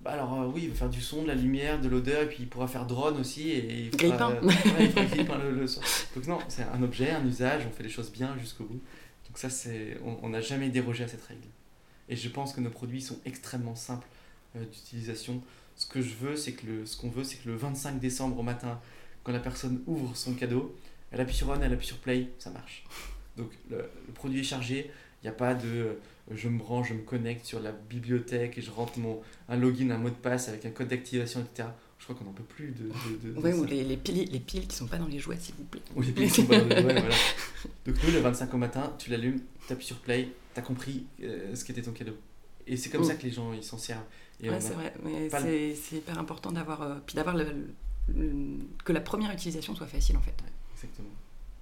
Bah 0.00 0.12
alors 0.12 0.40
euh, 0.40 0.46
oui, 0.54 0.60
il 0.64 0.68
va 0.70 0.76
faire 0.76 0.88
du 0.88 1.00
son, 1.00 1.22
de 1.24 1.26
la 1.26 1.34
lumière, 1.34 1.80
de 1.80 1.88
l'odeur, 1.88 2.22
et 2.22 2.28
puis 2.28 2.38
il 2.40 2.48
pourra 2.48 2.68
faire 2.68 2.86
drone 2.86 3.18
aussi. 3.18 3.50
Et 3.50 3.80
il 3.86 3.90
Grille-pain. 3.90 4.30
euh, 4.30 4.46
ouais, 4.46 4.54
il 5.16 5.26
fera 5.26 5.38
le, 5.38 5.50
le 5.50 5.66
soir. 5.66 5.84
Donc 6.14 6.26
non, 6.28 6.38
c'est 6.48 6.62
un 6.62 6.80
objet, 6.84 7.10
un 7.10 7.26
usage, 7.26 7.62
on 7.68 7.72
fait 7.76 7.82
les 7.82 7.88
choses 7.88 8.12
bien 8.12 8.36
jusqu'au 8.38 8.62
bout. 8.64 8.80
Donc 9.26 9.36
ça, 9.36 9.50
c'est, 9.50 9.98
on 10.04 10.16
on 10.22 10.28
n'a 10.28 10.40
jamais 10.40 10.68
dérogé 10.68 11.02
à 11.02 11.08
cette 11.08 11.24
règle. 11.24 11.42
Et 12.08 12.14
je 12.14 12.28
pense 12.28 12.52
que 12.52 12.60
nos 12.60 12.70
produits 12.70 13.02
sont 13.02 13.18
extrêmement 13.26 13.74
simples 13.74 14.06
euh, 14.56 14.64
d'utilisation. 14.64 15.42
Ce 15.74 15.86
que 15.86 16.00
je 16.00 16.14
veux, 16.14 16.36
c'est 16.36 16.52
que 16.52 16.66
le, 16.66 16.86
ce 16.86 16.96
qu'on 16.96 17.10
veut, 17.10 17.24
c'est 17.24 17.36
que 17.42 17.48
le 17.48 17.56
25 17.56 17.98
décembre 17.98 18.38
au 18.38 18.42
matin, 18.44 18.80
quand 19.24 19.32
la 19.32 19.40
personne 19.40 19.82
ouvre 19.88 20.16
son 20.16 20.32
cadeau, 20.34 20.76
elle 21.12 21.20
appuie 21.20 21.34
sur 21.34 21.48
on, 21.48 21.60
elle 21.60 21.72
appuie 21.72 21.86
sur 21.86 21.98
play, 21.98 22.28
ça 22.38 22.50
marche. 22.50 22.84
Donc 23.36 23.50
le, 23.70 23.76
le 23.78 24.12
produit 24.14 24.40
est 24.40 24.44
chargé, 24.44 24.90
il 25.22 25.26
n'y 25.26 25.30
a 25.30 25.32
pas 25.32 25.54
de 25.54 25.66
euh, 25.68 25.92
je 26.34 26.48
me 26.48 26.58
branche, 26.58 26.88
je 26.90 26.94
me 26.94 27.02
connecte 27.02 27.44
sur 27.46 27.60
la 27.60 27.72
bibliothèque 27.72 28.58
et 28.58 28.62
je 28.62 28.70
rentre 28.70 28.98
mon, 28.98 29.20
un 29.48 29.56
login, 29.56 29.90
un 29.90 29.98
mot 29.98 30.10
de 30.10 30.14
passe 30.14 30.48
avec 30.48 30.66
un 30.66 30.70
code 30.70 30.88
d'activation, 30.88 31.40
etc. 31.40 31.68
Je 31.98 32.04
crois 32.04 32.14
qu'on 32.16 32.24
n'en 32.24 32.32
peut 32.32 32.42
plus 32.44 32.68
de. 32.72 32.84
de, 32.84 33.28
de- 33.30 33.34
de 33.34 33.40
Ouais, 33.40 33.52
ou 33.54 33.64
les, 33.64 33.82
les, 33.84 33.96
piles, 33.96 34.28
les 34.30 34.38
piles 34.40 34.66
qui 34.68 34.76
sont 34.76 34.86
pas 34.86 34.98
dans 34.98 35.06
les 35.08 35.18
jouets, 35.18 35.38
s'il 35.40 35.54
vous 35.56 35.64
plaît. 35.64 35.80
Ou 35.96 36.02
les 36.02 36.12
piles 36.12 36.28
qui 36.30 36.42
sont 36.42 36.46
pas 36.46 36.58
dans 36.60 36.66
le- 36.68 36.74
ouais, 36.86 36.92
voilà. 37.00 37.14
Donc 37.86 37.96
nous, 38.04 38.12
le 38.12 38.18
25 38.20 38.54
au 38.54 38.56
matin, 38.58 38.92
tu 38.98 39.10
l'allumes, 39.10 39.40
tu 39.66 39.72
appuies 39.72 39.86
sur 39.86 39.98
play, 39.98 40.28
tu 40.54 40.60
as 40.60 40.62
compris 40.62 41.06
euh, 41.22 41.54
ce 41.56 41.64
qu'était 41.64 41.82
ton 41.82 41.92
cadeau. 41.92 42.16
Et 42.66 42.76
c'est 42.76 42.90
comme 42.90 43.00
Mm. 43.00 43.04
ça 43.04 43.14
que 43.14 43.22
les 43.24 43.30
gens 43.32 43.52
ils 43.52 43.64
s'en 43.64 43.78
servent. 43.78 44.04
Ouais, 44.42 44.60
c'est 44.60 44.74
vrai. 44.74 44.94
Mais 45.04 45.24
le- 45.24 45.30
c'est 45.30 45.74
c'est 45.74 45.96
hyper 45.96 46.18
important 46.18 46.52
d'avoir. 46.52 46.82
euh, 46.82 46.94
puis 47.04 47.16
d'avoir 47.16 47.34
le, 47.36 47.46
le- 48.14 48.58
que 48.84 48.92
la 48.92 49.00
première 49.00 49.32
utilisation 49.32 49.74
soit 49.74 49.86
facile, 49.88 50.16
en 50.16 50.20
fait. 50.22 50.34
Exactement. 50.82 51.08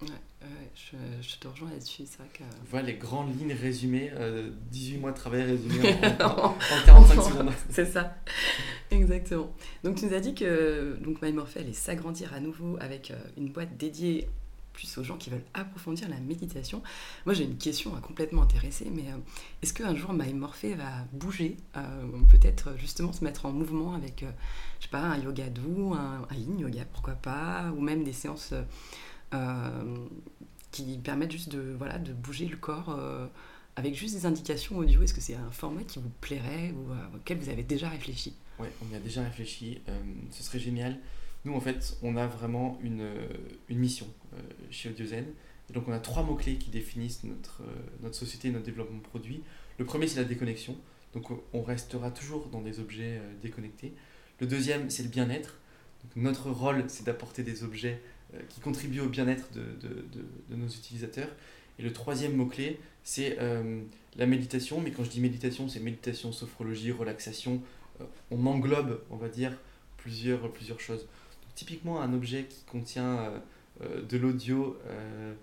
Ouais, 0.03 0.09
ouais, 0.43 0.71
je, 0.75 0.97
je 1.27 1.37
te 1.39 1.49
rejoins 1.49 1.71
là-dessus. 1.71 2.03
C'est 2.07 2.19
vrai 2.19 2.29
que. 2.35 2.43
Voilà 2.71 2.87
les 2.89 2.95
grandes 2.97 3.39
lignes 3.39 3.55
résumées, 3.55 4.11
euh, 4.15 4.51
18 4.71 4.99
mois 4.99 5.13
de 5.13 5.17
travail 5.17 5.45
résumés 5.45 5.95
en, 6.21 6.25
en- 6.25 6.51
en 6.51 6.57
45 6.85 7.23
secondes. 7.31 7.53
C'est 7.71 7.87
ça, 7.87 8.15
exactement. 8.91 9.51
Donc 9.85 9.97
tu 9.97 10.05
nous 10.07 10.13
as 10.15 10.21
dit 10.21 10.35
que 10.35 10.99
donc 11.03 11.23
MyMorphe 11.23 11.57
allait 11.57 11.73
s'agrandir 11.73 12.35
à 12.35 12.41
nouveau 12.41 12.77
avec 12.81 13.11
euh, 13.11 13.15
une 13.39 13.49
boîte 13.49 13.77
dédiée 13.79 14.29
plus 14.77 14.99
aux 14.99 15.03
gens 15.03 15.17
qui 15.17 15.31
veulent 15.31 15.45
approfondir 15.55 16.09
la 16.09 16.21
méditation. 16.21 16.83
Moi 17.25 17.35
j'ai 17.35 17.45
une 17.45 17.57
question 17.57 17.97
à 17.97 18.01
complètement 18.01 18.43
intéressée, 18.43 18.89
mais 18.93 19.09
euh, 19.11 19.17
est-ce 19.63 19.73
qu'un 19.73 19.97
jour 19.97 20.13
MyMorphe 20.13 20.67
va 20.77 21.05
bouger, 21.13 21.57
euh, 21.77 21.81
peut-être 22.31 22.77
justement 22.77 23.13
se 23.13 23.25
mettre 23.25 23.47
en 23.47 23.53
mouvement 23.53 23.95
avec, 23.95 24.23
euh, 24.23 24.31
je 24.79 24.85
sais 24.85 24.91
pas, 24.91 25.01
un 25.01 25.19
yoga 25.19 25.49
doux, 25.49 25.95
un, 25.95 26.27
yin 26.35 26.59
yoga, 26.59 26.85
pourquoi 26.93 27.15
pas, 27.15 27.73
ou 27.77 27.81
même 27.81 28.05
des 28.05 28.13
séances 28.13 28.51
euh, 28.53 28.63
euh, 29.35 29.97
qui 30.71 30.99
permettent 30.99 31.33
juste 31.33 31.49
de, 31.49 31.75
voilà, 31.77 31.99
de 31.99 32.13
bouger 32.13 32.47
le 32.47 32.57
corps 32.59 32.91
euh, 32.91 33.27
avec 33.77 33.95
juste 33.95 34.15
des 34.15 34.27
indications 34.27 34.77
audio, 34.77 35.03
est-ce 35.03 35.15
que 35.15 35.21
c'est 35.23 35.35
un 35.37 35.51
format 35.51 35.85
qui 35.85 35.99
vous 35.99 36.13
plairait 36.21 36.73
ou 36.73 36.93
euh, 36.93 37.17
auquel 37.17 37.39
vous 37.39 37.49
avez 37.49 37.63
déjà 37.63 37.89
réfléchi? 37.89 38.35
Ouais, 38.59 38.71
on 38.83 38.93
y 38.93 38.97
a 38.97 39.01
déjà 39.01 39.23
réfléchi. 39.23 39.81
euh, 39.89 39.99
ce 40.31 40.43
serait 40.43 40.59
génial. 40.59 40.99
Nous, 41.47 41.55
en 41.55 41.61
fait, 41.61 41.97
on 42.03 42.17
a 42.17 42.27
vraiment 42.27 42.77
une, 42.83 43.03
euh, 43.03 43.29
mission 43.71 44.07
euh, 44.26 44.26
chez 44.71 44.89
Audiozen. 44.91 45.25
Et 45.69 45.73
donc, 45.73 45.89
on 45.89 45.93
a 45.93 45.99
trois 45.99 46.23
mots-clés 46.23 46.57
qui 46.57 46.71
définissent 46.71 47.25
notre, 47.25 47.63
euh, 47.63 47.67
notre 48.03 48.15
société 48.15 48.49
et 48.49 48.51
notre 48.53 48.65
développement 48.67 48.99
de 48.99 49.03
produit. 49.03 49.43
Le 49.79 49.85
premier, 49.85 50.07
c'est 50.07 50.19
la 50.21 50.25
déconnexion. 50.25 50.77
Donc, 51.15 51.31
on- 51.53 51.63
restera 51.63 52.11
toujours 52.11 52.47
dans 52.49 52.61
des 52.61 52.79
objets 52.79 53.19
euh, 53.19 53.33
déconnectés. 53.43 53.93
Le 54.41 54.47
deuxième, 54.47 54.91
c'est 54.91 55.03
le 55.03 55.09
bien-être. 55.09 55.59
Notre 56.15 56.51
rôle, 56.51 56.85
c'est 56.89 57.05
d'apporter 57.05 57.43
des 57.43 57.65
objets 57.65 58.01
euh, 58.35 58.41
qui 58.49 58.61
contribuent 58.61 59.01
au 59.01 59.09
bien-être 59.09 59.51
de, 59.53 59.63
de- 59.81 60.05
de- 60.51 60.57
nos 60.57 60.69
utilisateurs. 60.69 61.29
Et 61.79 61.83
le 61.83 61.93
troisième 61.93 62.35
mot-clé, 62.37 62.79
c'est 63.03 63.37
la 64.17 64.27
méditation. 64.27 64.81
Mais 64.81 64.93
quand 64.93 65.05
je 65.05 65.11
dis 65.11 65.21
méditation, 65.21 65.69
c'est 65.69 65.79
méditation, 65.81 66.33
sophrologie, 66.33 66.91
relaxation. 66.91 67.61
On 68.31 68.47
englobe, 68.47 69.03
on 69.11 69.17
va 69.17 69.29
dire, 69.29 69.53
plusieurs, 69.99 70.51
plusieurs 70.53 70.81
choses. 70.81 71.07
Typiquement, 71.55 72.01
un 72.01 72.15
objet 72.15 72.47
qui 72.49 72.63
contient 72.65 73.31
de 73.81 74.17
l'audio 74.19 74.79
euh, 74.89 75.35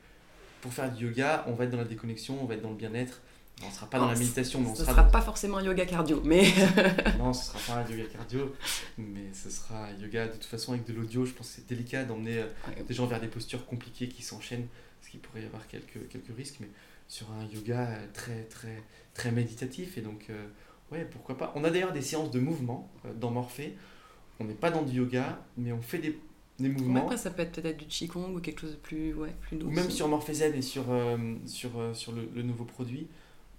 pour 0.62 0.74
faire 0.74 0.91
du 0.91 1.06
yoga, 1.08 1.43
on 1.48 1.54
va 1.54 1.65
être 1.65 1.72
dans 1.72 1.78
la 1.78 1.84
déconnexion, 1.86 2.38
on 2.41 2.46
va 2.46 2.56
être 2.56 2.62
dans 2.62 2.69
le 2.69 2.76
bien-être. 2.76 3.22
On 3.62 3.67
ne 3.67 3.72
sera 3.72 3.86
pas 3.88 4.00
dans 4.00 4.08
la 4.08 4.15
méditation, 4.17 4.60
mais 4.62 4.69
on 4.69 4.76
Ce 4.76 4.82
sera 4.82 4.93
sera 4.93 5.04
dans- 5.04 5.12
pas 5.12 5.22
forcément 5.22 5.58
un 5.58 5.63
yoga 5.63 5.86
cardio, 5.86 6.22
mais 6.26 6.43
non, 7.19 7.34
ce 7.34 7.46
sera 7.52 7.60
pas 7.76 7.82
un 7.82 7.89
yoga 7.96 8.05
cardio, 8.12 8.53
mais 8.97 9.32
ce 9.32 9.49
sera 9.49 9.86
un 9.86 9.93
yoga 10.01 10.28
de 10.28 10.34
toute 10.34 10.45
façon 10.45 10.74
avec 10.74 10.86
de 10.86 10.93
l'audio. 10.93 11.24
Je 11.26 11.34
pense 11.34 11.47
que 11.49 11.53
c'est 11.58 11.68
délicat 11.68 12.03
d'emmener 12.03 12.39
euh, 12.39 12.47
des 12.88 12.93
gens 12.93 13.05
vers 13.05 13.22
des 13.22 13.28
postures 13.28 13.66
compliquées 13.68 14.08
qui 14.08 14.24
s'enchaînent, 14.24 14.68
parce 14.99 15.12
qu'il 15.12 15.20
pourrait 15.20 15.43
y 15.43 15.45
avoir 15.45 15.68
quelques, 15.68 16.08
quelques 16.10 16.36
risques, 16.36 16.55
mais 16.62 16.70
sur 17.08 17.28
un 17.32 17.45
yoga 17.53 17.82
euh, 17.82 18.05
très, 18.14 18.43
très, 18.45 18.82
très 19.14 19.32
méditatif. 19.32 19.97
Et 19.99 20.01
donc, 20.01 20.26
euh, 20.32 20.47
ouais, 20.91 21.05
pourquoi 21.05 21.38
pas. 21.38 21.51
On 21.55 21.64
a 21.64 21.70
d'ailleurs 21.70 21.93
des 21.93 22.01
séances 22.01 22.32
de 22.32 22.39
mouvement 22.39 22.89
euh, 23.05 23.14
dans 23.14 23.30
Morphée. 23.30 23.78
On 24.39 24.45
n'est 24.45 24.55
pas 24.55 24.72
dans 24.72 24.82
du 24.82 24.97
yoga, 24.97 25.39
mais 25.58 25.72
on 25.72 25.82
fait 25.82 25.99
des, 25.99 26.20
des 26.60 26.70
Ouais, 26.70 26.74
mouvements. 26.76 27.04
après 27.04 27.18
ça 27.18 27.32
peut 27.32 27.41
être 27.41 27.62
peut-être 27.62 27.78
du 27.78 27.86
qigong 27.86 28.36
ou 28.36 28.39
quelque 28.39 28.62
chose 28.62 28.72
de 28.72 28.76
plus, 28.78 29.14
ouais, 29.14 29.34
plus 29.41 29.58
doux. 29.58 29.68
Ou 29.68 29.72
même 29.72 29.89
sur 29.89 30.08
Morphée 30.08 30.34
Z 30.34 30.41
et 30.56 30.62
sur, 30.62 30.86
euh, 30.89 31.18
sur, 31.45 31.72
euh, 31.80 31.93
sur 31.93 32.12
le, 32.12 32.28
le 32.36 32.41
nouveau 32.43 32.64
produit, 32.66 33.08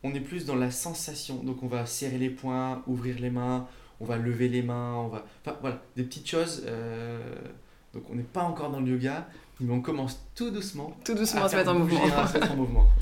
on 0.02 0.14
est 0.14 0.20
plus 0.20 0.44
dans 0.46 0.54
la 0.56 0.70
sensation. 0.70 1.42
Donc 1.42 1.62
on 1.62 1.66
va 1.68 1.86
serrer 1.86 2.18
les 2.18 2.30
poings, 2.30 2.82
ouvrir 2.86 3.18
les 3.18 3.30
mains, 3.30 3.66
on 4.00 4.04
va 4.04 4.16
lever 4.16 4.48
les 4.48 4.62
mains, 4.62 4.94
on 4.96 5.08
va... 5.08 5.24
Enfin 5.44 5.56
voilà, 5.60 5.82
des 5.96 6.04
petites 6.04 6.28
choses. 6.28 6.62
euh, 6.66 7.34
Donc 7.94 8.04
on 8.10 8.14
n'est 8.14 8.22
pas 8.22 8.42
encore 8.42 8.70
dans 8.70 8.80
le 8.80 8.90
yoga, 8.92 9.28
mais 9.60 9.72
on 9.72 9.80
commence 9.80 10.20
tout 10.34 10.50
doucement 10.50 10.96
tout 11.04 11.14
doucement 11.14 11.44
à 11.44 11.48
se 11.48 11.56
mettre 11.56 11.70
en 11.70 11.78
mouvement. 11.78 12.04
à 12.16 12.26
se 12.26 12.34
mettre 12.38 12.52
en 12.52 12.56
mouvement. 12.56 12.88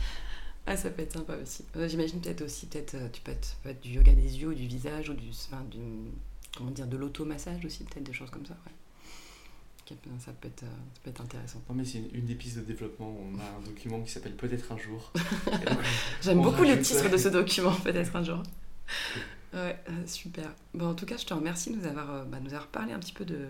Ah, 0.65 0.77
ça 0.77 0.91
peut 0.91 1.03
être 1.03 1.15
sympa 1.15 1.35
aussi. 1.43 1.65
J'imagine 1.89 2.21
peut-être 2.21 2.43
aussi, 2.43 2.67
peut-être, 2.67 2.95
tu 3.13 3.21
peux 3.21 3.33
être, 3.33 3.57
peut 3.65 3.71
être 3.71 3.81
du 3.81 3.95
yoga 3.95 4.13
des 4.13 4.39
yeux 4.41 4.47
ou 4.51 4.55
du 4.55 4.69
visage 4.69 5.09
ou 5.11 5.15
du, 5.15 5.29
enfin, 5.31 5.61
du 5.69 5.81
comment 6.57 6.71
dire, 6.71 6.87
de 6.87 6.97
l'automassage 6.97 7.65
aussi, 7.65 7.83
peut-être 7.83 8.05
des 8.05 8.13
choses 8.13 8.31
comme 8.31 8.47
ça. 8.47 8.55
Ça 9.89 10.33
peut, 10.33 10.49
être, 10.49 10.61
ça 10.61 11.01
peut 11.03 11.11
être 11.11 11.21
intéressant. 11.21 11.61
Non, 11.69 11.75
mais 11.75 11.85
c'est 11.85 11.99
une, 11.99 12.25
des 12.25 12.35
pistes 12.35 12.57
de 12.57 12.63
développement. 12.63 13.15
On 13.21 13.39
a 13.39 13.59
un 13.59 13.61
document 13.67 14.01
qui 14.01 14.11
s'appelle 14.11 14.37
Peut-être 14.37 14.73
un 14.73 14.79
jour. 14.79 15.13
J'aime 16.23 16.41
beaucoup 16.41 16.63
le 16.63 16.81
titre 16.81 17.11
de 17.11 17.17
ce 17.17 17.29
document, 17.29 17.75
Peut-être 17.75 18.17
un 18.17 18.25
jour. 18.25 18.43
Ouais, 19.55 19.79
super. 20.07 20.51
Bon, 20.73 20.87
en 20.87 20.95
tout 20.95 21.05
cas, 21.05 21.19
je 21.19 21.27
te 21.27 21.35
remercie 21.35 21.71
de 21.71 21.77
nous 21.77 21.87
avoir, 21.87 22.25
bah, 22.25 22.39
nous 22.41 22.55
avoir 22.55 22.69
parlé 22.69 22.95
un 22.95 22.99
petit 22.99 23.13
peu 23.13 23.27
de, 23.27 23.49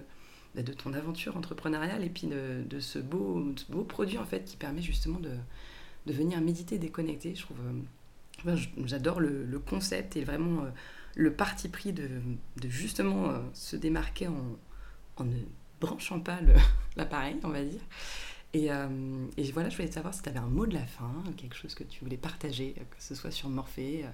bah, 0.54 0.62
de 0.62 0.72
ton 0.74 0.92
aventure 0.92 1.36
entrepreneuriale 1.36 2.04
et 2.04 2.10
puis 2.10 2.26
de, 2.26 2.62
de 2.68 2.80
ce, 2.80 2.98
beau, 2.98 3.54
beau 3.70 3.84
produit 3.84 4.18
en 4.18 4.26
fait 4.26 4.44
qui 4.44 4.56
permet 4.56 4.82
justement 4.82 5.18
de, 5.18 5.30
de 6.06 6.12
venir 6.12 6.40
méditer 6.42 6.78
déconnecter. 6.78 7.34
Je 7.34 7.42
trouve, 7.42 7.56
euh, 8.46 8.56
j'adore 8.84 9.20
le, 9.20 9.44
le, 9.44 9.58
concept 9.58 10.16
et 10.16 10.24
vraiment 10.24 10.64
euh, 10.64 10.68
le 11.14 11.32
parti 11.32 11.70
pris 11.70 11.94
de, 11.94 12.08
de 12.60 12.68
justement 12.68 13.30
euh, 13.30 13.38
se 13.54 13.76
démarquer 13.76 14.28
en, 14.28 14.58
en, 15.16 15.26
branchant 15.86 16.20
pas 16.20 16.38
l'appareil, 16.96 17.36
on 17.42 17.48
va 17.48 17.62
dire. 17.62 17.80
Et, 18.54 18.66
et, 18.66 19.50
voilà, 19.52 19.70
je 19.70 19.76
voulais 19.76 19.90
savoir 19.90 20.12
si 20.12 20.20
tu 20.20 20.28
avais 20.28 20.38
un 20.38 20.46
mot 20.46 20.66
de 20.66 20.74
la 20.74 20.84
fin, 20.84 21.10
quelque 21.38 21.56
chose 21.56 21.74
que 21.74 21.84
tu 21.84 22.04
voulais 22.04 22.18
partager, 22.18 22.74
que 22.74 23.02
ce 23.02 23.14
soit 23.14 23.30
sur 23.30 23.48
Morphée, 23.48 24.04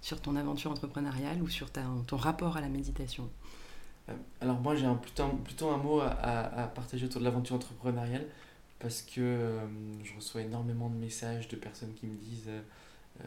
sur 0.00 0.20
ton 0.20 0.36
aventure 0.36 0.70
entrepreneuriale 0.70 1.40
ou 1.42 1.48
sur 1.48 1.70
ta, 1.70 1.82
ton 2.06 2.16
rapport 2.16 2.56
à 2.56 2.60
la 2.60 2.68
méditation. 2.68 3.30
Alors 4.40 4.58
moi 4.60 4.74
j'ai 4.74 4.86
plutôt, 5.02 5.28
plutôt 5.44 5.70
un 5.70 5.76
mot 5.76 6.00
à, 6.00 6.70
partager 6.74 7.06
autour 7.06 7.20
de 7.20 7.26
l'aventure 7.26 7.56
entrepreneuriale 7.56 8.26
parce 8.78 9.02
que 9.02 9.20
euh, 9.20 9.66
je 10.04 10.14
reçois 10.14 10.42
énormément 10.42 10.88
de 10.88 10.94
messages 10.94 11.48
de 11.48 11.56
personnes 11.56 11.92
qui 11.94 12.06
me 12.06 12.16
disent 12.16 12.48
euh, 12.48 12.60
euh, 13.20 13.24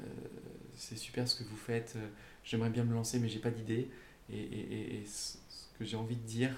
c'est 0.76 0.96
super 0.96 1.28
ce 1.28 1.36
que 1.36 1.44
vous 1.44 1.58
faites, 1.58 1.98
j'aimerais 2.44 2.70
bien 2.70 2.84
me 2.84 2.94
lancer 2.94 3.20
mais 3.20 3.30
j'ai 3.30 3.40
pas 3.40 3.52
d'idée. 3.52 3.90
Et, 4.30 4.40
et, 4.40 4.96
et, 4.96 5.06
ce 5.06 5.38
que 5.78 5.84
j'ai 5.84 5.98
envie 5.98 6.16
de 6.16 6.26
dire 6.26 6.52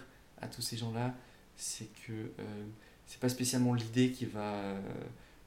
à 0.43 0.47
tous 0.47 0.61
ces 0.61 0.77
gens-là, 0.77 1.13
c'est 1.55 1.89
que 2.05 2.31
c'est 3.05 3.19
pas 3.19 3.29
spécialement 3.29 3.73
l'idée 3.73 4.11
qui 4.11 4.25
va, 4.25 4.75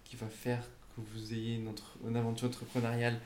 qui 0.04 0.16
va 0.16 0.28
faire 0.28 0.62
que 0.94 1.00
vous 1.00 1.34
ayez 1.34 1.56
une, 1.56 1.70
une 2.08 2.16
aventure 2.16 2.48
entrepreneuriale 2.48 3.20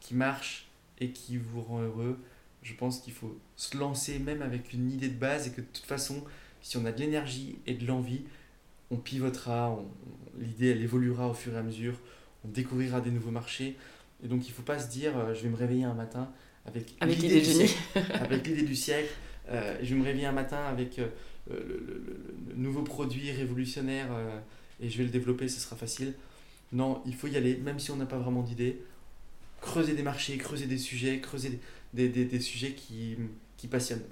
qui 0.00 0.14
marche 0.14 0.68
et 0.98 1.10
qui 1.10 1.36
vous 1.36 1.62
rend 1.62 1.80
heureux. 1.80 2.18
Je 2.62 2.74
pense 2.74 3.00
qu'il 3.00 3.12
faut 3.12 3.38
se 3.56 3.76
lancer 3.76 4.18
même 4.18 4.42
avec 4.42 4.72
une 4.72 4.90
idée 4.92 5.08
de 5.08 5.18
base 5.18 5.46
et 5.46 5.50
que 5.50 5.60
de 5.60 5.66
toute 5.66 5.86
façon, 5.86 6.22
si 6.60 6.76
on 6.76 6.84
a 6.84 6.92
de 6.92 7.00
l'énergie 7.00 7.58
et 7.66 7.74
de 7.74 7.86
l'envie, 7.86 8.22
on 8.90 8.96
pivotera, 8.96 9.78
l'idée 10.38 10.70
elle 10.70 10.82
évoluera 10.82 11.28
au 11.28 11.34
fur 11.34 11.54
et 11.54 11.58
à 11.58 11.62
mesure, 11.62 11.98
on 12.44 12.48
découvrira 12.48 13.00
des 13.00 13.10
nouveaux 13.10 13.30
marchés. 13.30 13.76
Et 14.22 14.28
donc 14.28 14.46
il 14.46 14.50
ne 14.50 14.54
faut 14.54 14.62
pas 14.62 14.78
se 14.78 14.88
dire 14.88 15.16
euh, 15.16 15.34
je 15.34 15.42
vais 15.42 15.48
me 15.48 15.56
réveiller 15.56 15.84
un 15.84 15.94
matin 15.94 16.30
avec, 16.66 16.94
avec 17.00 17.18
l'idée 17.18 17.40
du 17.40 17.46
siècle. 17.46 17.78
avec 18.12 18.46
l'idée 18.46 18.62
du 18.62 18.76
siècle. 18.76 19.12
Euh, 19.50 19.78
je 19.82 19.94
me 19.94 20.04
réveiller 20.04 20.26
un 20.26 20.32
matin 20.32 20.64
avec 20.64 20.98
euh, 20.98 21.08
le, 21.48 22.54
nouveau 22.54 22.82
produit 22.82 23.30
révolutionnaire 23.32 24.08
et 24.80 24.88
je 24.88 24.98
vais 24.98 25.04
le 25.04 25.10
développer, 25.10 25.48
ce 25.48 25.60
sera 25.60 25.76
facile. 25.76 26.14
Non, 26.72 27.02
il 27.06 27.14
faut 27.14 27.26
y 27.26 27.36
aller, 27.36 27.56
même 27.56 27.78
si 27.78 27.90
on 27.90 27.96
n'a 27.96 28.06
pas 28.06 28.18
vraiment 28.18 28.42
d'idée. 28.42 28.82
Creuser 29.60 29.94
des 29.94 30.02
marchés, 30.02 30.36
creuser 30.38 30.66
des 30.66 30.78
sujets, 30.78 31.20
creuser 31.20 31.58
des, 31.92 32.08
des, 32.08 32.24
des 32.24 32.40
sujets 32.40 32.72
qui, 32.72 33.16
qui 33.56 33.66
passionnent. 33.66 34.04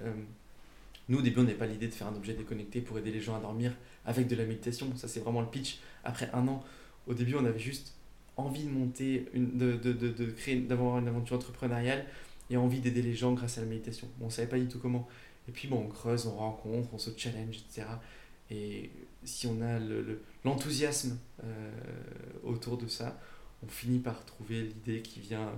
Nous, 1.09 1.17
au 1.17 1.21
début, 1.21 1.39
on 1.39 1.43
n'avait 1.43 1.55
pas 1.55 1.65
l'idée 1.65 1.87
de 1.87 1.93
faire 1.93 2.07
un 2.07 2.15
objet 2.15 2.33
déconnecté 2.33 2.81
pour 2.81 2.97
aider 2.99 3.11
les 3.11 3.19
gens 3.19 3.35
à 3.35 3.39
dormir 3.39 3.73
avec 4.05 4.27
de 4.27 4.35
la 4.35 4.45
méditation. 4.45 4.95
Ça, 4.95 5.07
c'est 5.07 5.19
vraiment 5.19 5.41
le 5.41 5.47
pitch. 5.47 5.79
Après 6.03 6.29
un 6.33 6.47
an, 6.47 6.63
au 7.07 7.15
début, 7.15 7.35
on 7.35 7.45
avait 7.45 7.59
juste 7.59 7.95
envie 8.37 8.63
de 8.63 8.69
monter, 8.69 9.25
de, 9.33 9.73
de, 9.75 9.91
de, 9.91 10.25
créer, 10.25 10.57
d'avoir 10.57 10.99
une 10.99 11.07
aventure 11.07 11.35
entrepreneuriale 11.35 12.05
et 12.51 12.57
envie 12.57 12.79
d'aider 12.79 13.01
les 13.01 13.15
gens 13.15 13.33
grâce 13.33 13.57
à 13.57 13.61
la 13.61 13.67
méditation. 13.67 14.07
On 14.21 14.29
savait 14.29 14.47
pas 14.47 14.59
du 14.59 14.67
tout 14.67 14.79
comment. 14.79 15.07
Et 15.49 15.51
puis, 15.51 15.67
bon, 15.67 15.77
on 15.77 15.87
creuse, 15.87 16.27
on 16.27 16.35
rencontre, 16.35 16.89
on 16.93 16.99
se 16.99 17.09
challenge, 17.17 17.57
etc. 17.57 17.87
Et 18.51 18.91
si 19.23 19.47
on 19.47 19.59
a 19.63 19.79
l'enthousiasme 20.45 21.17
le, 21.41 21.47
euh, 21.49 21.71
autour 22.43 22.77
de 22.77 22.87
ça, 22.87 23.19
on 23.63 23.67
finit 23.67 23.97
par 23.97 24.23
trouver 24.25 24.61
l'idée 24.61 25.01
qui 25.01 25.21
vient, 25.21 25.51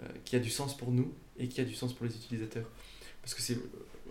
euh, 0.00 0.06
qui 0.24 0.34
a 0.34 0.38
du 0.38 0.48
sens 0.48 0.74
pour 0.74 0.92
nous 0.92 1.12
et 1.38 1.48
qui 1.48 1.60
a 1.60 1.64
du 1.64 1.74
sens 1.74 1.92
pour 1.92 2.06
les 2.06 2.16
utilisateurs. 2.16 2.64
Parce 3.20 3.34
que 3.34 3.42
c'est 3.42 3.58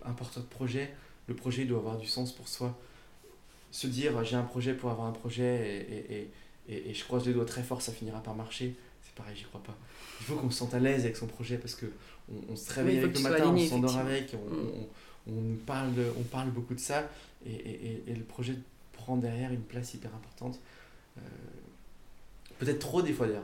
un 0.05 0.13
porteur 0.13 0.43
de 0.43 0.49
projet, 0.49 0.93
le 1.27 1.35
projet 1.35 1.65
doit 1.65 1.79
avoir 1.79 1.97
du 1.97 2.05
sens 2.05 2.31
pour 2.31 2.47
soi. 2.47 2.79
Se 3.71 3.87
dire 3.87 4.23
j'ai 4.23 4.35
un 4.35 4.43
projet 4.43 4.75
pour 4.75 4.91
avoir 4.91 5.07
un 5.07 5.13
projet 5.13 5.87
et, 5.89 6.15
et, 6.15 6.31
et, 6.69 6.91
et, 6.91 6.93
je 6.93 7.03
croise 7.03 7.25
les 7.25 7.33
doigts 7.33 7.45
très 7.45 7.63
fort, 7.63 7.81
ça 7.81 7.91
finira 7.91 8.21
par 8.21 8.35
marcher, 8.35 8.75
c'est 9.01 9.15
pareil, 9.15 9.35
j'y 9.35 9.45
crois 9.45 9.63
pas. 9.63 9.75
Il 10.19 10.27
faut 10.27 10.35
qu'on 10.35 10.51
se 10.51 10.59
sente 10.59 10.75
à 10.75 10.79
l'aise 10.79 11.05
avec 11.05 11.17
son 11.17 11.25
projet 11.25 11.57
parce 11.57 11.73
que 11.73 11.87
on, 12.49 12.55
se 12.55 12.71
réveille 12.71 12.99
avec 12.99 13.17
le 13.17 13.21
matin, 13.23 13.47
on 13.47 13.67
s'endort 13.67 13.97
avec, 13.97 14.35
on, 14.35 14.53
mm. 14.53 14.69
on, 14.75 14.87
on, 15.27 15.55
parle, 15.65 15.93
on 16.17 16.23
parle 16.23 16.49
beaucoup 16.49 16.73
de 16.73 16.79
ça 16.79 17.09
et, 17.45 18.01
le 18.07 18.23
projet 18.23 18.55
prend 18.93 19.17
derrière 19.17 19.51
une 19.51 19.61
place 19.61 19.93
hyper 19.93 20.13
importante. 20.15 20.59
Euh, 21.17 21.21
peut-être 22.59 22.79
trop 22.79 23.01
des 23.01 23.13
fois 23.13 23.27
d'ailleurs. 23.27 23.43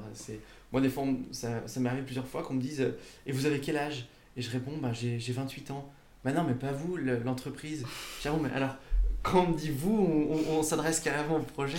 Moi, 0.71 0.81
des 0.81 0.89
fois, 0.89 1.05
ça, 1.31 1.67
ça 1.67 1.79
m'arrive 1.79 2.03
plusieurs 2.03 2.27
fois 2.27 2.43
qu'on 2.43 2.53
me 2.53 2.61
dise 2.61 2.93
Et 3.25 3.31
vous 3.31 3.45
avez 3.45 3.59
quel 3.59 3.77
âge? 3.77 4.07
Et 4.37 4.41
je 4.41 4.51
réponds 4.51 4.77
bah, 4.77 4.93
J'ai 4.93 5.33
28 5.33 5.71
ans. 5.71 5.91
Bah 6.23 6.33
non, 6.33 6.43
mais 6.43 6.53
pas 6.53 6.71
vous, 6.71 6.97
l'entreprise. 6.97 7.85
mais 8.25 8.51
alors, 8.53 8.75
quand 9.21 9.47
on 9.49 9.51
dit 9.51 9.69
vous, 9.69 10.29
on, 10.49 10.63
s'adresse 10.63 11.01
carrément 11.01 11.37
au 11.37 11.39
projet. 11.39 11.77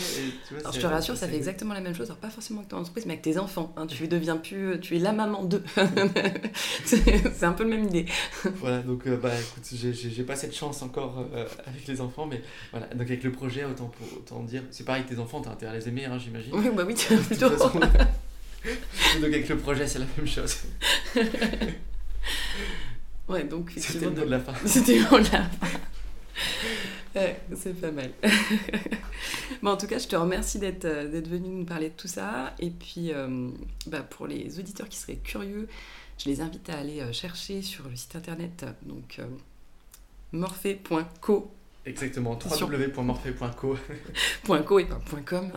alors, 0.58 0.72
je 0.72 0.80
te 0.80 0.86
rassure, 0.86 1.16
ça 1.16 1.26
fait 1.26 1.36
exactement 1.36 1.72
la 1.72 1.80
même 1.80 1.94
chose. 1.94 2.06
Alors, 2.06 2.18
pas 2.18 2.28
forcément 2.28 2.60
avec 2.60 2.68
ton 2.68 2.76
entreprise, 2.76 3.06
mais 3.06 3.14
avec 3.14 3.22
tes 3.22 3.38
enfants. 3.38 3.72
Hein. 3.76 3.86
Tu 3.86 4.06
deviens 4.08 4.36
plus. 4.36 4.78
Tu 4.80 4.96
es 4.96 4.98
la 4.98 5.12
maman 5.12 5.44
d'eux. 5.44 5.64
c'est 6.84 7.42
un 7.42 7.52
peu 7.52 7.64
la 7.64 7.76
même 7.76 7.84
idée. 7.84 8.04
voilà, 8.56 8.80
donc, 8.82 9.06
euh, 9.06 9.16
bah 9.16 9.30
écoute, 9.34 9.64
j'ai 9.72 10.22
pas 10.24 10.36
cette 10.36 10.54
chance 10.54 10.82
encore 10.82 11.26
euh, 11.34 11.46
avec 11.66 11.86
les 11.86 12.00
enfants, 12.00 12.26
mais 12.26 12.42
voilà. 12.72 12.86
Donc, 12.88 13.02
avec 13.02 13.24
le 13.24 13.32
projet, 13.32 13.64
autant, 13.64 13.86
pour, 13.86 14.18
autant 14.18 14.42
dire. 14.42 14.62
C'est 14.70 14.84
pareil, 14.84 15.04
tes 15.04 15.18
enfants, 15.18 15.40
t'as 15.40 15.50
intérêt 15.50 15.72
à 15.72 15.78
les 15.78 15.88
aimer, 15.88 16.04
hein, 16.04 16.18
j'imagine. 16.18 16.52
Oui, 16.54 16.68
bah 16.74 16.84
oui, 16.86 16.94
plutôt. 17.26 17.48
donc, 17.58 19.24
avec 19.24 19.48
le 19.48 19.56
projet, 19.56 19.86
c'est 19.86 19.98
la 19.98 20.06
même 20.16 20.26
chose. 20.26 20.58
Ouais, 23.28 23.44
donc 23.44 23.72
C'était 23.76 24.06
le 24.06 24.10
mot 24.10 24.24
de 24.24 24.30
la 24.30 24.40
fin. 24.40 24.52
C'était 24.66 24.98
le 24.98 25.04
mot 25.04 25.18
de 25.18 25.32
la 25.32 25.44
fin. 25.44 25.68
C'est 27.14 27.80
pas 27.80 27.90
mal. 27.90 28.12
en 29.62 29.76
tout 29.76 29.86
cas, 29.86 29.98
je 29.98 30.08
te 30.08 30.16
remercie 30.16 30.58
d'être 30.58 30.84
euh, 30.84 31.08
d'être 31.08 31.28
venu 31.28 31.48
nous 31.48 31.64
parler 31.64 31.90
de 31.90 31.94
tout 31.94 32.08
ça. 32.08 32.54
Et 32.58 32.70
puis, 32.70 33.12
euh, 33.12 33.48
bah, 33.86 34.02
pour 34.02 34.26
les 34.26 34.58
auditeurs 34.58 34.88
qui 34.88 34.96
seraient 34.96 35.16
curieux, 35.16 35.68
je 36.18 36.28
les 36.28 36.40
invite 36.40 36.68
à 36.70 36.78
aller 36.78 37.00
euh, 37.00 37.12
chercher 37.12 37.62
sur 37.62 37.88
le 37.88 37.96
site 37.96 38.16
internet 38.16 38.64
donc 38.82 39.20
morphée.co 40.32 41.50
Exactement, 41.86 42.38
www.morphe.co. 42.38 43.76
.co 44.66 44.78
et 44.78 44.84
pas 44.84 45.00
.com 45.24 45.50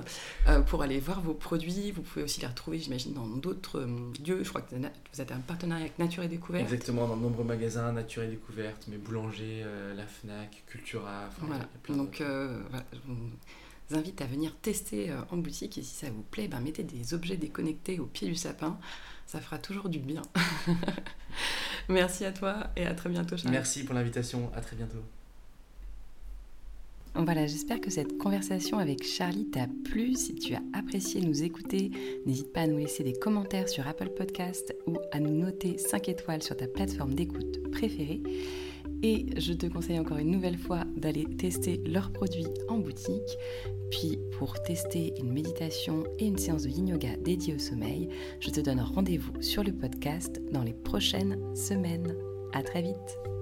euh, 0.47 0.61
pour 0.61 0.82
aller 0.82 0.99
voir 0.99 1.21
vos 1.21 1.34
produits. 1.34 1.91
Vous 1.91 2.01
pouvez 2.01 2.24
aussi 2.24 2.39
les 2.39 2.47
retrouver, 2.47 2.80
j'imagine, 2.80 3.13
dans 3.13 3.28
d'autres 3.28 3.82
euh, 3.82 4.13
lieux. 4.26 4.41
Je 4.41 4.49
crois 4.49 4.61
que 4.61 4.74
vous 4.74 5.21
êtes 5.21 5.32
un 5.34 5.39
partenariat 5.39 5.84
avec 5.84 5.99
Nature 5.99 6.24
et 6.24 6.30
Découverte. 6.30 6.63
Exactement, 6.63 7.07
dans 7.07 7.17
de 7.17 7.21
nombreux 7.21 7.43
magasins, 7.43 7.91
Nature 7.91 8.24
et 8.24 8.28
Découverte, 8.28 8.86
mais 8.88 8.97
Boulanger, 8.97 9.63
euh, 9.65 9.93
la 9.95 10.07
FNAC, 10.07 10.63
Cultura. 10.67 11.30
voilà, 11.39 11.67
donc 11.89 12.21
voilà, 12.21 12.86
je 12.93 12.99
vous 13.05 13.97
invite 13.97 14.21
à 14.21 14.26
venir 14.26 14.55
tester 14.61 15.11
en 15.30 15.38
boutique 15.38 15.78
et 15.78 15.84
si 15.84 15.93
ça 15.93 16.07
vous 16.09 16.24
plaît, 16.24 16.47
ben, 16.47 16.61
mettez 16.61 16.84
des 16.84 17.13
objets 17.13 17.36
déconnectés 17.36 17.99
au 17.99 18.05
pied 18.05 18.30
du 18.30 18.36
sapin. 18.36 18.80
Ça 19.28 19.41
fera 19.41 19.57
toujours 19.57 19.89
du 19.89 19.99
bien. 19.99 20.21
Merci 21.89 22.24
à 22.24 22.32
toi 22.32 22.67
et 22.78 22.86
à 22.86 22.93
très 22.93 23.09
bientôt. 23.09 23.36
Charles. 23.36 23.51
Merci 23.51 23.84
pour 23.84 23.95
l'invitation. 23.95 24.51
À 24.55 24.61
très 24.61 24.76
bientôt. 24.76 25.03
Voilà, 27.16 27.45
j'espère 27.45 27.80
que 27.80 27.91
cette 27.91 28.18
conversation 28.18 28.80
avec 28.80 29.03
Charlie 29.03 29.45
t'a 29.45 29.68
plu. 29.86 30.16
Si 30.16 30.34
tu 30.34 30.55
as 30.55 30.64
apprécié 30.74 31.22
nous 31.22 31.43
écouter, 31.43 31.91
n'hésite 32.26 32.51
pas 32.51 32.61
à 32.61 32.68
nous 32.68 32.80
laisser 32.80 33.03
des 33.03 33.14
commentaires 33.14 33.70
sur 33.70 33.88
Apple 33.88 34.09
Podcast 34.09 34.76
ou 34.88 34.97
à 35.11 35.20
nous 35.20 35.30
noter 35.32 35.78
5 35.78 36.09
étoiles 36.09 36.41
sur 36.41 36.57
ta 36.57 36.68
plateforme 36.68 37.14
d'écoute 37.14 37.70
préférée. 37.72 38.22
Et 39.03 39.28
je 39.38 39.53
te 39.53 39.68
conseille 39.68 39.99
encore 39.99 40.18
une 40.18 40.32
nouvelle 40.32 40.57
fois 40.57 40.86
d'aller 40.97 41.26
tester 41.38 41.78
leurs 41.86 42.11
produits 42.11 42.47
en 42.68 42.80
boutique. 42.80 43.38
Puis 43.91 44.18
pour 44.39 44.61
tester 44.64 45.14
une 45.20 45.32
méditation 45.32 46.05
et 46.18 46.26
une 46.26 46.39
séance 46.39 46.64
de 46.64 46.70
yin 46.70 46.88
yoga 46.88 47.16
dédiée 47.18 47.53
au 47.53 47.59
sommeil, 47.59 48.09
je 48.39 48.49
te 48.49 48.59
donne 48.59 48.80
rendez-vous 48.80 49.39
sur 49.39 49.64
le 49.64 49.72
podcast 49.72 50.41
dans 50.51 50.64
les 50.64 50.74
prochaines 50.74 51.38
semaines. 51.55 52.16
À 52.53 52.64
très 52.64 52.82
vite! 52.82 53.32